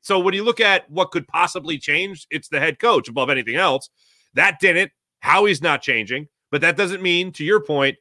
So 0.00 0.18
when 0.18 0.34
you 0.34 0.44
look 0.44 0.60
at 0.60 0.88
what 0.90 1.10
could 1.10 1.26
possibly 1.26 1.78
change, 1.78 2.26
it's 2.30 2.48
the 2.48 2.60
head 2.60 2.78
coach 2.78 3.08
above 3.08 3.30
anything 3.30 3.56
else. 3.56 3.90
That 4.34 4.60
didn't. 4.60 4.92
Howie's 5.20 5.60
not 5.60 5.82
changing. 5.82 6.28
But 6.50 6.60
that 6.62 6.76
doesn't 6.76 7.02
mean, 7.02 7.32
to 7.32 7.44
your 7.44 7.60
point, 7.60 7.96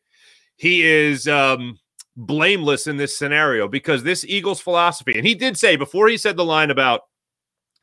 he 0.55 0.83
is 0.83 1.27
um, 1.27 1.79
blameless 2.15 2.87
in 2.87 2.97
this 2.97 3.17
scenario 3.17 3.67
because 3.67 4.03
this 4.03 4.25
Eagles 4.25 4.61
philosophy, 4.61 5.13
and 5.15 5.25
he 5.25 5.35
did 5.35 5.57
say 5.57 5.75
before 5.75 6.07
he 6.07 6.17
said 6.17 6.37
the 6.37 6.45
line 6.45 6.71
about 6.71 7.01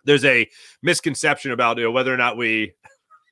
there's 0.05 0.25
a 0.25 0.49
misconception 0.83 1.51
about 1.53 1.79
you 1.79 1.85
know, 1.85 1.91
whether 1.91 2.13
or 2.13 2.17
not 2.17 2.37
we 2.37 2.75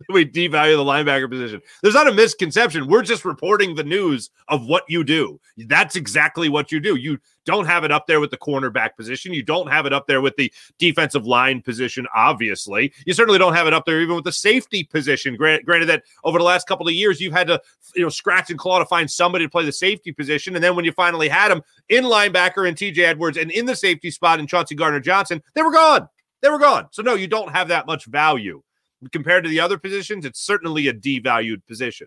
we 0.09 0.25
devalue 0.25 0.77
the 0.77 0.85
linebacker 0.85 1.31
position. 1.31 1.61
There's 1.83 1.95
not 1.95 2.09
a 2.09 2.13
misconception. 2.13 2.89
We're 2.89 3.03
just 3.03 3.25
reporting 3.25 3.75
the 3.75 3.85
news 3.85 4.31
of 4.49 4.67
what 4.67 4.85
you 4.89 5.05
do. 5.05 5.41
That's 5.57 5.97
exactly 5.97 6.49
what 6.49 6.73
you 6.73 6.81
do. 6.81 6.97
You 6.97 7.19
don't 7.45 7.67
have 7.67 7.85
it 7.85 7.91
up 7.91 8.07
there 8.07 8.21
with 8.21 8.31
the 8.31 8.37
cornerback 8.37 8.97
position. 8.97 9.33
You 9.33 9.43
don't 9.43 9.69
have 9.69 9.85
it 9.87 9.93
up 9.93 10.07
there 10.07 10.21
with 10.21 10.37
the 10.37 10.53
defensive 10.79 11.27
line 11.27 11.61
position, 11.61 12.07
obviously. 12.15 12.93
You 13.05 13.15
certainly 13.15 13.39
don't 13.39 13.55
have 13.55 13.67
it 13.67 13.73
up 13.73 13.85
there 13.85 14.01
even 14.01 14.15
with 14.15 14.25
the 14.25 14.33
safety 14.33 14.85
position. 14.85 15.37
Granted, 15.37 15.67
granted 15.67 15.87
that 15.87 16.05
over 16.25 16.39
the 16.39 16.45
last 16.45 16.69
couple 16.69 16.87
of 16.87 16.95
years, 16.95 17.21
you've 17.21 17.33
had 17.33 17.49
to 17.49 17.61
you 17.95 18.03
know 18.03 18.09
scratch 18.09 18.51
and 18.51 18.59
claw 18.59 18.79
to 18.79 18.87
find 18.87 19.11
somebody 19.11 19.45
to 19.45 19.51
play 19.51 19.65
the 19.65 19.73
safety 19.73 20.13
position. 20.13 20.55
And 20.55 20.63
then 20.63 20.77
when 20.77 20.85
you 20.85 20.93
finally 20.93 21.29
had 21.29 21.51
them 21.51 21.63
in 21.89 22.05
linebacker 22.05 22.69
and 22.69 22.77
TJ 22.77 22.99
Edwards 22.99 23.37
and 23.37 23.51
in 23.51 23.67
the 23.67 23.77
safety 23.77 24.11
spot 24.11 24.41
in 24.41 24.47
Chauncey 24.47 24.75
Gardner 24.75 25.01
Johnson, 25.01 25.43
they 25.55 25.63
were 25.63 25.73
gone. 25.73 26.09
They 26.43 26.51
were 26.51 26.59
gone. 26.59 26.89
So 26.91 27.03
no, 27.03 27.15
you 27.15 27.27
don't 27.27 27.53
have 27.53 27.69
that 27.69 27.87
much 27.87 28.05
value 28.05 28.63
compared 29.11 29.45
to 29.45 29.51
the 29.51 29.61
other 29.61 29.79
positions, 29.79 30.25
it's 30.25 30.41
certainly 30.41 30.89
a 30.89 30.95
devalued 30.95 31.67
position. 31.67 32.07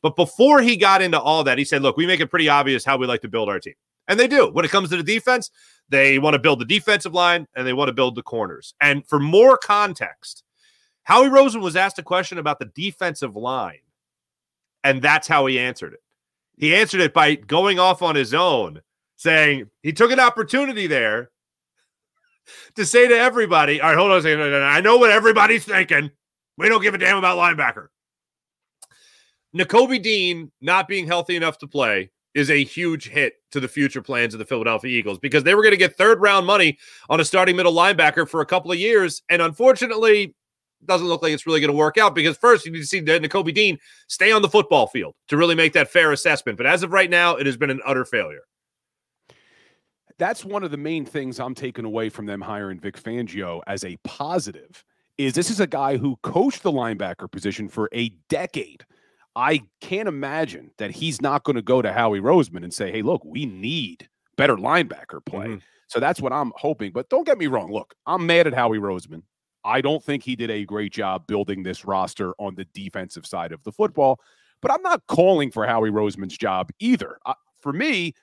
But 0.00 0.16
before 0.16 0.60
he 0.60 0.76
got 0.76 1.02
into 1.02 1.20
all 1.20 1.44
that, 1.44 1.58
he 1.58 1.64
said, 1.64 1.82
look, 1.82 1.96
we 1.96 2.06
make 2.06 2.20
it 2.20 2.30
pretty 2.30 2.48
obvious 2.48 2.84
how 2.84 2.96
we 2.96 3.06
like 3.06 3.22
to 3.22 3.28
build 3.28 3.48
our 3.48 3.60
team. 3.60 3.74
And 4.08 4.18
they 4.18 4.26
do. 4.26 4.50
When 4.50 4.64
it 4.64 4.70
comes 4.70 4.90
to 4.90 4.96
the 4.96 5.02
defense, 5.02 5.50
they 5.88 6.18
want 6.18 6.34
to 6.34 6.40
build 6.40 6.60
the 6.60 6.64
defensive 6.64 7.14
line 7.14 7.46
and 7.54 7.66
they 7.66 7.72
want 7.72 7.88
to 7.88 7.94
build 7.94 8.16
the 8.16 8.22
corners. 8.22 8.74
And 8.80 9.06
for 9.06 9.20
more 9.20 9.56
context, 9.56 10.42
Howie 11.04 11.28
Rosen 11.28 11.60
was 11.60 11.76
asked 11.76 11.98
a 11.98 12.02
question 12.02 12.38
about 12.38 12.58
the 12.58 12.70
defensive 12.74 13.36
line, 13.36 13.80
and 14.84 15.02
that's 15.02 15.28
how 15.28 15.46
he 15.46 15.58
answered 15.58 15.92
it. 15.92 16.02
He 16.56 16.74
answered 16.74 17.00
it 17.00 17.14
by 17.14 17.34
going 17.34 17.78
off 17.78 18.02
on 18.02 18.14
his 18.14 18.34
own, 18.34 18.82
saying 19.16 19.70
he 19.82 19.92
took 19.92 20.12
an 20.12 20.20
opportunity 20.20 20.86
there 20.86 21.31
to 22.76 22.86
say 22.86 23.08
to 23.08 23.14
everybody, 23.16 23.80
all 23.80 23.90
right, 23.90 23.98
hold 23.98 24.10
on 24.10 24.18
a 24.18 24.22
second. 24.22 24.40
I 24.40 24.80
know 24.80 24.96
what 24.96 25.10
everybody's 25.10 25.64
thinking. 25.64 26.10
We 26.58 26.68
don't 26.68 26.82
give 26.82 26.94
a 26.94 26.98
damn 26.98 27.18
about 27.18 27.38
linebacker. 27.38 27.88
Nakobe 29.56 30.02
Dean 30.02 30.50
not 30.60 30.88
being 30.88 31.06
healthy 31.06 31.36
enough 31.36 31.58
to 31.58 31.66
play 31.66 32.10
is 32.34 32.50
a 32.50 32.64
huge 32.64 33.08
hit 33.08 33.34
to 33.50 33.60
the 33.60 33.68
future 33.68 34.00
plans 34.00 34.34
of 34.34 34.38
the 34.38 34.46
Philadelphia 34.46 34.90
Eagles 34.90 35.18
because 35.18 35.44
they 35.44 35.54
were 35.54 35.62
going 35.62 35.72
to 35.72 35.78
get 35.78 35.96
third 35.96 36.20
round 36.20 36.46
money 36.46 36.78
on 37.10 37.20
a 37.20 37.24
starting 37.24 37.56
middle 37.56 37.74
linebacker 37.74 38.26
for 38.26 38.40
a 38.40 38.46
couple 38.46 38.72
of 38.72 38.78
years. 38.78 39.22
And 39.28 39.42
unfortunately, 39.42 40.34
doesn't 40.86 41.06
look 41.06 41.22
like 41.22 41.32
it's 41.32 41.46
really 41.46 41.60
going 41.60 41.70
to 41.70 41.76
work 41.76 41.98
out 41.98 42.14
because 42.14 42.36
first 42.36 42.64
you 42.66 42.72
need 42.72 42.80
to 42.80 42.86
see 42.86 43.00
Nakobe 43.00 43.54
Dean 43.54 43.78
stay 44.08 44.32
on 44.32 44.42
the 44.42 44.48
football 44.48 44.86
field 44.86 45.14
to 45.28 45.36
really 45.36 45.54
make 45.54 45.74
that 45.74 45.90
fair 45.90 46.12
assessment. 46.12 46.56
But 46.56 46.66
as 46.66 46.82
of 46.82 46.92
right 46.92 47.10
now, 47.10 47.36
it 47.36 47.46
has 47.46 47.56
been 47.56 47.70
an 47.70 47.80
utter 47.86 48.04
failure. 48.04 48.42
That's 50.22 50.44
one 50.44 50.62
of 50.62 50.70
the 50.70 50.76
main 50.76 51.04
things 51.04 51.40
I'm 51.40 51.52
taking 51.52 51.84
away 51.84 52.08
from 52.08 52.26
them 52.26 52.40
hiring 52.40 52.78
Vic 52.78 52.96
Fangio 52.96 53.60
as 53.66 53.82
a 53.82 53.96
positive 54.04 54.84
is 55.18 55.32
this 55.32 55.50
is 55.50 55.58
a 55.58 55.66
guy 55.66 55.96
who 55.96 56.14
coached 56.22 56.62
the 56.62 56.70
linebacker 56.70 57.28
position 57.28 57.68
for 57.68 57.88
a 57.92 58.10
decade. 58.28 58.86
I 59.34 59.62
can't 59.80 60.06
imagine 60.06 60.70
that 60.78 60.92
he's 60.92 61.20
not 61.20 61.42
going 61.42 61.56
to 61.56 61.62
go 61.62 61.82
to 61.82 61.92
Howie 61.92 62.20
Roseman 62.20 62.62
and 62.62 62.72
say, 62.72 62.92
"Hey, 62.92 63.02
look, 63.02 63.24
we 63.24 63.46
need 63.46 64.08
better 64.36 64.54
linebacker 64.54 65.26
play." 65.26 65.46
Mm-hmm. 65.46 65.58
So 65.88 65.98
that's 65.98 66.20
what 66.20 66.32
I'm 66.32 66.52
hoping. 66.54 66.92
But 66.92 67.08
don't 67.08 67.26
get 67.26 67.36
me 67.36 67.48
wrong. 67.48 67.72
Look, 67.72 67.92
I'm 68.06 68.24
mad 68.24 68.46
at 68.46 68.54
Howie 68.54 68.78
Roseman. 68.78 69.22
I 69.64 69.80
don't 69.80 70.04
think 70.04 70.22
he 70.22 70.36
did 70.36 70.52
a 70.52 70.64
great 70.64 70.92
job 70.92 71.26
building 71.26 71.64
this 71.64 71.84
roster 71.84 72.32
on 72.38 72.54
the 72.54 72.66
defensive 72.74 73.26
side 73.26 73.50
of 73.50 73.64
the 73.64 73.72
football. 73.72 74.20
But 74.60 74.70
I'm 74.70 74.82
not 74.82 75.02
calling 75.08 75.50
for 75.50 75.66
Howie 75.66 75.90
Roseman's 75.90 76.38
job 76.38 76.70
either. 76.78 77.18
Uh, 77.26 77.34
for 77.58 77.72
me, 77.72 78.14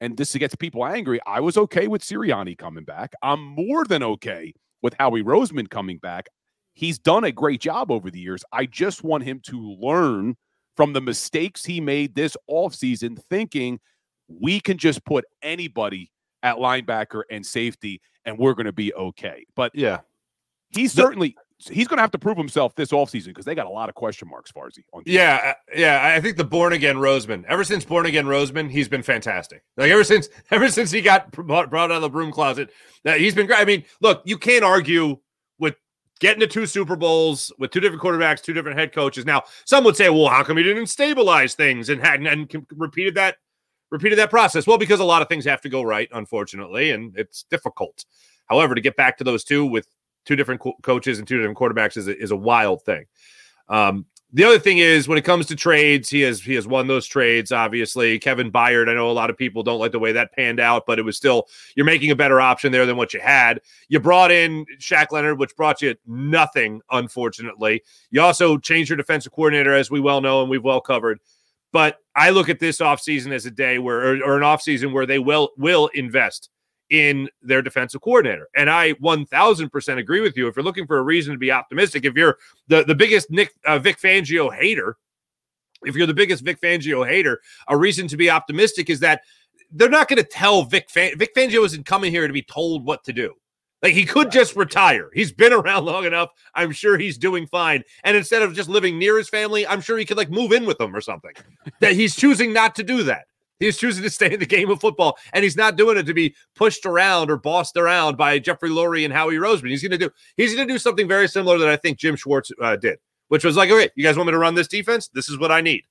and 0.00 0.16
this 0.16 0.34
gets 0.34 0.54
people 0.54 0.84
angry, 0.84 1.20
I 1.26 1.40
was 1.40 1.56
okay 1.56 1.88
with 1.88 2.02
Sirianni 2.02 2.56
coming 2.56 2.84
back. 2.84 3.12
I'm 3.22 3.42
more 3.42 3.84
than 3.84 4.02
okay 4.02 4.52
with 4.82 4.94
Howie 4.98 5.22
Roseman 5.22 5.70
coming 5.70 5.98
back. 5.98 6.28
He's 6.74 6.98
done 6.98 7.24
a 7.24 7.32
great 7.32 7.60
job 7.60 7.90
over 7.90 8.10
the 8.10 8.20
years. 8.20 8.44
I 8.52 8.66
just 8.66 9.02
want 9.02 9.24
him 9.24 9.40
to 9.46 9.76
learn 9.80 10.36
from 10.76 10.92
the 10.92 11.00
mistakes 11.00 11.64
he 11.64 11.80
made 11.80 12.14
this 12.14 12.36
offseason, 12.50 13.18
thinking 13.30 13.80
we 14.28 14.60
can 14.60 14.76
just 14.76 15.04
put 15.04 15.24
anybody 15.42 16.12
at 16.42 16.56
linebacker 16.56 17.22
and 17.30 17.44
safety 17.44 18.00
and 18.26 18.38
we're 18.38 18.54
going 18.54 18.66
to 18.66 18.72
be 18.72 18.92
okay. 18.94 19.46
But 19.54 19.74
yeah, 19.74 20.00
he's 20.70 20.92
certainly 20.92 21.36
he's 21.58 21.88
going 21.88 21.96
to 21.96 22.02
have 22.02 22.10
to 22.10 22.18
prove 22.18 22.36
himself 22.36 22.74
this 22.74 22.90
offseason 22.90 23.28
because 23.28 23.44
they 23.44 23.54
got 23.54 23.66
a 23.66 23.70
lot 23.70 23.88
of 23.88 23.94
question 23.94 24.28
marks, 24.28 24.52
Farzy. 24.52 24.84
On 24.92 25.02
yeah, 25.06 25.40
uh, 25.44 25.74
yeah. 25.74 26.14
I 26.14 26.20
think 26.20 26.36
the 26.36 26.44
born 26.44 26.72
again 26.72 26.96
Roseman. 26.96 27.44
Ever 27.46 27.64
since 27.64 27.84
born 27.84 28.06
again 28.06 28.26
Roseman, 28.26 28.70
he's 28.70 28.88
been 28.88 29.02
fantastic. 29.02 29.62
Like 29.76 29.90
ever 29.90 30.04
since 30.04 30.28
ever 30.50 30.68
since 30.68 30.90
he 30.90 31.00
got 31.00 31.30
brought 31.32 31.72
out 31.72 31.90
of 31.90 32.02
the 32.02 32.10
broom 32.10 32.30
closet, 32.30 32.70
that 33.04 33.20
he's 33.20 33.34
been 33.34 33.46
great. 33.46 33.60
I 33.60 33.64
mean, 33.64 33.84
look, 34.00 34.22
you 34.24 34.36
can't 34.38 34.64
argue 34.64 35.18
with 35.58 35.76
getting 36.20 36.40
to 36.40 36.46
two 36.46 36.66
Super 36.66 36.96
Bowls 36.96 37.52
with 37.58 37.70
two 37.70 37.80
different 37.80 38.02
quarterbacks, 38.02 38.42
two 38.42 38.52
different 38.52 38.78
head 38.78 38.92
coaches. 38.92 39.24
Now, 39.24 39.42
some 39.64 39.84
would 39.84 39.96
say, 39.96 40.10
well, 40.10 40.28
how 40.28 40.42
come 40.42 40.58
he 40.58 40.62
didn't 40.62 40.86
stabilize 40.86 41.54
things 41.54 41.88
and 41.88 42.00
had 42.00 42.20
and 42.20 42.50
repeated 42.76 43.14
that 43.14 43.36
repeated 43.90 44.18
that 44.18 44.30
process? 44.30 44.66
Well, 44.66 44.78
because 44.78 45.00
a 45.00 45.04
lot 45.04 45.22
of 45.22 45.28
things 45.28 45.46
have 45.46 45.62
to 45.62 45.70
go 45.70 45.82
right, 45.82 46.08
unfortunately, 46.12 46.90
and 46.90 47.16
it's 47.16 47.44
difficult. 47.50 48.04
However, 48.46 48.74
to 48.74 48.80
get 48.80 48.96
back 48.96 49.18
to 49.18 49.24
those 49.24 49.42
two 49.42 49.66
with 49.66 49.88
two 50.26 50.36
different 50.36 50.60
co- 50.60 50.76
coaches 50.82 51.18
and 51.18 51.26
two 51.26 51.38
different 51.38 51.58
quarterbacks 51.58 51.96
is 51.96 52.08
a, 52.08 52.18
is 52.20 52.30
a 52.30 52.36
wild 52.36 52.82
thing. 52.82 53.06
Um, 53.68 54.06
the 54.32 54.44
other 54.44 54.58
thing 54.58 54.78
is 54.78 55.08
when 55.08 55.18
it 55.18 55.24
comes 55.24 55.46
to 55.46 55.56
trades, 55.56 56.10
he 56.10 56.20
has 56.22 56.42
he 56.42 56.54
has 56.54 56.66
won 56.66 56.88
those 56.88 57.06
trades. 57.06 57.52
Obviously, 57.52 58.18
Kevin 58.18 58.50
Byard. 58.50 58.88
I 58.88 58.94
know 58.94 59.10
a 59.10 59.12
lot 59.12 59.30
of 59.30 59.38
people 59.38 59.62
don't 59.62 59.78
like 59.78 59.92
the 59.92 59.98
way 59.98 60.12
that 60.12 60.32
panned 60.32 60.60
out, 60.60 60.84
but 60.84 60.98
it 60.98 61.02
was 61.02 61.16
still 61.16 61.46
you're 61.76 61.86
making 61.86 62.10
a 62.10 62.16
better 62.16 62.40
option 62.40 62.72
there 62.72 62.86
than 62.86 62.96
what 62.96 63.14
you 63.14 63.20
had. 63.20 63.60
You 63.88 64.00
brought 64.00 64.32
in 64.32 64.66
Shaq 64.78 65.12
Leonard, 65.12 65.38
which 65.38 65.56
brought 65.56 65.80
you 65.80 65.94
nothing, 66.06 66.82
unfortunately. 66.90 67.82
You 68.10 68.20
also 68.20 68.58
changed 68.58 68.90
your 68.90 68.96
defensive 68.96 69.32
coordinator, 69.32 69.72
as 69.72 69.90
we 69.90 70.00
well 70.00 70.20
know 70.20 70.42
and 70.42 70.50
we've 70.50 70.62
well 70.62 70.80
covered. 70.80 71.20
But 71.72 71.98
I 72.14 72.30
look 72.30 72.48
at 72.48 72.58
this 72.58 72.78
offseason 72.78 73.32
as 73.32 73.46
a 73.46 73.50
day 73.50 73.78
where, 73.78 74.00
or, 74.00 74.24
or 74.24 74.36
an 74.36 74.42
offseason 74.42 74.92
where 74.92 75.06
they 75.06 75.18
will 75.18 75.52
will 75.56 75.88
invest 75.94 76.50
in 76.90 77.28
their 77.42 77.62
defensive 77.62 78.00
coordinator. 78.00 78.48
And 78.54 78.70
I 78.70 78.92
1000% 78.94 79.98
agree 79.98 80.20
with 80.20 80.36
you. 80.36 80.46
If 80.46 80.56
you're 80.56 80.64
looking 80.64 80.86
for 80.86 80.98
a 80.98 81.02
reason 81.02 81.32
to 81.32 81.38
be 81.38 81.50
optimistic, 81.50 82.04
if 82.04 82.14
you're 82.14 82.38
the, 82.68 82.84
the 82.84 82.94
biggest 82.94 83.30
Nick 83.30 83.52
uh, 83.64 83.78
Vic 83.78 83.98
Fangio 83.98 84.54
hater, 84.54 84.96
if 85.84 85.94
you're 85.94 86.06
the 86.06 86.14
biggest 86.14 86.44
Vic 86.44 86.60
Fangio 86.60 87.06
hater, 87.06 87.40
a 87.68 87.76
reason 87.76 88.08
to 88.08 88.16
be 88.16 88.30
optimistic 88.30 88.88
is 88.90 89.00
that 89.00 89.22
they're 89.72 89.88
not 89.88 90.08
going 90.08 90.22
to 90.22 90.28
tell 90.28 90.62
Vic 90.62 90.90
Vic 90.90 91.34
Fangio 91.34 91.64
isn't 91.64 91.86
coming 91.86 92.12
here 92.12 92.26
to 92.26 92.32
be 92.32 92.42
told 92.42 92.84
what 92.84 93.04
to 93.04 93.12
do. 93.12 93.34
Like 93.82 93.92
he 93.92 94.04
could 94.04 94.30
just 94.30 94.56
retire. 94.56 95.10
He's 95.12 95.32
been 95.32 95.52
around 95.52 95.84
long 95.84 96.06
enough. 96.06 96.30
I'm 96.54 96.72
sure 96.72 96.96
he's 96.96 97.18
doing 97.18 97.46
fine. 97.46 97.82
And 98.04 98.16
instead 98.16 98.42
of 98.42 98.54
just 98.54 98.68
living 98.68 98.98
near 98.98 99.18
his 99.18 99.28
family, 99.28 99.66
I'm 99.66 99.80
sure 99.80 99.98
he 99.98 100.04
could 100.04 100.16
like 100.16 100.30
move 100.30 100.52
in 100.52 100.64
with 100.64 100.78
them 100.78 100.96
or 100.96 101.00
something. 101.00 101.32
that 101.80 101.92
he's 101.92 102.16
choosing 102.16 102.52
not 102.52 102.74
to 102.76 102.82
do 102.82 103.02
that. 103.04 103.26
He's 103.58 103.78
choosing 103.78 104.02
to 104.02 104.10
stay 104.10 104.34
in 104.34 104.40
the 104.40 104.46
game 104.46 104.70
of 104.70 104.80
football, 104.80 105.16
and 105.32 105.42
he's 105.42 105.56
not 105.56 105.76
doing 105.76 105.96
it 105.96 106.04
to 106.04 106.14
be 106.14 106.34
pushed 106.54 106.84
around 106.84 107.30
or 107.30 107.36
bossed 107.36 107.76
around 107.76 108.16
by 108.16 108.38
Jeffrey 108.38 108.70
Lurie 108.70 109.04
and 109.04 109.12
Howie 109.12 109.36
Roseman. 109.36 109.70
He's 109.70 109.82
going 109.82 109.92
to 109.92 109.98
do 109.98 110.10
he's 110.36 110.54
going 110.54 110.66
to 110.66 110.74
do 110.74 110.78
something 110.78 111.08
very 111.08 111.28
similar 111.28 111.58
that 111.58 111.68
I 111.68 111.76
think 111.76 111.98
Jim 111.98 112.16
Schwartz 112.16 112.50
uh, 112.60 112.76
did, 112.76 112.98
which 113.28 113.44
was 113.44 113.56
like, 113.56 113.70
okay, 113.70 113.90
you 113.96 114.04
guys 114.04 114.16
want 114.16 114.26
me 114.26 114.32
to 114.32 114.38
run 114.38 114.54
this 114.54 114.68
defense? 114.68 115.08
This 115.08 115.28
is 115.28 115.38
what 115.38 115.50
I 115.50 115.60
need. 115.60 115.84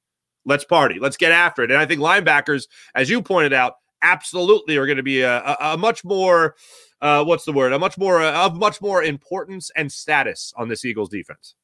Let's 0.45 0.63
party. 0.63 0.99
Let's 0.99 1.17
get 1.17 1.31
after 1.31 1.63
it. 1.63 1.71
And 1.71 1.79
I 1.79 1.85
think 1.85 2.01
linebackers, 2.01 2.67
as 2.93 3.09
you 3.09 3.21
pointed 3.21 3.53
out, 3.53 3.73
absolutely 4.03 4.77
are 4.77 4.85
going 4.85 4.97
to 4.97 5.03
be 5.03 5.21
a, 5.21 5.39
a, 5.39 5.57
a 5.61 5.77
much 5.77 6.03
more 6.03 6.55
uh, 7.01 7.23
what's 7.23 7.45
the 7.45 7.53
word? 7.53 7.73
A 7.73 7.79
much 7.79 7.97
more 7.97 8.21
of 8.21 8.57
much 8.57 8.81
more 8.81 9.03
importance 9.03 9.69
and 9.75 9.91
status 9.91 10.53
on 10.55 10.69
this 10.69 10.85
Eagles 10.85 11.09
defense. 11.09 11.55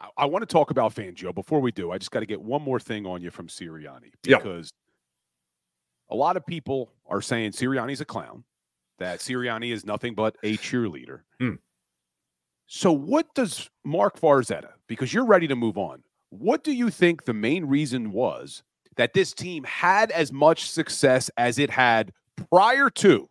I, 0.00 0.08
I 0.18 0.24
want 0.26 0.42
to 0.42 0.52
talk 0.52 0.70
about 0.70 0.94
Fangio. 0.94 1.34
Before 1.34 1.60
we 1.60 1.72
do, 1.72 1.92
I 1.92 1.98
just 1.98 2.10
got 2.10 2.20
to 2.20 2.26
get 2.26 2.40
one 2.40 2.62
more 2.62 2.80
thing 2.80 3.06
on 3.06 3.20
you 3.22 3.30
from 3.30 3.48
Sirianni 3.48 4.12
because 4.22 4.70
a 6.10 6.16
lot 6.16 6.36
of 6.36 6.44
people 6.44 6.92
are 7.06 7.22
saying 7.22 7.52
Sirianni's 7.52 8.00
a 8.00 8.04
clown, 8.04 8.44
that 8.98 9.20
Sirianni 9.20 9.72
is 9.72 9.84
nothing 9.84 10.14
but 10.14 10.36
a 10.42 10.56
cheerleader. 10.58 11.20
Hmm. 11.38 11.54
So, 12.66 12.92
what 12.92 13.34
does 13.34 13.68
Mark 13.84 14.18
Farzetta, 14.20 14.70
because 14.86 15.12
you're 15.12 15.26
ready 15.26 15.48
to 15.48 15.56
move 15.56 15.76
on, 15.76 16.02
what 16.28 16.62
do 16.62 16.72
you 16.72 16.90
think 16.90 17.24
the 17.24 17.34
main 17.34 17.64
reason 17.64 18.12
was 18.12 18.62
that 18.96 19.12
this 19.14 19.32
team 19.32 19.64
had 19.64 20.10
as 20.12 20.32
much 20.32 20.70
success 20.70 21.30
as 21.36 21.58
it 21.58 21.70
had 21.70 22.12
prior 22.50 22.90
to 22.90 23.28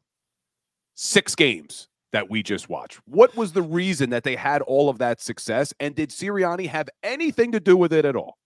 six 0.95 1.36
games 1.36 1.89
that 2.12 2.30
we 2.30 2.43
just 2.43 2.70
watched? 2.70 2.99
What 3.05 3.36
was 3.36 3.53
the 3.53 3.62
reason 3.62 4.10
that 4.12 4.24
they 4.24 4.36
had 4.36 4.62
all 4.64 4.89
of 4.89 4.97
that 4.99 5.22
success? 5.22 5.74
And 5.80 5.95
did 5.95 6.10
Sirianni 6.10 6.68
have 6.68 6.89
anything 7.03 7.51
to 7.51 7.60
do 7.60 7.78
with 7.78 7.93
it 7.93 8.05
at 8.05 8.16
all? 8.16 8.38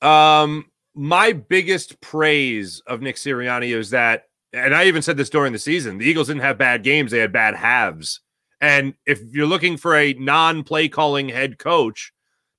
Um, 0.00 0.66
my 0.94 1.32
biggest 1.32 2.00
praise 2.00 2.82
of 2.86 3.00
Nick 3.00 3.16
Sirianni 3.16 3.76
is 3.76 3.90
that, 3.90 4.24
and 4.52 4.74
I 4.74 4.84
even 4.84 5.02
said 5.02 5.16
this 5.16 5.30
during 5.30 5.52
the 5.52 5.58
season, 5.58 5.98
the 5.98 6.06
Eagles 6.06 6.26
didn't 6.26 6.42
have 6.42 6.58
bad 6.58 6.82
games, 6.82 7.10
they 7.10 7.18
had 7.18 7.32
bad 7.32 7.54
halves. 7.54 8.20
And 8.60 8.94
if 9.06 9.20
you're 9.32 9.46
looking 9.46 9.76
for 9.76 9.96
a 9.96 10.12
non 10.14 10.62
play 10.62 10.88
calling 10.88 11.28
head 11.28 11.58
coach, 11.58 12.12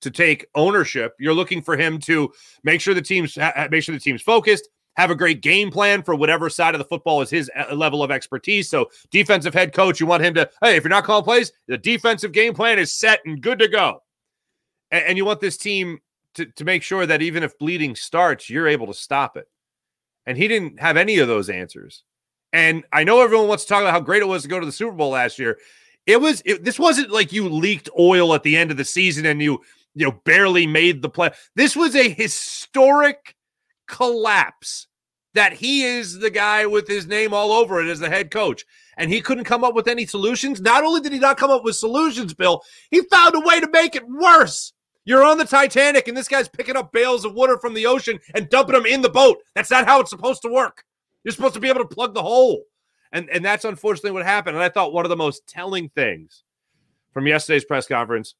to 0.03 0.11
take 0.11 0.45
ownership. 0.53 1.13
You're 1.17 1.33
looking 1.33 1.61
for 1.61 1.75
him 1.77 1.97
to 1.99 2.31
make 2.63 2.81
sure 2.81 2.93
the 2.93 3.01
team's 3.01 3.37
make 3.71 3.83
sure 3.83 3.95
the 3.95 3.99
team's 3.99 4.21
focused, 4.21 4.69
have 4.95 5.11
a 5.11 5.15
great 5.15 5.41
game 5.41 5.71
plan 5.71 6.03
for 6.03 6.15
whatever 6.15 6.49
side 6.49 6.75
of 6.75 6.79
the 6.79 6.85
football 6.85 7.21
is 7.21 7.29
his 7.29 7.49
uh, 7.55 7.73
level 7.73 8.03
of 8.03 8.11
expertise. 8.11 8.69
So, 8.69 8.89
defensive 9.11 9.53
head 9.53 9.73
coach, 9.73 9.99
you 9.99 10.05
want 10.05 10.23
him 10.23 10.33
to, 10.35 10.49
hey, 10.61 10.75
if 10.75 10.83
you're 10.83 10.89
not 10.89 11.03
calling 11.03 11.23
plays, 11.23 11.51
the 11.67 11.77
defensive 11.77 12.31
game 12.31 12.53
plan 12.53 12.79
is 12.79 12.93
set 12.93 13.21
and 13.25 13.41
good 13.41 13.59
to 13.59 13.67
go. 13.67 14.03
And, 14.91 15.05
and 15.05 15.17
you 15.17 15.25
want 15.25 15.41
this 15.41 15.57
team 15.57 15.99
to, 16.35 16.45
to 16.45 16.65
make 16.65 16.83
sure 16.83 17.05
that 17.05 17.21
even 17.21 17.43
if 17.43 17.57
bleeding 17.57 17.95
starts, 17.95 18.49
you're 18.49 18.67
able 18.67 18.87
to 18.87 18.93
stop 18.93 19.37
it. 19.37 19.47
And 20.25 20.37
he 20.37 20.47
didn't 20.47 20.79
have 20.79 20.97
any 20.97 21.19
of 21.19 21.27
those 21.27 21.49
answers. 21.49 22.03
And 22.53 22.83
I 22.93 23.03
know 23.03 23.21
everyone 23.21 23.47
wants 23.47 23.63
to 23.65 23.69
talk 23.69 23.81
about 23.81 23.93
how 23.93 23.99
great 23.99 24.21
it 24.21 24.27
was 24.27 24.43
to 24.43 24.47
go 24.47 24.59
to 24.59 24.65
the 24.65 24.71
Super 24.71 24.95
Bowl 24.95 25.09
last 25.09 25.39
year. 25.39 25.57
It 26.05 26.21
was 26.21 26.41
it, 26.45 26.63
this 26.63 26.77
wasn't 26.77 27.11
like 27.11 27.33
you 27.33 27.49
leaked 27.49 27.89
oil 27.97 28.33
at 28.33 28.43
the 28.43 28.55
end 28.55 28.71
of 28.71 28.77
the 28.77 28.85
season 28.85 29.25
and 29.25 29.41
you 29.41 29.61
you 29.95 30.05
know 30.05 30.11
barely 30.23 30.67
made 30.67 31.01
the 31.01 31.09
play. 31.09 31.31
This 31.55 31.75
was 31.75 31.95
a 31.95 32.09
historic 32.09 33.35
collapse 33.93 34.87
that 35.35 35.53
he 35.53 35.83
is 35.83 36.19
the 36.19 36.31
guy 36.31 36.65
with 36.65 36.87
his 36.87 37.05
name 37.05 37.33
all 37.33 37.51
over 37.51 37.79
it 37.79 37.87
as 37.87 37.99
the 37.99 38.09
head 38.09 38.31
coach. 38.31 38.65
And 38.97 39.11
he 39.11 39.21
couldn't 39.21 39.45
come 39.45 39.63
up 39.63 39.75
with 39.75 39.87
any 39.87 40.05
solutions. 40.05 40.59
Not 40.61 40.83
only 40.83 40.99
did 40.99 41.13
he 41.13 41.19
not 41.19 41.37
come 41.37 41.51
up 41.51 41.63
with 41.63 41.75
solutions, 41.75 42.33
Bill, 42.33 42.61
he 42.89 43.01
found 43.01 43.35
a 43.35 43.39
way 43.39 43.59
to 43.59 43.69
make 43.69 43.95
it 43.95 44.07
worse. 44.07 44.73
You're 45.05 45.23
on 45.23 45.37
the 45.37 45.45
Titanic 45.45 46.07
and 46.07 46.17
this 46.17 46.27
guy's 46.27 46.47
picking 46.47 46.75
up 46.75 46.91
bales 46.91 47.23
of 47.23 47.33
water 47.33 47.59
from 47.59 47.75
the 47.75 47.85
ocean 47.85 48.19
and 48.33 48.49
dumping 48.49 48.73
them 48.73 48.85
in 48.85 49.01
the 49.01 49.09
boat. 49.09 49.37
That's 49.53 49.71
not 49.71 49.85
how 49.85 49.99
it's 49.99 50.09
supposed 50.09 50.41
to 50.43 50.49
work. 50.49 50.83
You're 51.23 51.33
supposed 51.33 51.53
to 51.53 51.59
be 51.59 51.69
able 51.69 51.81
to 51.81 51.95
plug 51.95 52.13
the 52.15 52.23
hole. 52.23 52.63
And, 53.11 53.29
and 53.29 53.45
that's 53.45 53.65
unfortunately 53.65 54.11
what 54.11 54.25
happened. 54.25 54.55
And 54.55 54.63
I 54.63 54.69
thought 54.69 54.93
one 54.93 55.05
of 55.05 55.09
the 55.09 55.15
most 55.15 55.45
telling 55.47 55.89
things 55.89 56.43
from 57.13 57.27
yesterday's 57.27 57.65
press 57.65 57.87
conference 57.87 58.33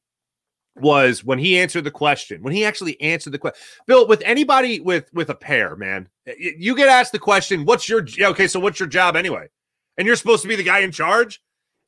was 0.75 1.23
when 1.23 1.37
he 1.37 1.59
answered 1.59 1.83
the 1.83 1.91
question 1.91 2.41
when 2.41 2.53
he 2.53 2.65
actually 2.65 2.99
answered 2.99 3.31
the 3.31 3.37
question 3.37 3.61
bill 3.85 4.07
with 4.07 4.23
anybody 4.25 4.79
with 4.79 5.07
with 5.13 5.29
a 5.29 5.35
pair 5.35 5.75
man 5.75 6.09
you 6.25 6.75
get 6.75 6.89
asked 6.89 7.11
the 7.11 7.19
question 7.19 7.65
what's 7.65 7.87
your 7.89 8.05
okay 8.21 8.47
so 8.47 8.59
what's 8.59 8.79
your 8.79 8.89
job 8.89 9.15
anyway? 9.15 9.47
And 9.97 10.07
you're 10.07 10.15
supposed 10.15 10.41
to 10.41 10.47
be 10.47 10.55
the 10.55 10.63
guy 10.63 10.79
in 10.79 10.91
charge? 10.91 11.41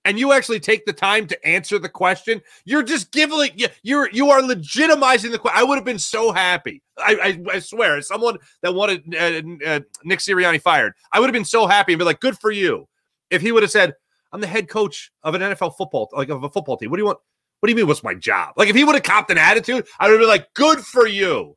And 0.04 0.20
you 0.20 0.34
actually 0.34 0.60
take 0.60 0.86
the 0.86 0.94
time 0.94 1.26
to 1.28 1.48
answer 1.48 1.80
the 1.80 1.90
question? 1.90 2.40
You're 2.64 2.84
just 2.84 3.12
giving 3.12 3.50
you're 3.82 4.10
you 4.12 4.30
are 4.30 4.42
legitimizing 4.42 5.32
the 5.32 5.40
question 5.40 5.58
i 5.58 5.64
would 5.64 5.76
have 5.76 5.86
been 5.86 6.00
so 6.00 6.32
happy. 6.32 6.84
I 6.98 7.40
i, 7.50 7.56
I 7.56 7.60
swear 7.60 7.98
as 7.98 8.08
someone 8.08 8.38
that 8.62 8.74
wanted 8.74 9.16
uh, 9.16 9.68
uh, 9.68 9.80
nick 10.04 10.20
sirianni 10.20 10.62
fired 10.62 10.94
i 11.12 11.20
would 11.20 11.28
have 11.28 11.34
been 11.34 11.46
so 11.46 11.66
happy 11.66 11.94
and 11.94 12.00
be 12.00 12.06
like 12.06 12.20
good 12.20 12.38
for 12.38 12.52
you. 12.52 12.88
If 13.32 13.42
he 13.42 13.52
would 13.52 13.64
have 13.64 13.72
said 13.72 13.94
i'm 14.32 14.42
the 14.42 14.48
head 14.48 14.70
coach 14.70 15.12
of 15.24 15.34
an 15.34 15.42
nfl 15.42 15.76
football 15.76 16.10
like 16.14 16.30
of 16.30 16.44
a 16.44 16.50
football 16.50 16.78
team 16.78 16.92
what 16.92 16.98
do 16.98 17.02
you 17.02 17.08
want 17.08 17.20
what 17.60 17.68
do 17.68 17.72
you 17.72 17.76
mean, 17.76 17.88
what's 17.88 18.04
my 18.04 18.14
job? 18.14 18.54
Like, 18.58 18.70
if 18.70 18.76
he 18.76 18.84
would 18.84 18.96
have 18.96 19.04
copped 19.04 19.32
an 19.32 19.38
attitude, 19.38 19.88
I 20.00 20.06
would 20.06 20.14
have 20.14 20.20
been 20.20 20.30
like, 20.30 20.54
good 20.54 20.80
for 20.80 21.08
you. 21.08 21.56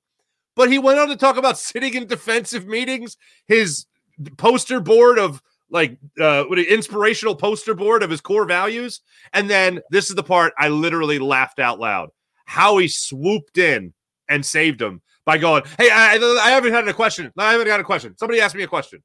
But 0.57 0.71
he 0.71 0.79
went 0.79 0.99
on 0.99 1.09
to 1.09 1.17
talk 1.17 1.37
about 1.37 1.59
sitting 1.59 1.95
in 1.95 2.07
defensive 2.07 2.67
meetings, 2.67 3.17
his 3.47 3.87
poster 4.37 4.81
board 4.81 5.19
of 5.19 5.41
like 5.71 5.99
uh 6.19 6.45
what 6.45 6.59
an 6.59 6.65
inspirational 6.65 7.37
poster 7.37 7.75
board 7.75 8.03
of 8.03 8.11
his 8.11 8.21
core 8.21 8.47
values. 8.47 9.01
And 9.33 9.51
then 9.51 9.81
this 9.91 10.09
is 10.09 10.17
the 10.17 10.23
part 10.23 10.55
I 10.59 10.69
literally 10.69 11.19
laughed 11.19 11.59
out 11.59 11.79
loud. 11.79 12.09
How 12.47 12.79
he 12.79 12.89
swooped 12.89 13.59
in 13.59 13.93
and 14.29 14.45
saved 14.45 14.81
him 14.81 15.03
by 15.27 15.37
going, 15.37 15.63
Hey, 15.79 15.91
I, 15.91 16.15
I 16.43 16.51
haven't 16.51 16.73
had 16.73 16.89
a 16.89 16.95
question. 16.95 17.31
I 17.37 17.53
haven't 17.53 17.67
got 17.67 17.81
a 17.81 17.85
question. 17.85 18.17
Somebody 18.17 18.41
asked 18.41 18.55
me 18.55 18.63
a 18.63 18.69
question. 18.69 19.03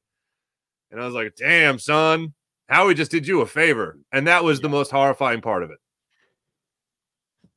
And 0.94 1.02
I 1.02 1.06
was 1.06 1.16
like, 1.16 1.36
damn, 1.36 1.80
son, 1.80 2.34
Howie 2.70 2.94
just 2.94 3.10
did 3.10 3.28
you 3.28 3.42
a 3.42 3.48
favor. 3.48 3.98
And 4.12 4.28
that 4.28 4.44
was 4.44 4.62
the 4.62 4.70
most 4.70 4.92
horrifying 4.92 5.42
part 5.42 5.64
of 5.64 5.72
it. 5.72 5.80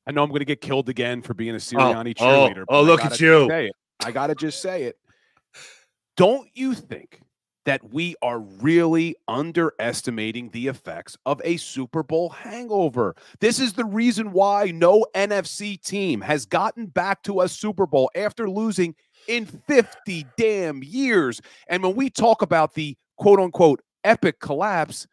I 0.06 0.12
know 0.12 0.22
I'm 0.22 0.28
going 0.28 0.40
to 0.40 0.44
get 0.46 0.60
killed 0.60 0.88
again 0.88 1.22
for 1.22 1.34
being 1.34 1.52
a 1.52 1.54
oh, 1.54 1.58
Sirianni 1.58 2.14
oh, 2.20 2.24
cheerleader. 2.24 2.64
Oh, 2.68 2.80
oh 2.80 2.82
look 2.82 3.04
at 3.04 3.20
you. 3.20 3.50
I 4.00 4.10
got 4.12 4.28
to 4.28 4.34
just 4.34 4.62
say 4.62 4.84
it. 4.84 4.96
Don't 6.16 6.48
you 6.54 6.74
think 6.74 7.20
that 7.66 7.92
we 7.92 8.14
are 8.22 8.38
really 8.38 9.16
underestimating 9.26 10.48
the 10.50 10.68
effects 10.68 11.16
of 11.26 11.42
a 11.44 11.56
Super 11.56 12.02
Bowl 12.02 12.30
hangover? 12.30 13.16
This 13.40 13.58
is 13.58 13.72
the 13.72 13.84
reason 13.84 14.32
why 14.32 14.70
no 14.72 15.04
NFC 15.14 15.82
team 15.82 16.20
has 16.20 16.46
gotten 16.46 16.86
back 16.86 17.22
to 17.24 17.40
a 17.40 17.48
Super 17.48 17.86
Bowl 17.86 18.10
after 18.14 18.48
losing 18.48 18.94
in 19.26 19.46
50 19.46 20.26
damn 20.36 20.82
years. 20.82 21.40
And 21.68 21.82
when 21.82 21.96
we 21.96 22.08
talk 22.08 22.42
about 22.42 22.74
the 22.74 22.96
quote 23.18 23.40
unquote 23.40 23.82
epic 24.04 24.38
collapse, 24.40 25.06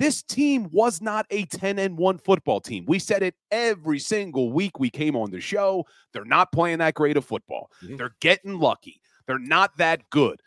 this 0.00 0.22
team 0.22 0.70
was 0.72 1.02
not 1.02 1.26
a 1.28 1.44
10 1.44 1.78
and 1.78 1.98
1 1.98 2.18
football 2.18 2.58
team. 2.58 2.86
We 2.88 2.98
said 2.98 3.22
it 3.22 3.34
every 3.50 3.98
single 3.98 4.50
week 4.50 4.80
we 4.80 4.88
came 4.88 5.14
on 5.14 5.30
the 5.30 5.40
show. 5.40 5.84
They're 6.14 6.24
not 6.24 6.52
playing 6.52 6.78
that 6.78 6.94
great 6.94 7.18
of 7.18 7.24
football. 7.26 7.70
Mm-hmm. 7.84 7.96
They're 7.96 8.16
getting 8.20 8.58
lucky. 8.58 9.02
They're 9.26 9.38
not 9.38 9.76
that 9.76 10.08
good. 10.08 10.40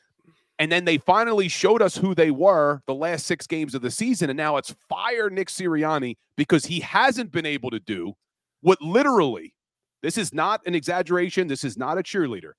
And 0.58 0.72
then 0.72 0.86
they 0.86 0.98
finally 0.98 1.48
showed 1.50 1.84
us 1.84 1.96
who 1.96 2.16
they 2.16 2.32
were 2.32 2.82
the 2.88 2.96
last 2.96 3.28
six 3.28 3.46
games 3.46 3.76
of 3.76 3.84
the 3.84 3.92
season. 3.92 4.32
And 4.32 4.38
now 4.38 4.58
it's 4.58 4.74
fire 4.90 5.30
Nick 5.30 5.50
Sirianni 5.50 6.16
because 6.36 6.66
he 6.66 6.80
hasn't 6.80 7.32
been 7.32 7.46
able 7.46 7.70
to 7.70 7.80
do 7.80 8.14
what 8.62 8.82
literally, 8.82 9.54
this 10.02 10.18
is 10.18 10.34
not 10.34 10.62
an 10.66 10.74
exaggeration. 10.74 11.48
This 11.48 11.64
is 11.64 11.78
not 11.78 12.00
a 12.00 12.02
cheerleader. 12.02 12.54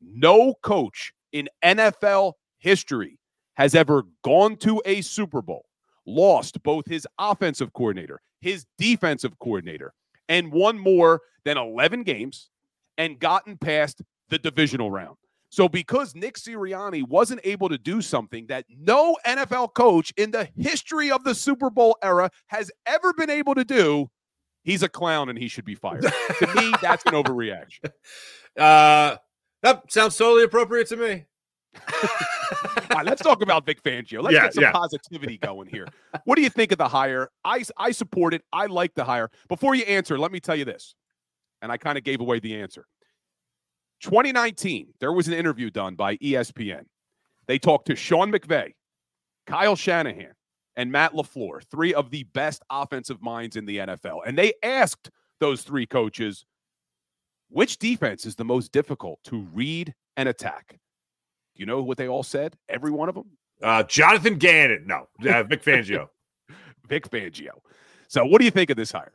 No 0.00 0.54
coach 0.64 1.12
in 1.32 1.48
NFL 1.64 2.32
history 2.58 3.20
has 3.54 3.76
ever 3.76 4.02
gone 4.24 4.56
to 4.56 4.82
a 4.84 5.00
Super 5.00 5.40
Bowl 5.40 5.64
lost 6.06 6.62
both 6.62 6.86
his 6.86 7.06
offensive 7.18 7.72
coordinator, 7.72 8.20
his 8.40 8.66
defensive 8.78 9.38
coordinator, 9.38 9.92
and 10.28 10.52
won 10.52 10.78
more 10.78 11.20
than 11.44 11.58
11 11.58 12.02
games 12.02 12.50
and 12.98 13.18
gotten 13.18 13.56
past 13.56 14.02
the 14.28 14.38
divisional 14.38 14.90
round. 14.90 15.16
So, 15.50 15.68
because 15.68 16.16
Nick 16.16 16.34
Sirianni 16.34 17.06
wasn't 17.06 17.40
able 17.44 17.68
to 17.68 17.78
do 17.78 18.02
something 18.02 18.46
that 18.48 18.64
no 18.68 19.16
NFL 19.24 19.74
coach 19.74 20.12
in 20.16 20.32
the 20.32 20.48
history 20.56 21.12
of 21.12 21.22
the 21.22 21.34
Super 21.34 21.70
Bowl 21.70 21.96
era 22.02 22.30
has 22.48 22.72
ever 22.86 23.12
been 23.12 23.30
able 23.30 23.54
to 23.54 23.64
do, 23.64 24.10
he's 24.64 24.82
a 24.82 24.88
clown 24.88 25.28
and 25.28 25.38
he 25.38 25.46
should 25.46 25.64
be 25.64 25.76
fired. 25.76 26.02
to 26.02 26.54
me, 26.56 26.74
that's 26.82 27.06
an 27.06 27.12
overreaction. 27.22 27.92
Uh, 28.58 29.16
that 29.62 29.92
sounds 29.92 30.16
totally 30.16 30.42
appropriate 30.42 30.88
to 30.88 30.96
me. 30.96 31.26
All 32.90 32.96
right, 32.98 33.06
let's 33.06 33.22
talk 33.22 33.42
about 33.42 33.66
Vic 33.66 33.82
Fangio. 33.82 34.22
Let's 34.22 34.34
Yeah, 34.34 34.42
get 34.42 34.54
some 34.54 34.62
yeah. 34.64 34.72
positivity 34.72 35.38
going 35.38 35.68
here. 35.68 35.86
What 36.24 36.36
do 36.36 36.42
you 36.42 36.50
think 36.50 36.72
of 36.72 36.78
the 36.78 36.88
hire? 36.88 37.28
I 37.44 37.64
I 37.76 37.90
support 37.92 38.34
it. 38.34 38.42
I 38.52 38.66
like 38.66 38.94
the 38.94 39.04
hire. 39.04 39.30
Before 39.48 39.74
you 39.74 39.84
answer, 39.84 40.18
let 40.18 40.32
me 40.32 40.40
tell 40.40 40.56
you 40.56 40.64
this, 40.64 40.94
and 41.62 41.72
I 41.72 41.76
kind 41.76 41.98
of 41.98 42.04
gave 42.04 42.20
away 42.20 42.38
the 42.40 42.60
answer. 42.60 42.86
2019, 44.00 44.88
there 45.00 45.12
was 45.12 45.28
an 45.28 45.34
interview 45.34 45.70
done 45.70 45.94
by 45.94 46.16
ESPN. 46.18 46.84
They 47.46 47.58
talked 47.58 47.86
to 47.86 47.96
Sean 47.96 48.30
McVay, 48.30 48.72
Kyle 49.46 49.76
Shanahan, 49.76 50.32
and 50.76 50.92
Matt 50.92 51.12
LaFleur, 51.12 51.62
three 51.70 51.94
of 51.94 52.10
the 52.10 52.24
best 52.34 52.62
offensive 52.70 53.22
minds 53.22 53.56
in 53.56 53.64
the 53.64 53.78
NFL. 53.78 54.20
And 54.26 54.36
they 54.36 54.52
asked 54.62 55.10
those 55.40 55.62
three 55.62 55.86
coaches, 55.86 56.44
which 57.48 57.78
defense 57.78 58.26
is 58.26 58.34
the 58.36 58.44
most 58.44 58.72
difficult 58.72 59.20
to 59.24 59.46
read 59.54 59.94
and 60.16 60.28
attack? 60.28 60.78
Do 61.56 61.60
you 61.60 61.66
know 61.66 61.82
what 61.82 61.98
they 61.98 62.08
all 62.08 62.22
said? 62.22 62.56
Every 62.68 62.90
one 62.90 63.08
of 63.08 63.14
them? 63.14 63.26
Uh, 63.62 63.82
Jonathan 63.84 64.36
Gannon. 64.38 64.86
No, 64.86 65.08
uh, 65.28 65.42
Vic 65.44 65.62
Fangio. 65.62 66.08
Vic 66.88 67.08
Fangio. 67.08 67.60
So, 68.08 68.24
what 68.24 68.40
do 68.40 68.44
you 68.44 68.50
think 68.50 68.70
of 68.70 68.76
this 68.76 68.92
hire? 68.92 69.12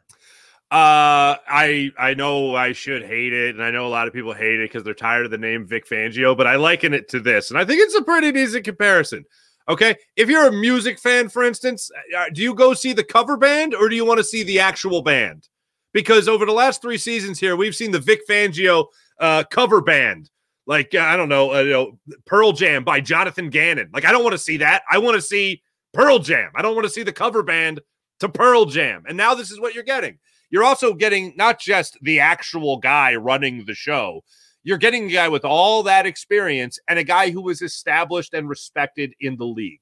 Uh, 0.72 1.36
I 1.48 1.92
I 1.98 2.14
know 2.14 2.56
I 2.56 2.74
should 2.74 3.04
hate 3.04 3.34
it, 3.34 3.56
and 3.56 3.64
I 3.64 3.72
know 3.72 3.88
a 3.88 3.90
lot 3.90 4.08
of 4.08 4.14
people 4.14 4.34
hate 4.34 4.60
it 4.60 4.70
because 4.70 4.84
they're 4.84 4.94
tired 4.94 5.26
of 5.26 5.32
the 5.32 5.38
name 5.38 5.66
Vic 5.66 5.88
Fangio. 5.88 6.38
But 6.38 6.48
I 6.48 6.56
liken 6.56 6.94
it 6.94 7.10
to 7.10 7.20
this, 7.20 7.50
and 7.50 7.60
I 7.60 7.66
think 7.66 7.82
it's 7.82 7.96
a 7.96 8.04
pretty 8.04 8.32
decent 8.32 8.66
comparison. 8.66 9.26
Okay, 9.70 9.96
if 10.16 10.30
you're 10.30 10.48
a 10.48 10.52
music 10.52 11.00
fan, 11.00 11.30
for 11.30 11.44
instance, 11.44 11.92
uh, 12.18 12.26
do 12.34 12.42
you 12.42 12.56
go 12.56 12.74
see 12.74 12.92
the 12.92 13.04
cover 13.04 13.38
band 13.38 13.76
or 13.76 13.88
do 13.88 13.96
you 13.96 14.04
want 14.04 14.18
to 14.18 14.24
see 14.24 14.42
the 14.42 14.60
actual 14.60 15.04
band? 15.04 15.48
Because 15.94 16.28
over 16.28 16.46
the 16.46 16.52
last 16.52 16.82
three 16.82 16.98
seasons 16.98 17.40
here, 17.40 17.56
we've 17.56 17.76
seen 17.76 17.92
the 17.92 18.00
Vic 18.00 18.22
Fangio 18.28 18.88
uh, 19.20 19.44
cover 19.52 19.80
band, 19.80 20.32
like 20.70 20.94
I 20.94 21.18
don't 21.18 21.30
know, 21.30 21.56
uh, 21.56 21.62
you 21.62 21.72
know, 21.72 22.00
Pearl 22.28 22.52
Jam 22.54 22.84
by 22.84 23.02
Jonathan 23.02 23.50
Gannon. 23.50 23.90
Like 23.92 24.06
I 24.06 24.12
don't 24.12 24.24
want 24.24 24.34
to 24.34 24.38
see 24.38 24.58
that. 24.58 24.84
I 24.90 25.00
want 25.00 25.16
to 25.16 25.22
see 25.22 25.64
Pearl 25.94 26.20
Jam. 26.20 26.52
I 26.56 26.62
don't 26.62 26.76
want 26.76 26.86
to 26.86 26.94
see 26.94 27.02
the 27.02 27.12
cover 27.12 27.42
band 27.42 27.82
to 28.20 28.30
Pearl 28.30 28.66
Jam. 28.66 29.04
And 29.08 29.18
now 29.18 29.34
this 29.34 29.50
is 29.50 29.60
what 29.60 29.74
you're 29.74 29.84
getting. 29.84 30.20
You're 30.52 30.64
also 30.64 30.94
getting 30.94 31.34
not 31.36 31.60
just 31.60 31.98
the 32.04 32.20
actual 32.20 32.78
guy 32.78 33.16
running 33.16 33.66
the 33.66 33.74
show, 33.74 34.24
you're 34.64 34.78
getting 34.78 35.06
a 35.06 35.14
guy 35.14 35.28
with 35.28 35.44
all 35.44 35.82
that 35.84 36.06
experience 36.06 36.78
and 36.88 37.00
a 37.00 37.04
guy 37.04 37.32
who 37.32 37.42
was 37.42 37.64
established 37.64 38.36
and 38.36 38.48
respected 38.48 39.14
in 39.20 39.38
the 39.38 39.46
league. 39.46 39.82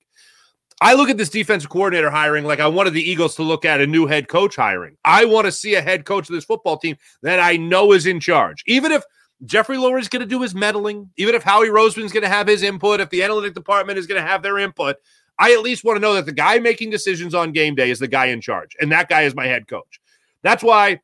I 0.80 0.94
look 0.94 1.10
at 1.10 1.18
this 1.18 1.30
defensive 1.30 1.70
coordinator 1.70 2.10
hiring 2.10 2.46
like 2.46 2.62
I 2.62 2.68
wanted 2.68 2.94
the 2.94 3.02
Eagles 3.02 3.36
to 3.36 3.44
look 3.44 3.66
at 3.66 3.82
a 3.82 3.88
new 3.88 4.06
head 4.06 4.30
coach 4.30 4.56
hiring. 4.56 4.96
I 5.04 5.26
want 5.26 5.46
to 5.46 5.52
see 5.52 5.76
a 5.76 5.82
head 5.82 6.06
coach 6.06 6.30
of 6.30 6.36
this 6.36 6.46
football 6.46 6.78
team 6.78 6.96
that 7.24 7.42
I 7.42 7.58
know 7.58 7.92
is 7.92 8.06
in 8.06 8.22
charge. 8.22 8.64
Even 8.68 8.94
if 8.94 9.04
Jeffrey 9.46 9.78
Lurie 9.78 10.00
is 10.00 10.10
going 10.10 10.22
to 10.22 10.28
do 10.28 10.42
his 10.42 10.56
meddling, 10.56 11.10
even 11.18 11.36
if 11.36 11.44
Howie 11.44 11.68
Roseman's 11.68 12.12
going 12.12 12.24
to 12.24 12.30
have 12.30 12.48
his 12.48 12.64
input, 12.64 13.00
if 13.00 13.10
the 13.10 13.24
analytic 13.24 13.54
department 13.54 14.00
is 14.00 14.08
going 14.08 14.22
to 14.22 14.28
have 14.28 14.42
their 14.42 14.58
input, 14.58 14.98
I 15.40 15.54
at 15.54 15.62
least 15.62 15.84
want 15.84 15.98
to 15.98 16.02
know 16.02 16.16
that 16.16 16.26
the 16.26 16.32
guy 16.32 16.58
making 16.60 16.90
decisions 16.90 17.36
on 17.36 17.52
game 17.52 17.76
day 17.76 17.92
is 17.92 18.00
the 18.00 18.08
guy 18.08 18.28
in 18.28 18.42
charge, 18.42 18.76
and 18.82 18.92
that 18.92 19.10
guy 19.10 19.24
is 19.24 19.36
my 19.36 19.46
head 19.46 19.68
coach. 19.68 20.02
That's 20.42 20.64
why 20.64 21.02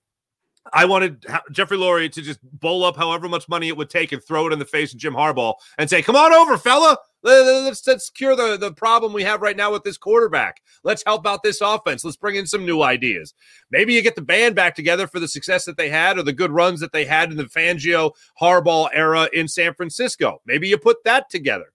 I 0.72 0.86
wanted 0.86 1.26
Jeffrey 1.52 1.78
Lurie 1.78 2.12
to 2.12 2.22
just 2.22 2.40
bowl 2.60 2.84
up 2.84 2.96
however 2.96 3.30
much 3.30 3.48
money 3.48 3.68
it 3.68 3.78
would 3.78 3.90
take 3.90 4.12
and 4.12 4.24
throw 4.24 4.48
it 4.48 4.54
in 4.54 4.60
the 4.60 4.66
face 4.66 4.94
of 4.94 5.00
Jim 5.00 5.14
Harbaugh 5.14 5.54
and 5.78 5.90
say, 5.90 6.02
"Come 6.02 6.16
on 6.16 6.34
over, 6.34 6.58
fella. 6.58 6.98
Let- 7.24 7.64
Let's 7.64 7.88
let's 7.88 8.10
cure 8.10 8.36
the 8.36 8.58
the 8.58 8.74
problem 8.74 9.14
we 9.14 9.24
have 9.24 9.42
right 9.42 9.56
now 9.58 9.72
with 9.72 9.84
this 9.84 9.98
quarterback. 9.98 10.62
Let's 10.84 11.04
help 11.06 11.26
out 11.26 11.42
this 11.42 11.62
offense. 11.62 12.04
Let's 12.04 12.18
bring 12.18 12.36
in 12.36 12.46
some 12.46 12.66
new 12.66 12.82
ideas. 12.82 13.34
Maybe 13.72 13.94
you 13.94 14.02
get 14.02 14.16
the 14.16 14.22
band 14.22 14.56
back 14.56 14.76
together 14.76 15.08
for 15.08 15.20
the 15.20 15.28
success 15.28 15.66
that 15.66 15.78
they 15.78 15.90
had 15.90 16.18
or 16.18 16.24
the 16.24 16.34
good 16.34 16.52
runs 16.52 16.80
that 16.82 16.92
they 16.92 17.06
had 17.06 17.32
in 17.32 17.38
the 17.38 17.46
Fangio 17.46 18.12
Harbaugh 18.42 18.90
era 18.94 19.30
in 19.34 19.48
San 19.48 19.74
Francisco. 19.74 20.42
Maybe 20.46 20.68
you 20.68 20.78
put 20.78 21.04
that 21.06 21.30
together. 21.30 21.72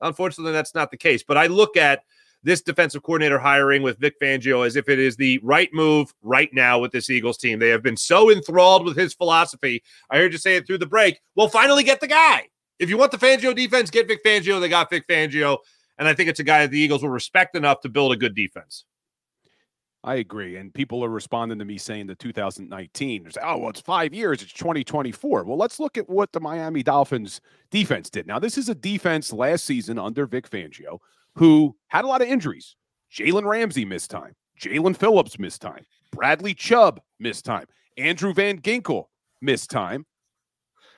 Unfortunately, 0.00 0.52
that's 0.52 0.74
not 0.74 0.90
the 0.90 0.98
case. 0.98 1.22
But 1.26 1.38
I 1.38 1.46
look 1.46 1.76
at 1.76 2.02
this 2.42 2.60
defensive 2.60 3.02
coordinator 3.02 3.38
hiring 3.38 3.82
with 3.82 3.98
Vic 3.98 4.20
Fangio 4.20 4.66
as 4.66 4.76
if 4.76 4.90
it 4.90 4.98
is 4.98 5.16
the 5.16 5.38
right 5.42 5.70
move 5.72 6.12
right 6.20 6.50
now 6.52 6.78
with 6.78 6.92
this 6.92 7.08
Eagles 7.08 7.38
team. 7.38 7.58
They 7.58 7.70
have 7.70 7.82
been 7.82 7.96
so 7.96 8.30
enthralled 8.30 8.84
with 8.84 8.98
his 8.98 9.14
philosophy. 9.14 9.82
I 10.10 10.18
heard 10.18 10.32
you 10.32 10.38
say 10.38 10.56
it 10.56 10.66
through 10.66 10.78
the 10.78 10.86
break. 10.86 11.20
We'll 11.36 11.48
finally 11.48 11.84
get 11.84 12.00
the 12.00 12.06
guy. 12.06 12.48
If 12.78 12.90
you 12.90 12.98
want 12.98 13.12
the 13.12 13.18
Fangio 13.18 13.54
defense, 13.54 13.90
get 13.90 14.08
Vic 14.08 14.24
Fangio. 14.24 14.60
They 14.60 14.68
got 14.68 14.90
Vic 14.90 15.06
Fangio. 15.06 15.58
And 15.98 16.08
I 16.08 16.14
think 16.14 16.28
it's 16.28 16.40
a 16.40 16.44
guy 16.44 16.62
that 16.62 16.70
the 16.70 16.78
Eagles 16.78 17.02
will 17.02 17.10
respect 17.10 17.56
enough 17.56 17.80
to 17.82 17.88
build 17.88 18.12
a 18.12 18.16
good 18.16 18.34
defense. 18.34 18.84
I 20.02 20.16
agree. 20.16 20.56
And 20.56 20.74
people 20.74 21.02
are 21.02 21.08
responding 21.08 21.58
to 21.58 21.64
me 21.64 21.78
saying 21.78 22.08
the 22.08 22.14
2019. 22.14 23.22
They're 23.22 23.32
saying, 23.32 23.46
oh, 23.48 23.56
well, 23.56 23.70
it's 23.70 23.80
five 23.80 24.12
years. 24.12 24.42
It's 24.42 24.52
2024. 24.52 25.44
Well, 25.44 25.56
let's 25.56 25.80
look 25.80 25.96
at 25.96 26.10
what 26.10 26.32
the 26.32 26.40
Miami 26.40 26.82
Dolphins 26.82 27.40
defense 27.70 28.10
did. 28.10 28.26
Now, 28.26 28.38
this 28.38 28.58
is 28.58 28.68
a 28.68 28.74
defense 28.74 29.32
last 29.32 29.64
season 29.64 29.98
under 29.98 30.26
Vic 30.26 30.50
Fangio 30.50 30.98
who 31.36 31.74
had 31.88 32.04
a 32.04 32.08
lot 32.08 32.20
of 32.20 32.28
injuries. 32.28 32.76
Jalen 33.10 33.44
Ramsey 33.44 33.84
missed 33.84 34.10
time. 34.10 34.34
Jaelan 34.60 34.96
Phillips 34.96 35.38
missed 35.38 35.62
time. 35.62 35.86
Bradley 36.12 36.54
Chubb 36.54 37.00
missed 37.18 37.44
time. 37.44 37.66
Andrew 37.96 38.34
Van 38.34 38.60
Ginkel 38.60 39.06
missed 39.40 39.70
time. 39.70 40.04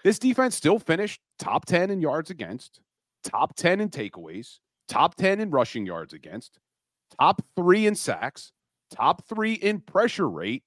This 0.06 0.20
defense 0.20 0.54
still 0.54 0.78
finished 0.78 1.20
top 1.36 1.66
10 1.66 1.90
in 1.90 2.00
yards 2.00 2.30
against, 2.30 2.78
top 3.24 3.56
10 3.56 3.80
in 3.80 3.88
takeaways, 3.88 4.60
top 4.86 5.16
10 5.16 5.40
in 5.40 5.50
rushing 5.50 5.84
yards 5.84 6.12
against, 6.12 6.60
top 7.18 7.42
three 7.56 7.88
in 7.88 7.96
sacks, 7.96 8.52
top 8.88 9.26
three 9.26 9.54
in 9.54 9.80
pressure 9.80 10.30
rate. 10.30 10.62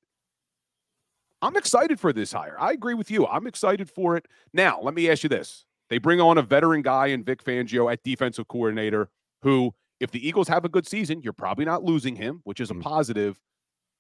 I'm 1.42 1.56
excited 1.56 2.02
for 2.02 2.12
this 2.12 2.34
hire. 2.34 2.58
I 2.60 2.74
agree 2.74 2.96
with 2.96 3.10
you. 3.10 3.28
I'm 3.28 3.48
excited 3.48 3.90
for 3.90 4.18
it. 4.18 4.26
Now, 4.52 4.82
let 4.82 4.94
me 4.94 5.10
ask 5.10 5.24
you 5.24 5.30
this. 5.30 5.64
They 5.90 6.00
bring 6.00 6.20
on 6.20 6.38
a 6.38 6.42
veteran 6.42 6.82
guy 6.82 7.06
in 7.06 7.24
Vic 7.24 7.42
Fangio 7.42 7.90
at 7.90 8.04
defensive 8.04 8.50
coordinator 8.50 9.08
who, 9.44 9.74
if 10.02 10.12
the 10.12 10.28
Eagles 10.28 10.50
have 10.50 10.66
a 10.66 10.70
good 10.70 10.86
season, 10.86 11.22
you're 11.22 11.32
probably 11.32 11.64
not 11.64 11.86
losing 11.86 12.18
him, 12.18 12.42
which 12.44 12.60
is 12.60 12.72
a 12.72 12.74
mm. 12.74 12.82
positive. 12.82 13.40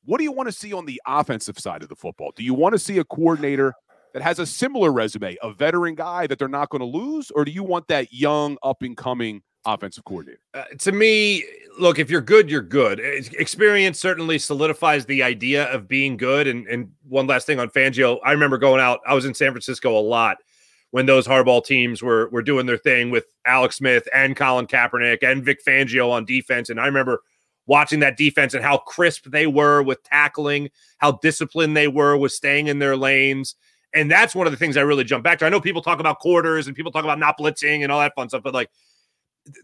What 0.03 0.17
do 0.17 0.25
you 0.25 0.33
want 0.33 0.49
to 0.49 0.53
see 0.53 0.73
on 0.73 0.85
the 0.85 1.01
offensive 1.07 1.57
side 1.57 1.81
of 1.81 1.87
the 1.87 1.95
football? 1.95 2.33
Do 2.35 2.43
you 2.43 2.53
want 2.53 2.73
to 2.73 2.79
see 2.79 2.97
a 2.97 3.05
coordinator 3.05 3.73
that 4.13 4.21
has 4.21 4.39
a 4.39 4.45
similar 4.45 4.91
resume, 4.91 5.37
a 5.41 5.51
veteran 5.51 5.95
guy 5.95 6.27
that 6.27 6.39
they're 6.39 6.47
not 6.47 6.69
going 6.69 6.79
to 6.79 6.85
lose, 6.85 7.31
or 7.31 7.45
do 7.45 7.51
you 7.51 7.63
want 7.63 7.87
that 7.87 8.11
young, 8.13 8.57
up 8.63 8.81
and 8.81 8.97
coming 8.97 9.41
offensive 9.65 10.03
coordinator? 10.05 10.39
Uh, 10.53 10.63
to 10.79 10.91
me, 10.91 11.43
look, 11.79 11.99
if 11.99 12.09
you're 12.09 12.21
good, 12.21 12.49
you're 12.49 12.61
good. 12.61 12.99
Experience 12.99 13.99
certainly 13.99 14.39
solidifies 14.39 15.05
the 15.05 15.23
idea 15.23 15.65
of 15.71 15.87
being 15.87 16.17
good. 16.17 16.47
And, 16.47 16.67
and 16.67 16.91
one 17.07 17.27
last 17.27 17.45
thing 17.45 17.59
on 17.59 17.69
Fangio, 17.69 18.19
I 18.23 18.31
remember 18.31 18.57
going 18.57 18.81
out, 18.81 18.99
I 19.07 19.13
was 19.13 19.25
in 19.25 19.33
San 19.33 19.51
Francisco 19.51 19.97
a 19.97 20.01
lot 20.01 20.37
when 20.91 21.05
those 21.05 21.27
Harbaugh 21.27 21.63
teams 21.63 22.01
were 22.01 22.29
were 22.29 22.41
doing 22.41 22.65
their 22.65 22.77
thing 22.77 23.11
with 23.11 23.25
Alex 23.45 23.77
Smith 23.77 24.07
and 24.13 24.35
Colin 24.35 24.67
Kaepernick 24.67 25.23
and 25.23 25.43
Vic 25.43 25.63
Fangio 25.63 26.09
on 26.09 26.25
defense. 26.25 26.69
And 26.69 26.79
I 26.79 26.85
remember 26.85 27.21
watching 27.67 27.99
that 27.99 28.17
defense 28.17 28.55
and 28.55 28.63
how 28.63 28.77
crisp 28.77 29.25
they 29.25 29.45
were 29.45 29.83
with 29.83 30.01
tackling, 30.03 30.69
how 30.97 31.13
disciplined 31.21 31.77
they 31.77 31.87
were 31.87 32.17
with 32.17 32.31
staying 32.31 32.67
in 32.67 32.79
their 32.79 32.97
lanes. 32.97 33.55
And 33.93 34.09
that's 34.09 34.35
one 34.35 34.45
of 34.45 34.51
the 34.51 34.57
things 34.57 34.77
I 34.77 34.81
really 34.81 35.03
jump 35.03 35.23
back 35.23 35.39
to. 35.39 35.45
I 35.45 35.49
know 35.49 35.59
people 35.59 35.81
talk 35.81 35.99
about 35.99 36.19
quarters 36.19 36.67
and 36.67 36.75
people 36.75 36.91
talk 36.91 37.03
about 37.03 37.19
not 37.19 37.37
blitzing 37.39 37.83
and 37.83 37.91
all 37.91 37.99
that 37.99 38.13
fun 38.15 38.29
stuff, 38.29 38.43
but 38.43 38.53
like 38.53 38.69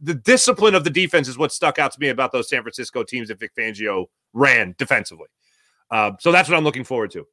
the 0.02 0.16
discipline 0.16 0.76
of 0.76 0.84
the 0.84 0.90
defense 0.90 1.28
is 1.28 1.38
what 1.38 1.52
stuck 1.52 1.80
out 1.80 1.92
to 1.92 2.00
me 2.00 2.10
about 2.10 2.32
those 2.32 2.50
San 2.50 2.62
Francisco 2.62 3.04
teams 3.04 3.28
that 3.28 3.40
Vic 3.40 3.52
Fangio 3.58 4.06
ran 4.34 4.76
defensively. 4.78 5.28
Uh, 5.92 6.12
so 6.20 6.32
that's 6.32 6.50
what 6.50 6.58
I'm 6.58 6.64
looking 6.64 6.84
forward 6.84 7.12
to. 7.12 7.26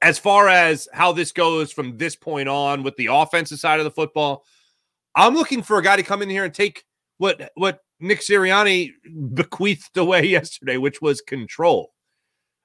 As 0.00 0.18
far 0.18 0.48
as 0.48 0.88
how 0.92 1.12
this 1.12 1.32
goes 1.32 1.72
from 1.72 1.96
this 1.96 2.16
point 2.16 2.48
on 2.48 2.82
with 2.82 2.96
the 2.96 3.06
offensive 3.06 3.58
side 3.58 3.78
of 3.78 3.84
the 3.84 3.90
football, 3.90 4.44
I'm 5.14 5.34
looking 5.34 5.62
for 5.62 5.78
a 5.78 5.82
guy 5.82 5.96
to 5.96 6.02
come 6.02 6.22
in 6.22 6.30
here 6.30 6.44
and 6.44 6.54
take 6.54 6.84
what 7.18 7.52
what 7.54 7.80
Nick 8.00 8.20
Sirianni 8.20 8.92
bequeathed 9.34 9.96
away 9.96 10.24
yesterday, 10.26 10.76
which 10.76 11.00
was 11.00 11.20
control. 11.20 11.92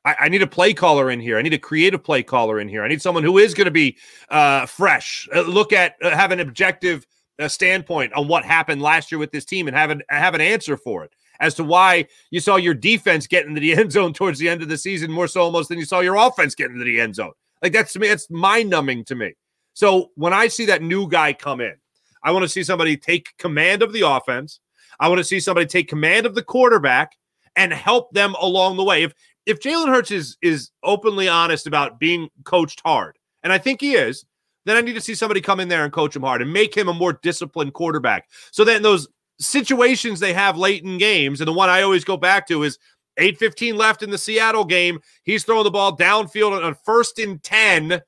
I, 0.08 0.16
I 0.22 0.30
need 0.30 0.42
a 0.42 0.48
play 0.48 0.74
caller 0.74 1.12
in 1.12 1.20
here. 1.20 1.38
I 1.38 1.42
need 1.42 1.54
a 1.54 1.60
creative 1.60 2.02
play 2.02 2.24
caller 2.24 2.62
in 2.62 2.70
here. 2.70 2.84
I 2.84 2.88
need 2.88 3.02
someone 3.02 3.24
who 3.24 3.38
is 3.38 3.54
going 3.54 3.66
to 3.66 3.72
be 3.72 3.98
uh, 4.30 4.66
fresh. 4.66 5.28
Uh, 5.36 5.42
look 5.42 5.74
at 5.74 5.96
uh, 6.02 6.12
have 6.12 6.32
an 6.32 6.40
objective 6.40 7.06
uh, 7.40 7.50
standpoint 7.50 8.14
on 8.14 8.28
what 8.30 8.46
happened 8.46 8.82
last 8.82 9.12
year 9.12 9.20
with 9.20 9.32
this 9.32 9.44
team 9.44 9.68
and 9.68 9.76
have 9.76 9.90
an 9.90 10.02
have 10.08 10.34
an 10.34 10.40
answer 10.40 10.78
for 10.78 11.04
it 11.04 11.12
as 11.42 11.54
to 11.56 11.64
why 11.64 12.06
you 12.32 12.40
saw 12.40 12.56
your 12.56 12.74
defense 12.74 13.28
get 13.28 13.46
into 13.46 13.60
the 13.60 13.74
end 13.78 13.92
zone 13.92 14.14
towards 14.14 14.40
the 14.40 14.48
end 14.48 14.62
of 14.62 14.70
the 14.70 14.78
season 14.78 15.12
more 15.12 15.28
so 15.28 15.42
almost 15.42 15.68
than 15.68 15.78
you 15.78 15.86
saw 15.86 16.00
your 16.00 16.16
offense 16.16 16.56
get 16.56 16.72
into 16.72 16.86
the 16.86 17.02
end 17.02 17.16
zone. 17.16 17.34
Like 17.62 17.74
that's 17.74 17.92
to 17.94 18.00
me, 18.00 18.08
that's 18.08 18.30
mind 18.30 18.70
numbing 18.70 19.04
to 19.06 19.16
me. 19.16 19.34
So 19.74 20.12
when 20.16 20.32
I 20.32 20.48
see 20.48 20.66
that 20.68 20.82
new 20.82 21.10
guy 21.10 21.34
come 21.34 21.60
in, 21.60 21.76
I 22.24 22.32
want 22.32 22.44
to 22.44 22.50
see 22.50 22.64
somebody 22.64 22.96
take 22.96 23.38
command 23.38 23.84
of 23.84 23.92
the 23.92 24.08
offense. 24.08 24.62
I 25.00 25.10
want 25.10 25.20
to 25.20 25.24
see 25.26 25.42
somebody 25.42 25.68
take 25.68 25.90
command 25.90 26.26
of 26.26 26.34
the 26.34 26.42
quarterback 26.42 27.12
and 27.58 27.74
help 27.74 28.12
them 28.12 28.36
along 28.40 28.78
the 28.78 28.84
way. 28.84 29.04
If 29.04 29.14
if 29.48 29.62
Jalen 29.62 29.88
Hurts 29.88 30.12
is 30.12 30.38
is 30.42 30.70
openly 30.84 31.28
honest 31.28 31.66
about 31.66 32.00
being 32.00 32.30
coached 32.44 32.82
hard, 32.86 33.18
and 33.42 33.52
I 33.52 33.58
think 33.58 33.82
he 33.82 33.96
is, 33.96 34.26
then 34.66 34.76
I 34.76 34.82
need 34.82 34.94
to 34.94 35.02
see 35.02 35.16
somebody 35.16 35.40
come 35.40 35.62
in 35.62 35.70
there 35.70 35.86
and 35.86 35.94
coach 35.94 36.16
him 36.16 36.22
hard 36.22 36.42
and 36.42 36.52
make 36.52 36.76
him 36.76 36.90
a 36.90 36.94
more 36.94 37.14
disciplined 37.14 37.74
quarterback. 37.74 38.28
So 38.52 38.66
that 38.66 38.76
in 38.76 38.84
those 38.84 39.08
situations 39.40 40.20
they 40.20 40.34
have 40.34 40.58
late 40.58 40.84
in 40.84 40.98
games, 40.98 41.40
and 41.40 41.48
the 41.48 41.54
one 41.54 41.70
I 41.70 41.82
always 41.82 42.04
go 42.04 42.18
back 42.18 42.46
to 42.50 42.64
is 42.64 42.78
8:15 43.18 43.78
left 43.78 44.04
in 44.04 44.12
the 44.12 44.18
Seattle 44.18 44.66
game. 44.66 45.00
He's 45.24 45.46
throwing 45.46 45.64
the 45.64 45.72
ball 45.72 45.96
downfield 45.96 46.62
on 46.62 46.76
first 46.86 47.18
and 47.18 47.42
10 47.42 48.02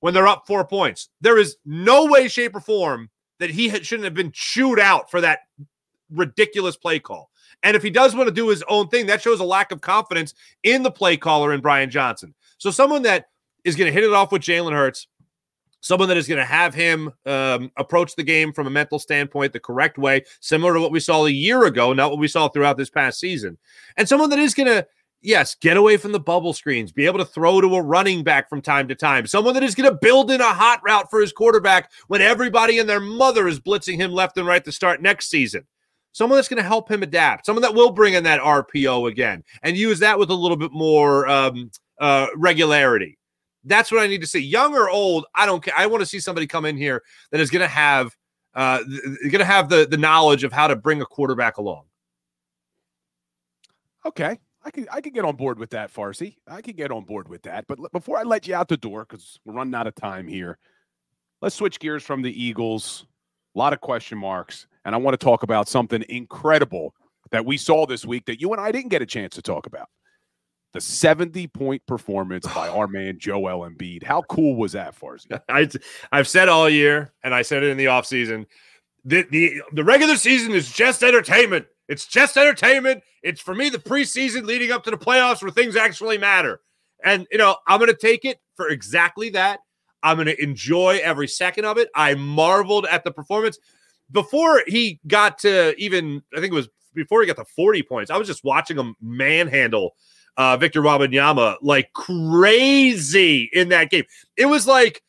when 0.00 0.14
they're 0.14 0.26
up 0.26 0.46
four 0.46 0.66
points. 0.66 1.10
There 1.20 1.38
is 1.38 1.58
no 1.66 2.06
way, 2.06 2.28
shape, 2.28 2.56
or 2.56 2.60
form 2.60 3.10
that 3.40 3.50
he 3.50 3.68
shouldn't 3.68 4.04
have 4.04 4.14
been 4.14 4.32
chewed 4.32 4.80
out 4.80 5.10
for 5.10 5.20
that 5.20 5.40
ridiculous 6.10 6.76
play 6.76 6.98
call. 6.98 7.30
And 7.62 7.76
if 7.76 7.82
he 7.82 7.90
does 7.90 8.14
want 8.14 8.28
to 8.28 8.34
do 8.34 8.48
his 8.48 8.64
own 8.68 8.88
thing, 8.88 9.06
that 9.06 9.22
shows 9.22 9.40
a 9.40 9.44
lack 9.44 9.72
of 9.72 9.80
confidence 9.80 10.34
in 10.62 10.82
the 10.82 10.90
play 10.90 11.16
caller 11.16 11.52
and 11.52 11.62
Brian 11.62 11.90
Johnson. 11.90 12.34
So 12.58 12.70
someone 12.70 13.02
that 13.02 13.28
is 13.64 13.76
going 13.76 13.86
to 13.86 13.92
hit 13.92 14.04
it 14.04 14.12
off 14.12 14.32
with 14.32 14.42
Jalen 14.42 14.72
Hurts, 14.72 15.06
someone 15.80 16.08
that 16.08 16.16
is 16.16 16.28
going 16.28 16.38
to 16.38 16.44
have 16.44 16.74
him 16.74 17.12
um, 17.26 17.70
approach 17.76 18.16
the 18.16 18.22
game 18.22 18.52
from 18.52 18.66
a 18.66 18.70
mental 18.70 18.98
standpoint 18.98 19.52
the 19.52 19.60
correct 19.60 19.98
way, 19.98 20.24
similar 20.40 20.74
to 20.74 20.80
what 20.80 20.92
we 20.92 21.00
saw 21.00 21.26
a 21.26 21.30
year 21.30 21.64
ago, 21.64 21.92
not 21.92 22.10
what 22.10 22.20
we 22.20 22.28
saw 22.28 22.48
throughout 22.48 22.76
this 22.76 22.90
past 22.90 23.20
season, 23.20 23.58
and 23.96 24.08
someone 24.08 24.30
that 24.30 24.38
is 24.38 24.54
going 24.54 24.68
to 24.68 24.86
yes, 25.22 25.54
get 25.54 25.76
away 25.76 25.96
from 25.96 26.12
the 26.12 26.20
bubble 26.20 26.52
screens, 26.52 26.92
be 26.92 27.06
able 27.06 27.18
to 27.18 27.24
throw 27.24 27.60
to 27.60 27.76
a 27.76 27.82
running 27.82 28.22
back 28.22 28.48
from 28.48 28.60
time 28.60 28.88
to 28.88 28.94
time, 28.94 29.26
someone 29.26 29.54
that 29.54 29.62
is 29.62 29.74
going 29.74 29.88
to 29.88 29.98
build 30.02 30.30
in 30.30 30.40
a 30.40 30.52
hot 30.52 30.80
route 30.84 31.08
for 31.08 31.20
his 31.20 31.32
quarterback 31.32 31.90
when 32.08 32.20
everybody 32.20 32.78
and 32.78 32.88
their 32.88 33.00
mother 33.00 33.48
is 33.48 33.60
blitzing 33.60 33.96
him 33.96 34.12
left 34.12 34.36
and 34.36 34.46
right 34.46 34.64
to 34.64 34.72
start 34.72 35.00
next 35.00 35.30
season. 35.30 35.64
Someone 36.12 36.36
that's 36.36 36.48
going 36.48 36.62
to 36.62 36.68
help 36.68 36.90
him 36.90 37.02
adapt, 37.02 37.46
someone 37.46 37.62
that 37.62 37.74
will 37.74 37.90
bring 37.90 38.14
in 38.14 38.24
that 38.24 38.40
RPO 38.40 39.10
again 39.10 39.42
and 39.62 39.76
use 39.76 39.98
that 40.00 40.18
with 40.18 40.30
a 40.30 40.34
little 40.34 40.58
bit 40.58 40.72
more 40.72 41.26
um, 41.26 41.70
uh, 42.00 42.26
regularity. 42.36 43.18
That's 43.64 43.90
what 43.90 44.02
I 44.02 44.06
need 44.06 44.20
to 44.20 44.26
see. 44.26 44.40
Young 44.40 44.74
or 44.74 44.90
old, 44.90 45.24
I 45.34 45.46
don't 45.46 45.62
care. 45.62 45.74
I 45.76 45.86
want 45.86 46.00
to 46.00 46.06
see 46.06 46.20
somebody 46.20 46.46
come 46.46 46.64
in 46.64 46.76
here 46.76 47.02
that 47.30 47.40
is 47.40 47.50
going 47.50 47.62
to 47.62 47.68
have 47.68 48.14
uh, 48.54 48.82
going 48.82 49.38
to 49.38 49.44
have 49.44 49.68
the 49.68 49.86
the 49.88 49.96
knowledge 49.96 50.44
of 50.44 50.52
how 50.52 50.66
to 50.66 50.76
bring 50.76 51.00
a 51.00 51.06
quarterback 51.06 51.56
along. 51.56 51.84
Okay, 54.04 54.38
I 54.64 54.70
can 54.70 54.86
I 54.92 55.00
can 55.00 55.12
get 55.12 55.24
on 55.24 55.36
board 55.36 55.58
with 55.58 55.70
that, 55.70 55.92
Farzy. 55.92 56.36
I 56.46 56.60
can 56.60 56.74
get 56.74 56.90
on 56.90 57.04
board 57.04 57.28
with 57.28 57.42
that. 57.42 57.66
But 57.66 57.78
l- 57.78 57.88
before 57.92 58.18
I 58.18 58.22
let 58.22 58.46
you 58.46 58.54
out 58.54 58.68
the 58.68 58.76
door, 58.76 59.06
because 59.08 59.38
we're 59.44 59.54
running 59.54 59.74
out 59.74 59.86
of 59.86 59.94
time 59.94 60.26
here, 60.26 60.58
let's 61.40 61.54
switch 61.54 61.78
gears 61.78 62.02
from 62.02 62.20
the 62.20 62.42
Eagles. 62.42 63.06
A 63.54 63.58
lot 63.58 63.72
of 63.72 63.80
question 63.80 64.18
marks, 64.18 64.66
and 64.84 64.94
I 64.94 64.98
want 64.98 65.18
to 65.18 65.24
talk 65.24 65.42
about 65.42 65.68
something 65.68 66.04
incredible 66.08 66.94
that 67.30 67.44
we 67.44 67.56
saw 67.56 67.86
this 67.86 68.04
week 68.04 68.26
that 68.26 68.40
you 68.40 68.52
and 68.52 68.60
I 68.60 68.72
didn't 68.72 68.90
get 68.90 69.02
a 69.02 69.06
chance 69.06 69.34
to 69.34 69.42
talk 69.42 69.66
about. 69.66 69.88
The 70.72 70.80
70 70.80 71.48
point 71.48 71.82
performance 71.86 72.46
by 72.46 72.68
our 72.68 72.88
man 72.88 73.18
Joel 73.18 73.68
Embiid. 73.68 74.02
How 74.02 74.22
cool 74.22 74.56
was 74.56 74.72
that, 74.72 74.98
Farzy? 74.98 75.40
I, 75.48 75.68
I've 76.10 76.28
said 76.28 76.48
all 76.48 76.68
year, 76.68 77.12
and 77.22 77.34
I 77.34 77.42
said 77.42 77.62
it 77.62 77.70
in 77.70 77.76
the 77.76 77.86
offseason. 77.86 78.46
The, 79.04 79.26
the 79.30 79.62
the 79.72 79.82
regular 79.82 80.16
season 80.16 80.52
is 80.52 80.70
just 80.70 81.02
entertainment. 81.02 81.66
It's 81.88 82.06
just 82.06 82.36
entertainment. 82.36 83.02
It's 83.22 83.40
for 83.40 83.54
me 83.54 83.68
the 83.68 83.78
preseason 83.78 84.44
leading 84.44 84.70
up 84.70 84.84
to 84.84 84.90
the 84.90 84.96
playoffs 84.96 85.42
where 85.42 85.50
things 85.50 85.74
actually 85.74 86.18
matter. 86.18 86.60
And 87.04 87.26
you 87.32 87.38
know, 87.38 87.56
I'm 87.66 87.80
gonna 87.80 87.94
take 87.94 88.24
it 88.24 88.38
for 88.54 88.68
exactly 88.68 89.30
that. 89.30 89.58
I'm 90.04 90.16
gonna 90.16 90.34
enjoy 90.38 91.00
every 91.02 91.26
second 91.26 91.64
of 91.64 91.78
it. 91.78 91.90
I 91.96 92.14
marveled 92.14 92.86
at 92.86 93.02
the 93.02 93.10
performance. 93.10 93.58
Before 94.12 94.62
he 94.66 95.00
got 95.06 95.38
to 95.38 95.74
even, 95.78 96.22
I 96.36 96.40
think 96.40 96.52
it 96.52 96.56
was 96.56 96.68
before 96.94 97.22
he 97.22 97.26
got 97.26 97.36
to 97.36 97.44
40 97.44 97.82
points, 97.82 98.10
I 98.10 98.18
was 98.18 98.28
just 98.28 98.44
watching 98.44 98.78
him 98.78 98.94
manhandle 99.00 99.94
uh, 100.36 100.56
Victor 100.56 100.82
Wembanyama 100.82 101.56
like 101.62 101.92
crazy 101.92 103.50
in 103.52 103.68
that 103.70 103.90
game. 103.90 104.04
It 104.36 104.46
was 104.46 104.66
like 104.66 105.02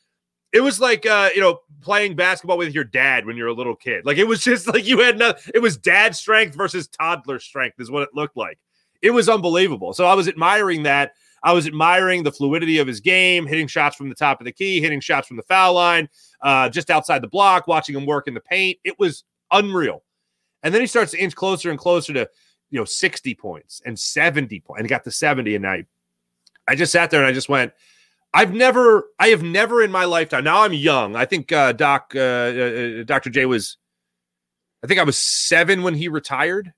it 0.52 0.62
was 0.62 0.80
like 0.80 1.06
uh, 1.06 1.30
you 1.34 1.42
know 1.42 1.60
playing 1.82 2.16
basketball 2.16 2.58
with 2.58 2.74
your 2.74 2.84
dad 2.84 3.26
when 3.26 3.38
you're 3.38 3.48
a 3.48 3.54
little 3.54 3.76
kid. 3.76 4.06
Like 4.06 4.18
it 4.18 4.28
was 4.28 4.42
just 4.42 4.68
like 4.74 4.86
you 4.86 5.00
had 5.00 5.18
no. 5.18 5.34
It 5.54 5.62
was 5.62 5.78
dad 5.78 6.16
strength 6.16 6.56
versus 6.56 6.88
toddler 6.88 7.40
strength 7.40 7.80
is 7.80 7.92
what 7.92 8.04
it 8.04 8.10
looked 8.14 8.38
like. 8.38 8.60
It 9.02 9.12
was 9.12 9.28
unbelievable. 9.28 9.94
So 9.94 10.06
I 10.06 10.14
was 10.14 10.28
admiring 10.28 10.84
that. 10.84 11.14
I 11.44 11.52
was 11.52 11.68
admiring 11.68 12.24
the 12.24 12.32
fluidity 12.32 12.78
of 12.78 12.88
his 12.88 13.02
game, 13.02 13.46
hitting 13.46 13.68
shots 13.68 13.96
from 13.96 14.10
the 14.10 14.16
top 14.16 14.40
of 14.40 14.46
the 14.46 14.52
key, 14.52 14.80
hitting 14.80 15.02
shots 15.02 15.28
from 15.28 15.38
the 15.38 15.44
foul 15.44 15.74
line, 15.74 16.08
uh, 16.42 16.70
just 16.70 16.90
outside 16.90 17.22
the 17.22 17.28
block, 17.28 17.68
watching 17.68 17.96
him 17.96 18.06
work 18.06 18.28
in 18.28 18.34
the 18.34 18.40
paint. 18.40 18.80
It 18.84 18.98
was 18.98 19.26
unreal. 19.52 20.04
And 20.64 20.74
then 20.74 20.82
he 20.82 20.88
starts 20.88 21.12
to 21.12 21.18
inch 21.18 21.36
closer 21.36 21.70
and 21.70 21.78
closer 21.78 22.14
to 22.14 22.30
you 22.74 22.80
know 22.80 22.86
60 22.86 23.36
points 23.36 23.82
and 23.86 23.98
70 23.98 24.60
points 24.62 24.80
and 24.80 24.86
he 24.86 24.90
got 24.90 25.04
to 25.04 25.12
70 25.12 25.56
and 25.56 25.68
I 25.68 25.86
I 26.68 26.76
just 26.76 26.92
sat 26.92 27.12
there 27.12 27.20
and 27.20 27.28
I 27.28 27.32
just 27.32 27.48
went 27.48 27.72
I've 28.34 28.52
never 28.52 29.06
I 29.20 29.28
have 29.28 29.44
never 29.44 29.84
in 29.84 29.92
my 29.92 30.06
lifetime 30.06 30.44
now 30.44 30.64
I'm 30.64 30.74
young 30.74 31.16
I 31.16 31.26
think 31.26 31.52
uh, 31.52 31.74
Doc 31.74 32.14
uh, 32.16 32.20
uh, 32.20 33.04
Dr. 33.04 33.30
J 33.30 33.46
was 33.46 33.78
I 34.84 34.88
think 34.88 35.00
I 35.00 35.04
was 35.04 35.20
7 35.20 35.84
when 35.84 35.94
he 35.94 36.08
retired 36.08 36.74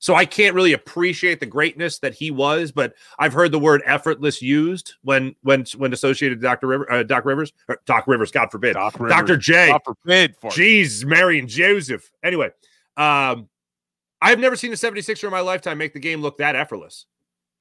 so 0.00 0.14
I 0.16 0.24
can't 0.24 0.54
really 0.54 0.72
appreciate 0.72 1.38
the 1.38 1.46
greatness 1.46 1.98
that 2.00 2.14
he 2.14 2.30
was 2.30 2.72
but 2.72 2.94
I've 3.18 3.32
heard 3.32 3.52
the 3.52 3.58
word 3.58 3.82
effortless 3.86 4.42
used 4.42 4.94
when 5.02 5.34
when 5.42 5.64
when 5.76 5.92
associated 5.92 6.42
Dr. 6.42 6.66
River, 6.66 6.92
uh, 6.92 7.02
Doc 7.04 7.24
Rivers 7.24 7.52
or 7.68 7.80
Doc 7.86 8.08
Rivers 8.08 8.32
God 8.32 8.50
forbid 8.50 8.74
Doc 8.74 8.98
Rivers, 8.98 9.16
Dr. 9.16 9.36
J 9.36 9.68
God 9.68 9.82
forbid 9.84 10.36
for 10.36 10.50
Jeez 10.50 11.04
Mary 11.04 11.38
and 11.38 11.48
Joseph 11.48 12.10
anyway 12.24 12.50
um 12.96 13.48
I've 14.22 14.38
never 14.38 14.56
seen 14.56 14.72
a 14.72 14.76
76er 14.76 15.24
in 15.24 15.30
my 15.30 15.40
lifetime 15.40 15.78
make 15.78 15.92
the 15.92 16.00
game 16.00 16.20
look 16.20 16.38
that 16.38 16.56
effortless. 16.56 17.06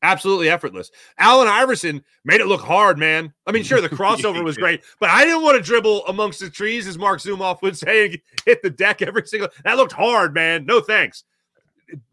Absolutely 0.01 0.49
effortless. 0.49 0.91
Allen 1.17 1.47
Iverson 1.47 2.03
made 2.23 2.39
it 2.39 2.47
look 2.47 2.61
hard, 2.61 2.97
man. 2.97 3.33
I 3.45 3.51
mean, 3.51 3.63
sure, 3.63 3.81
the 3.81 3.89
crossover 3.89 4.43
was 4.43 4.57
great, 4.57 4.81
but 4.99 5.09
I 5.09 5.25
didn't 5.25 5.43
want 5.43 5.57
to 5.57 5.63
dribble 5.63 6.05
amongst 6.07 6.39
the 6.39 6.49
trees, 6.49 6.87
as 6.87 6.97
Marc 6.97 7.19
Zumoff 7.19 7.61
would 7.61 7.77
say, 7.77 8.21
hit 8.45 8.61
the 8.61 8.69
deck 8.69 9.01
every 9.01 9.25
single. 9.27 9.49
That 9.63 9.77
looked 9.77 9.91
hard, 9.91 10.33
man. 10.33 10.65
No 10.65 10.79
thanks. 10.79 11.25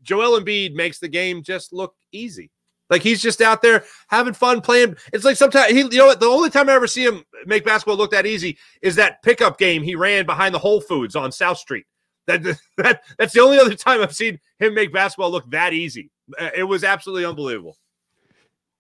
Joel 0.03 0.41
Embiid 0.41 0.75
makes 0.75 0.99
the 0.99 1.09
game 1.09 1.43
just 1.43 1.73
look 1.73 1.95
easy. 2.13 2.51
Like 2.89 3.03
he's 3.03 3.21
just 3.21 3.41
out 3.41 3.63
there 3.63 3.85
having 4.09 4.35
fun 4.35 4.61
playing. 4.61 4.97
It's 5.13 5.25
like 5.25 5.37
sometimes 5.37 5.73
he, 5.73 5.81
you 5.81 5.99
know 5.99 6.07
what? 6.07 6.21
The 6.21 6.27
only 6.27 6.51
time 6.51 6.69
I 6.69 6.75
ever 6.75 6.87
see 6.87 7.05
him 7.05 7.25
make 7.47 7.65
basketball 7.65 7.97
look 7.97 8.13
that 8.13 8.27
easy 8.27 8.59
is 8.81 8.95
that 8.97 9.23
pickup 9.23 9.59
game 9.59 9.83
he 9.83 9.97
ran 9.97 10.25
behind 10.25 10.55
the 10.55 10.59
Whole 10.61 10.81
Foods 10.81 11.17
on 11.17 11.33
South 11.33 11.59
Street. 11.59 11.87
That, 12.27 12.43
that 12.77 13.03
that's 13.19 13.33
the 13.35 13.41
only 13.41 13.59
other 13.59 13.75
time 13.75 14.03
I've 14.03 14.15
seen 14.15 14.39
him 14.59 14.75
make 14.75 14.93
basketball 14.93 15.31
look 15.31 15.51
that 15.51 15.73
easy. 15.73 16.11
Uh, 16.39 16.51
It 16.57 16.65
was 16.65 16.85
absolutely 16.85 17.25
unbelievable. 17.25 17.77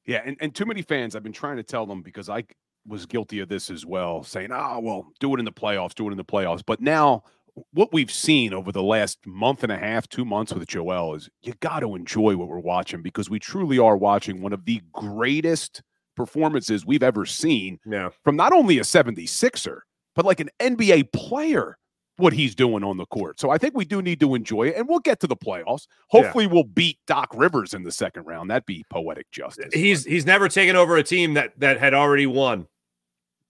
Yeah, 0.05 0.22
and, 0.24 0.36
and 0.40 0.55
too 0.55 0.66
many 0.66 0.82
fans, 0.82 1.16
I've 1.16 1.24
been 1.24 1.32
trying 1.32 1.57
to 1.57 1.64
tell 1.64 1.84
them 1.84 2.03
because 2.03 2.28
I 2.28 2.44
was 2.86 3.07
guilty 3.07 3.40
of 3.40 3.49
this 3.49 3.70
as 3.70 3.84
well, 3.84 4.22
saying, 4.22 4.51
oh, 4.53 4.78
well, 4.80 5.09
do 5.18 5.34
it 5.34 5.40
in 5.40 5.44
the 5.44 5.53
playoffs, 5.53 5.94
do 5.94 6.07
it 6.09 6.12
in 6.12 6.16
the 6.16 6.24
playoffs. 6.24 6.62
But 6.64 6.80
now, 6.80 7.24
what 7.73 7.93
we've 7.93 8.11
seen 8.11 8.53
over 8.53 8.71
the 8.73 8.83
last 8.83 9.19
month 9.27 9.63
and 9.63 9.73
a 9.73 9.79
half, 9.79 10.09
two 10.09 10.25
months 10.25 10.53
with 10.53 10.67
Joel 10.69 11.15
is 11.15 11.29
you 11.43 11.55
got 11.61 11.81
to 11.81 11.95
enjoy 11.95 12.37
what 12.37 12.49
we're 12.49 12.59
watching 12.59 13.03
because 13.03 13.31
we 13.31 13.39
truly 13.39 13.79
are 13.79 13.97
watching 13.97 14.43
one 14.43 14.53
of 14.53 14.65
the 14.65 14.83
greatest 14.93 15.83
performances 16.17 16.85
we've 16.87 17.03
ever 17.03 17.25
seen 17.27 17.79
Yeah. 17.87 18.11
from 18.25 18.37
not 18.37 18.53
only 18.53 18.79
a 18.79 18.83
76er, 18.83 19.81
but 20.15 20.25
like 20.25 20.41
an 20.41 20.51
NBA 20.61 21.13
player, 21.13 21.77
what 22.17 22.33
he's 22.33 22.55
doing 22.55 22.83
on 22.83 22.97
the 22.97 23.05
court. 23.07 23.39
So 23.39 23.51
I 23.51 23.59
think 23.59 23.75
we 23.77 23.85
do 23.85 24.01
need 24.01 24.21
to 24.21 24.35
enjoy 24.35 24.69
it, 24.69 24.77
and 24.77 24.89
we'll 24.89 25.01
get 25.01 25.21
to 25.21 25.27
the 25.27 25.37
playoffs. 25.37 25.87
Hopefully, 26.09 26.47
we'll 26.47 26.65
beat 26.65 26.99
Doc 27.07 27.29
Rivers 27.35 27.75
in 27.75 27.83
the 27.83 27.93
second 27.93 28.25
round. 28.25 28.49
That'd 28.51 28.65
be 28.65 28.85
poetic 28.89 29.31
justice. 29.31 29.75
He's 29.75 30.05
he's 30.07 30.25
never 30.25 30.49
taken 30.49 30.77
over 30.77 30.97
a 30.97 31.03
team 31.03 31.35
that 31.35 31.53
that 31.61 31.79
had 31.79 31.93
already 31.93 32.27
won. 32.27 32.67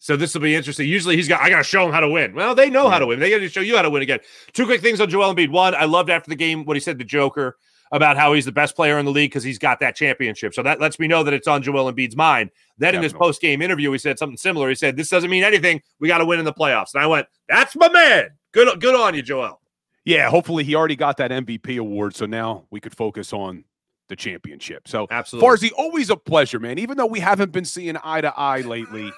So 0.07 0.15
this 0.17 0.35
will 0.35 0.41
be 0.41 0.55
interesting. 0.55 0.87
Usually 0.87 1.17
he's 1.17 1.27
got 1.27 1.41
I 1.41 1.51
got 1.51 1.59
to 1.59 1.65
show 1.65 1.85
him 1.85 1.91
how 1.91 1.99
to 1.99 2.09
win. 2.09 2.33
Well, 2.33 2.55
they 2.55 2.71
know 2.71 2.89
how 2.89 3.01
to 3.01 3.07
win. 3.07 3.19
They 3.19 3.29
got 3.29 3.39
to 3.39 3.49
show 3.49 3.61
you 3.61 3.75
how 3.75 3.83
to 3.83 3.91
win 3.91 4.03
again. 4.03 4.21
Two 4.53 4.65
quick 4.65 4.81
things 4.81 5.01
on 5.01 5.11
Joel 5.11 5.35
Embiid. 5.35 5.51
One, 5.51 5.75
I 5.75 5.85
loved 5.87 6.11
after 6.11 6.29
the 6.29 6.37
game 6.37 6.65
what 6.65 6.77
he 6.77 6.81
said 6.81 7.01
to 7.01 7.05
Joker 7.05 7.57
about 7.91 8.17
how 8.17 8.33
he's 8.33 8.45
the 8.45 8.53
best 8.53 8.77
player 8.77 9.01
in 9.01 9.05
the 9.05 9.11
league 9.11 9.33
because 9.33 9.43
he's 9.43 9.59
got 9.59 9.81
that 9.81 9.97
championship. 9.97 10.55
So 10.55 10.63
that 10.63 10.81
lets 10.81 11.01
me 11.01 11.09
know 11.09 11.25
that 11.25 11.35
it's 11.35 11.49
on 11.49 11.61
Joel 11.61 11.93
Embiid's 11.93 12.15
mind. 12.15 12.53
Then 12.79 12.95
in 12.95 13.03
his 13.03 13.11
Definitely. 13.11 13.27
post 13.27 13.41
game 13.41 13.63
interview, 13.63 13.91
he 13.91 13.99
said 13.99 14.17
something 14.17 14.37
similar. 14.37 14.69
He 14.69 14.77
said, 14.77 14.97
"This 14.97 15.09
doesn't 15.09 15.29
mean 15.29 15.43
anything. 15.43 15.83
We 15.99 16.07
got 16.07 16.19
to 16.19 16.25
win 16.25 16.39
in 16.39 16.45
the 16.45 16.53
playoffs." 16.53 16.95
And 16.95 17.03
I 17.03 17.09
went, 17.09 17.27
"That's 17.49 17.75
my 17.75 17.89
man. 17.89 18.29
Good, 18.53 18.81
good 18.81 18.95
on 18.95 19.17
you, 19.17 19.23
Joel." 19.23 19.61
Yeah, 20.05 20.31
hopefully 20.31 20.63
he 20.63 20.77
already 20.77 20.95
got 20.95 21.17
that 21.17 21.33
MVP 21.33 21.79
award, 21.79 22.15
so 22.15 22.27
now 22.27 22.67
we 22.71 22.79
could 22.79 22.95
focus 22.97 23.33
on 23.33 23.65
the 24.09 24.15
championship. 24.15 24.87
So 24.87 25.09
Absolutely. 25.11 25.49
Farzy, 25.49 25.73
always 25.77 26.11
a 26.11 26.17
pleasure, 26.17 26.61
man. 26.61 26.79
Even 26.79 26.97
though 26.97 27.07
we 27.07 27.19
haven't 27.19 27.51
been 27.51 27.65
seeing 27.65 27.97
eye 28.05 28.21
to 28.21 28.33
eye 28.39 28.61
lately, 28.61 29.11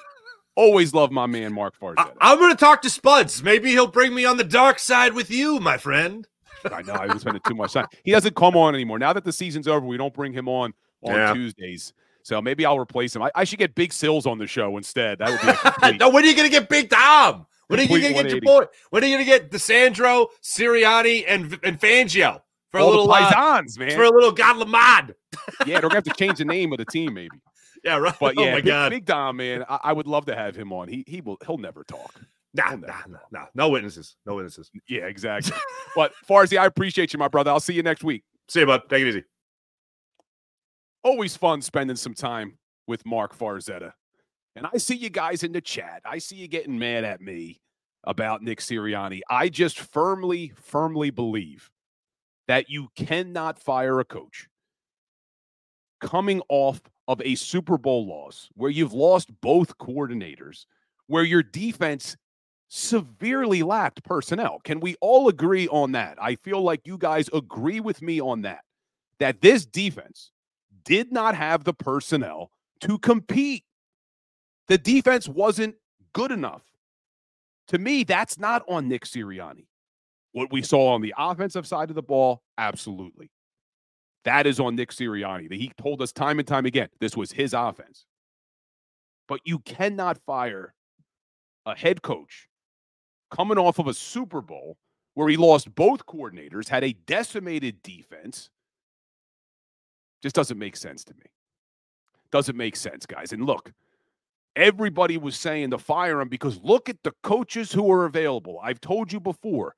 always 0.59 0.93
love 0.93 1.11
my 1.13 1.27
man 1.27 1.53
Mark 1.53 1.79
Farzetta. 1.79 2.13
I'm 2.21 2.39
going 2.39 2.51
to 2.51 2.57
talk 2.57 2.83
to 2.83 2.91
Spuds. 2.91 3.43
Maybe 3.43 3.71
he'll 3.71 3.87
bring 3.87 4.15
me 4.15 4.25
on 4.25 4.37
the 4.37 4.45
dark 4.45 4.79
side 4.79 5.15
with 5.15 5.31
you, 5.31 5.61
my 5.61 5.79
friend. 5.79 6.27
I 6.71 6.83
know 6.83 6.95
I've 6.95 7.09
been 7.09 7.21
spending 7.21 7.43
too 7.47 7.55
much 7.55 7.73
time. 7.73 7.87
He 8.05 8.11
doesn't 8.11 8.35
come 8.35 8.57
on 8.57 8.75
anymore. 8.75 8.99
Now 8.99 9.13
that 9.13 9.25
the 9.25 9.33
season's 9.33 9.69
over, 9.69 9.87
we 9.87 9.97
don't 9.97 10.13
bring 10.13 10.33
him 10.33 10.49
on 10.49 10.75
on 11.03 11.15
Yeah. 11.15 11.33
Tuesdays. 11.33 11.93
So 12.25 12.43
maybe 12.43 12.67
I'll 12.67 12.79
replace 12.79 13.15
him. 13.15 13.23
I, 13.23 13.31
I 13.35 13.45
should 13.45 13.61
get 13.61 13.75
Big 13.75 13.93
Sills 13.93 14.27
on 14.27 14.37
the 14.39 14.47
show 14.47 14.77
instead. 14.77 15.19
That 15.19 15.31
would 15.31 15.41
be 15.41 15.49
a 15.49 15.55
complete, 15.73 16.01
no, 16.01 16.11
when 16.11 16.25
are 16.25 16.27
you 16.27 16.35
going 16.37 16.51
to 16.51 16.53
get 16.53 16.69
Big 16.69 16.91
Tom? 16.91 17.47
When 17.69 17.79
are 17.79 17.83
you 17.85 17.89
going 17.89 18.03
to 18.03 18.23
get 18.23 18.31
your 18.31 18.41
boy? 18.41 18.65
When 18.91 19.05
are 19.05 19.07
you 19.07 19.15
going 19.17 19.25
to 19.25 19.31
get 19.31 19.51
DeSandro, 19.51 20.27
Sirianni, 20.43 21.25
and 21.29 21.59
and 21.63 21.81
Fangio 21.81 22.41
for 22.71 22.81
a 22.81 22.85
little 22.85 23.07
the 23.07 23.13
uh, 23.13 23.63
man. 23.79 23.91
for 23.93 24.03
a 24.03 24.11
little 24.11 24.33
God 24.33 24.57
Lamad? 24.57 25.15
yeah, 25.67 25.81
they're 25.81 25.83
gonna 25.83 25.97
have 25.97 26.05
to 26.05 26.15
change 26.15 26.39
the 26.39 26.45
name 26.45 26.73
of 26.73 26.79
the 26.79 26.85
team, 26.87 27.15
maybe. 27.15 27.37
Yeah, 27.85 27.99
right. 27.99 28.15
But 28.19 28.35
oh 28.39 28.45
yeah, 28.45 28.53
my 28.53 28.57
Big, 28.57 28.67
God. 28.67 28.91
Big 28.91 29.05
Dom, 29.05 29.37
man, 29.37 29.65
I, 29.69 29.79
I 29.85 29.93
would 29.93 30.07
love 30.07 30.27
to 30.27 30.35
have 30.35 30.57
him 30.57 30.73
on. 30.73 30.89
He 30.89 31.05
he 31.07 31.21
will 31.21 31.39
he'll 31.47 31.59
never 31.59 31.85
talk. 31.85 32.21
Nah, 32.55 32.71
never 32.71 32.87
nah, 32.87 32.93
nah, 33.07 33.19
talk. 33.19 33.33
nah. 33.33 33.47
No 33.55 33.69
witnesses. 33.69 34.17
No 34.27 34.35
witnesses. 34.37 34.71
Yeah, 34.89 35.07
exactly. 35.07 35.57
but 35.97 36.13
Farzy, 36.29 36.59
I 36.59 36.67
appreciate 36.67 37.13
you, 37.13 37.19
my 37.19 37.29
brother. 37.29 37.51
I'll 37.51 37.61
see 37.61 37.75
you 37.75 37.83
next 37.83 38.05
week. 38.05 38.25
See 38.49 38.61
you, 38.61 38.67
bud. 38.67 38.83
Take 38.89 39.03
it 39.03 39.09
easy. 39.09 39.25
Always 41.05 41.37
fun 41.37 41.63
spending 41.63 41.97
some 41.97 42.15
time 42.15 42.59
with 42.87 43.07
Mark 43.07 43.37
Farzetta. 43.37 43.93
And 44.57 44.67
I 44.67 44.79
see 44.79 44.97
you 44.97 45.11
guys 45.11 45.45
in 45.45 45.53
the 45.53 45.61
chat. 45.61 46.03
I 46.05 46.19
see 46.19 46.37
you 46.37 46.49
getting 46.49 46.79
mad 46.79 47.05
at 47.05 47.21
me 47.21 47.61
about 48.05 48.43
Nick 48.43 48.59
Sirianni. 48.61 49.21
I 49.31 49.49
just 49.49 49.79
firmly, 49.79 50.53
firmly 50.57 51.11
believe 51.11 51.71
that 52.49 52.69
you 52.69 52.89
cannot 52.97 53.59
fire 53.59 54.01
a 54.01 54.05
coach 54.05 54.49
coming 56.01 56.43
off 56.49 56.81
of 57.07 57.21
a 57.23 57.35
Super 57.35 57.79
Bowl 57.79 58.07
loss 58.07 58.49
where 58.55 58.71
you've 58.71 58.93
lost 58.93 59.31
both 59.41 59.79
coordinators, 59.79 60.67
where 61.07 61.25
your 61.25 61.43
defense 61.43 62.17
severely 62.69 63.63
lacked 63.63 64.05
personnel. 64.05 64.61
Can 64.63 64.81
we 64.81 64.95
all 65.01 65.29
agree 65.29 65.69
on 65.69 65.93
that? 65.93 66.19
I 66.21 66.35
feel 66.37 66.63
like 66.63 66.87
you 66.87 66.99
guys 66.99 67.31
agree 67.33 67.81
with 67.81 68.03
me 68.03 68.21
on 68.21 68.43
that. 68.43 68.61
That 69.19 69.41
this 69.41 69.67
defense 69.67 70.31
did 70.85 71.11
not 71.11 71.35
have 71.35 71.65
the 71.65 71.75
personnel 71.75 72.51
to 72.81 72.99
compete. 72.99 73.65
The 74.69 74.79
defense 74.79 75.29
wasn't 75.29 75.77
good 76.13 76.31
enough. 76.31 76.63
To 77.69 77.79
me, 77.79 78.05
that's 78.05 78.39
not 78.39 78.63
on 78.69 78.89
Nick 78.89 79.05
Sirianni. 79.05 79.67
What 80.33 80.53
we 80.53 80.63
saw 80.63 80.89
on 80.95 81.01
the 81.01 81.15
offensive 81.19 81.67
side 81.67 81.91
of 81.91 81.97
the 81.97 82.03
ball, 82.03 82.43
absolutely. 82.59 83.31
That 84.29 84.47
is 84.47 84.61
on 84.61 84.77
Nick 84.77 84.91
Sirianni. 84.91 85.51
He 85.55 85.73
told 85.81 86.03
us 86.03 86.13
time 86.13 86.39
and 86.39 86.47
time 86.47 86.67
again 86.67 86.91
this 87.01 87.17
was 87.17 87.33
his 87.33 87.55
offense. 87.55 88.05
But 89.27 89.41
you 89.47 89.61
cannot 89.61 90.19
fire 90.27 90.75
a 91.65 91.75
head 91.75 92.03
coach 92.03 92.47
coming 93.31 93.57
off 93.57 93.79
of 93.79 93.87
a 93.87 93.95
Super 93.95 94.43
Bowl 94.43 94.77
where 95.15 95.31
he 95.31 95.39
lost 95.39 95.75
both 95.75 96.05
coordinators, 96.05 96.69
had 96.69 96.85
a 96.85 96.93
decimated 96.93 97.83
defense. 97.83 98.51
Just 100.23 100.37
doesn't 100.37 100.59
make 100.59 100.77
sense 100.77 101.05
to 101.05 101.15
me. 101.15 101.25
Doesn't 102.31 102.57
make 102.57 102.77
sense, 102.77 103.07
guys. 103.07 103.33
And 103.33 103.47
look, 103.47 103.73
everybody 104.55 105.17
was 105.17 105.37
saying 105.37 105.71
to 105.71 105.79
fire 105.79 106.21
him 106.21 106.29
because 106.29 106.61
look 106.63 106.91
at 106.91 107.03
the 107.03 107.15
coaches 107.23 107.73
who 107.73 107.91
are 107.91 108.05
available. 108.05 108.61
I've 108.63 108.83
told 108.83 109.11
you 109.11 109.21
before, 109.21 109.75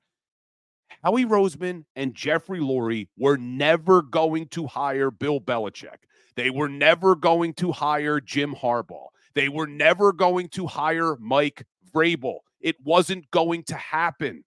Howie 1.03 1.25
Roseman 1.25 1.85
and 1.95 2.13
Jeffrey 2.13 2.59
Lurie 2.59 3.07
were 3.17 3.37
never 3.37 4.01
going 4.01 4.47
to 4.49 4.67
hire 4.67 5.09
Bill 5.09 5.39
Belichick. 5.39 5.97
They 6.35 6.49
were 6.49 6.69
never 6.69 7.15
going 7.15 7.53
to 7.55 7.71
hire 7.71 8.19
Jim 8.19 8.55
Harbaugh. 8.55 9.07
They 9.33 9.49
were 9.49 9.67
never 9.67 10.13
going 10.13 10.49
to 10.49 10.67
hire 10.67 11.15
Mike 11.17 11.65
Vrabel. 11.93 12.39
It 12.59 12.75
wasn't 12.83 13.29
going 13.31 13.63
to 13.63 13.75
happen. 13.75 14.43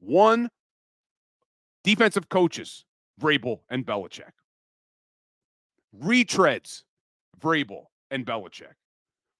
One, 0.00 0.50
defensive 1.82 2.28
coaches, 2.28 2.84
Vrabel 3.20 3.60
and 3.70 3.86
Belichick. 3.86 4.32
Retreads, 5.98 6.82
Vrabel 7.40 7.84
and 8.10 8.26
Belichick. 8.26 8.74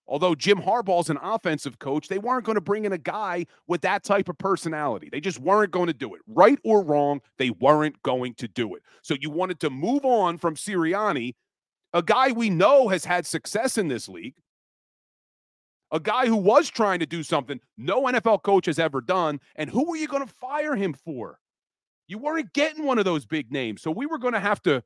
Although 0.09 0.35
Jim 0.35 0.59
Harbaugh's 0.59 1.11
an 1.11 1.19
offensive 1.23 1.79
coach, 1.79 2.09
they 2.09 2.19
weren't 2.19 2.45
going 2.45 2.55
to 2.55 2.63
bring 2.63 2.87
in 2.87 2.93
a 2.95 2.99
guy 2.99 3.45
with 3.67 3.83
that 3.83 4.05
type 4.05 4.31
of 4.31 4.39
personality. 4.39 5.11
They 5.13 5.21
just 5.21 5.39
weren't 5.39 5.71
going 5.71 5.89
to 5.89 5.93
do 5.93 6.15
it. 6.15 6.23
Right 6.27 6.59
or 6.65 6.83
wrong, 6.83 7.21
they 7.37 7.51
weren't 7.51 8.03
going 8.03 8.35
to 8.35 8.49
do 8.49 8.75
it. 8.75 8.83
So 9.03 9.15
you 9.21 9.29
wanted 9.29 9.61
to 9.61 9.71
move 9.71 10.07
on 10.07 10.39
from 10.39 10.57
Sirianni, 10.57 11.35
a 11.93 12.03
guy 12.03 12.33
we 12.33 12.49
know 12.49 12.89
has 12.89 13.05
had 13.05 13.27
success 13.27 13.77
in 13.77 13.89
this 13.89 14.09
league, 14.09 14.37
a 15.91 16.01
guy 16.01 16.27
who 16.27 16.37
was 16.37 16.71
trying 16.71 17.01
to 17.01 17.07
do 17.07 17.23
something 17.23 17.61
no 17.77 18.05
NFL 18.05 18.43
coach 18.43 18.67
has 18.67 18.79
ever 18.79 19.03
done. 19.03 19.41
And 19.57 19.69
who 19.69 19.89
were 19.89 19.97
you 19.97 20.09
going 20.09 20.27
to 20.27 20.33
fire 20.33 20.75
him 20.75 20.95
for? 20.95 21.39
You 22.07 22.17
weren't 22.17 22.55
getting 22.55 22.85
one 22.85 22.99
of 22.99 23.05
those 23.05 23.27
big 23.27 23.53
names. 23.53 23.83
So 23.83 23.91
we 23.91 24.07
were 24.07 24.19
going 24.19 24.35
to 24.35 24.41
have 24.41 24.63
to 24.63 24.83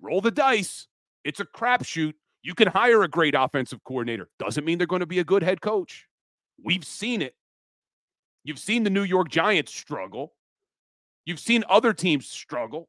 roll 0.00 0.20
the 0.20 0.30
dice. 0.30 0.88
It's 1.24 1.40
a 1.40 1.46
crapshoot 1.46 2.14
you 2.46 2.54
can 2.54 2.68
hire 2.68 3.02
a 3.02 3.08
great 3.08 3.34
offensive 3.36 3.82
coordinator. 3.82 4.28
Doesn't 4.38 4.64
mean 4.64 4.78
they're 4.78 4.86
going 4.86 5.00
to 5.00 5.06
be 5.06 5.18
a 5.18 5.24
good 5.24 5.42
head 5.42 5.60
coach. 5.60 6.06
We've 6.62 6.84
seen 6.84 7.20
it. 7.20 7.34
You've 8.44 8.60
seen 8.60 8.84
the 8.84 8.90
New 8.90 9.02
York 9.02 9.28
Giants 9.28 9.74
struggle. 9.74 10.32
You've 11.24 11.40
seen 11.40 11.64
other 11.68 11.92
teams 11.92 12.28
struggle. 12.28 12.88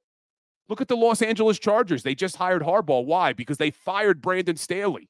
Look 0.69 0.79
at 0.79 0.87
the 0.87 0.95
Los 0.95 1.23
Angeles 1.23 1.57
Chargers. 1.57 2.03
They 2.03 2.13
just 2.13 2.35
hired 2.35 2.61
Harbaugh. 2.61 3.03
Why? 3.03 3.33
Because 3.33 3.57
they 3.57 3.71
fired 3.71 4.21
Brandon 4.21 4.57
Staley, 4.57 5.09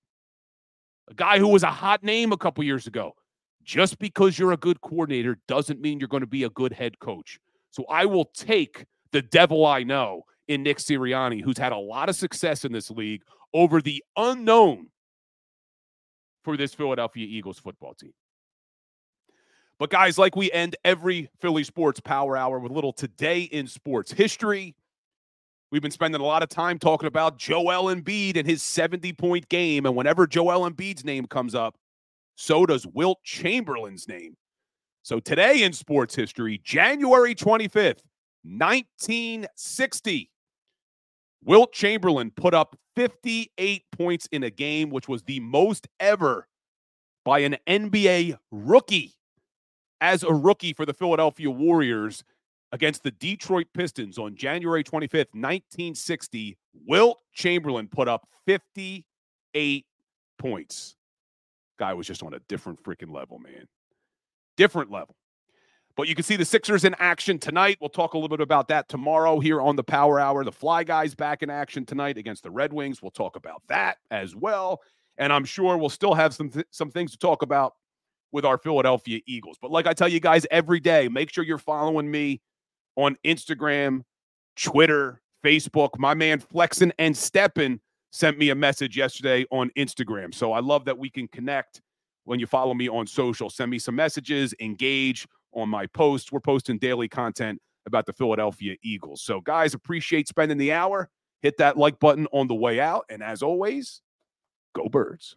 a 1.10 1.14
guy 1.14 1.40
who 1.40 1.50
was 1.50 1.64
a 1.64 1.72
hot 1.72 2.02
name 2.02 2.32
a 2.32 2.38
couple 2.38 2.64
years 2.64 2.88
ago. 2.88 3.16
Just 3.66 4.00
because 4.00 4.40
you're 4.40 4.54
a 4.54 4.58
good 4.58 4.80
coordinator 4.80 5.40
doesn't 5.50 5.82
mean 5.82 6.00
you're 6.00 6.08
going 6.08 6.22
to 6.22 6.26
be 6.28 6.46
a 6.46 6.50
good 6.52 6.72
head 6.72 7.00
coach. 7.00 7.38
So 7.72 7.84
I 7.90 8.06
will 8.06 8.32
take 8.34 8.86
the 9.12 9.24
devil 9.24 9.66
I 9.66 9.84
know 9.84 10.24
in 10.48 10.64
Nick 10.64 10.78
Sirianni, 10.78 11.44
who's 11.44 11.58
had 11.58 11.74
a 11.74 11.78
lot 11.78 12.08
of 12.08 12.16
success 12.16 12.64
in 12.64 12.72
this 12.72 12.90
league 12.90 13.24
over 13.54 13.82
the 13.82 14.04
unknown 14.16 14.88
for 16.44 16.58
this 16.58 16.74
Philadelphia 16.74 17.26
Eagles 17.28 17.60
football 17.60 17.94
team. 17.94 18.14
But, 19.80 19.90
guys, 19.92 20.18
like 20.18 20.36
we 20.36 20.52
end 20.52 20.76
every 20.84 21.30
Philly 21.40 21.64
Sports 21.64 22.00
Power 22.00 22.36
Hour 22.36 22.60
with 22.60 22.72
a 22.72 22.76
little 22.76 22.94
today 22.94 23.42
in 23.42 23.68
sports 23.68 24.12
history. 24.12 24.76
We've 25.72 25.82
been 25.82 25.92
spending 25.92 26.22
a 26.22 26.26
lot 26.26 26.44
of 26.44 26.50
time 26.50 26.80
talking 26.80 27.08
about 27.08 27.38
Joel 27.38 27.94
Embiid 27.94 28.38
and 28.38 28.48
his 28.48 28.64
70 28.64 29.14
point 29.14 29.50
game. 29.50 29.86
And 29.86 29.96
whenever 29.96 30.26
Joel 30.26 30.70
Embiid's 30.70 31.04
name 31.04 31.26
comes 31.26 31.54
up, 31.54 31.76
so 32.36 32.66
does 32.66 32.88
Wilt 32.88 33.22
Chamberlain's 33.24 34.08
name. 34.08 34.36
So 35.04 35.20
today 35.20 35.64
in 35.64 35.74
sports 35.74 36.16
history, 36.16 36.60
January 36.64 37.36
25th, 37.36 38.02
1960, 38.44 40.30
Wilt 41.48 41.72
Chamberlain 41.72 42.30
put 42.30 42.54
up 42.54 42.78
58 42.98 43.84
points 43.94 44.28
in 44.34 44.44
a 44.44 44.50
game, 44.50 44.90
which 44.90 45.08
was 45.08 45.24
the 45.24 45.40
most 45.40 45.88
ever 45.98 46.46
by 47.24 47.40
an 47.40 47.56
NBA 47.66 48.38
rookie 48.52 49.14
as 50.02 50.24
a 50.24 50.34
rookie 50.34 50.74
for 50.74 50.86
the 50.86 50.94
Philadelphia 50.94 51.50
Warriors 51.50 52.26
against 52.74 53.04
the 53.04 53.12
Detroit 53.12 53.68
Pistons 53.74 54.18
on 54.18 54.36
January 54.36 54.84
25th, 54.84 55.32
1960. 55.34 56.58
Wilt 56.86 57.22
Chamberlain 57.32 57.88
put 57.88 58.10
up 58.10 58.28
58 58.46 59.86
points. 60.38 60.98
Guy 61.80 61.94
was 61.94 62.08
just 62.08 62.24
on 62.24 62.34
a 62.34 62.40
different 62.50 62.84
freaking 62.84 63.14
level, 63.14 63.40
man. 63.40 63.68
Different 64.58 64.92
level. 64.92 65.16
But 65.98 66.08
you 66.08 66.14
can 66.14 66.24
see 66.24 66.36
the 66.36 66.46
Sixers 66.46 66.84
in 66.84 66.96
action 67.00 67.40
tonight. 67.40 67.80
We'll 67.82 67.90
talk 67.90 68.14
a 68.14 68.18
little 68.20 68.38
bit 68.38 68.44
about 68.44 68.68
that 68.68 68.88
tomorrow 68.88 69.40
here 69.40 69.60
on 69.60 69.76
the 69.76 69.84
Power 69.84 70.20
Hour. 70.20 70.44
The 70.44 70.52
Fly 70.52 70.84
Guys 70.84 71.16
back 71.16 71.42
in 71.42 71.50
action 71.50 71.88
tonight 71.88 72.20
against 72.20 72.44
the 72.44 72.52
Red 72.52 72.72
Wings. 72.72 73.02
We'll 73.02 73.10
talk 73.10 73.36
about 73.36 73.64
that 73.68 73.98
as 74.12 74.36
well. 74.36 74.82
And 75.18 75.34
I'm 75.34 75.44
sure 75.44 75.76
we'll 75.76 75.90
still 75.90 76.14
have 76.14 76.36
some 76.36 76.52
th- 76.52 76.68
some 76.70 76.92
things 76.92 77.12
to 77.12 77.18
talk 77.18 77.42
about 77.42 77.74
with 78.32 78.46
our 78.46 78.60
Philadelphia 78.60 79.22
Eagles. 79.26 79.58
But 79.60 79.72
like 79.72 79.88
I 79.88 79.94
tell 79.94 80.08
you 80.08 80.20
guys 80.20 80.46
every 80.52 80.80
day, 80.80 81.08
make 81.08 81.34
sure 81.34 81.44
you're 81.44 81.58
following 81.58 82.12
me 82.12 82.42
on 82.96 83.18
Instagram, 83.26 84.04
Twitter, 84.56 85.20
Facebook. 85.44 85.98
My 85.98 86.14
man 86.14 86.40
Flexin 86.40 86.92
and 87.00 87.18
Steppin 87.18 87.82
sent 88.12 88.38
me 88.38 88.52
a 88.52 88.56
message 88.56 88.96
yesterday 88.96 89.48
on 89.50 89.72
Instagram. 89.76 90.32
So 90.32 90.52
I 90.52 90.60
love 90.60 90.86
that 90.86 91.00
we 91.00 91.10
can 91.10 91.28
connect 91.28 91.82
when 92.26 92.40
you 92.40 92.46
follow 92.46 92.76
me 92.76 92.88
on 92.88 93.08
social. 93.08 93.50
Send 93.50 93.72
me 93.72 93.80
some 93.80 93.96
messages, 93.96 94.54
engage 94.60 95.26
on 95.58 95.68
my 95.70 95.88
posts. 95.88 96.32
We're 96.32 96.40
posting 96.40 96.78
daily 96.78 97.10
content 97.10 97.60
about 97.86 98.06
the 98.06 98.14
Philadelphia 98.14 98.76
Eagles. 98.84 99.22
So, 99.22 99.42
guys, 99.42 99.74
appreciate 99.74 100.28
spending 100.28 100.58
the 100.58 100.72
hour. 100.72 101.10
Hit 101.42 101.58
that 101.58 101.78
like 101.78 102.00
button 102.00 102.28
on 102.32 102.48
the 102.48 102.56
way 102.56 102.80
out. 102.80 103.06
And 103.10 103.24
as 103.24 103.42
always, 103.42 104.02
go 104.74 104.88
birds. 104.88 105.36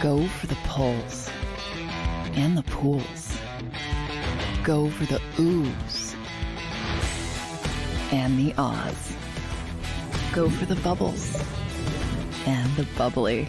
Go 0.00 0.26
for 0.26 0.46
the 0.46 0.56
pulls 0.64 1.30
and 2.32 2.56
the 2.56 2.62
pools. 2.62 3.36
Go 4.62 4.88
for 4.90 5.04
the 5.06 5.20
oohs 5.36 6.14
and 8.12 8.38
the 8.38 8.54
ahs. 8.56 9.16
Go 10.32 10.48
for 10.48 10.64
the 10.64 10.76
bubbles 10.76 11.42
and 12.46 12.74
the 12.76 12.86
bubbly. 12.96 13.48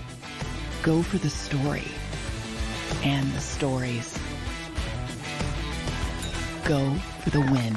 Go 0.82 1.04
for 1.04 1.20
the 1.20 1.30
story 1.30 1.92
and 3.04 3.32
the 3.34 3.42
stories. 3.42 4.18
Go 6.66 6.94
for 7.24 7.30
the 7.32 7.42
win. 7.42 7.76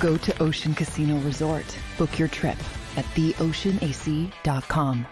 Go 0.00 0.16
to 0.16 0.42
Ocean 0.42 0.74
Casino 0.74 1.18
Resort. 1.18 1.76
Book 1.98 2.18
your 2.18 2.28
trip 2.28 2.58
at 2.96 3.04
theoceanac.com. 3.14 5.06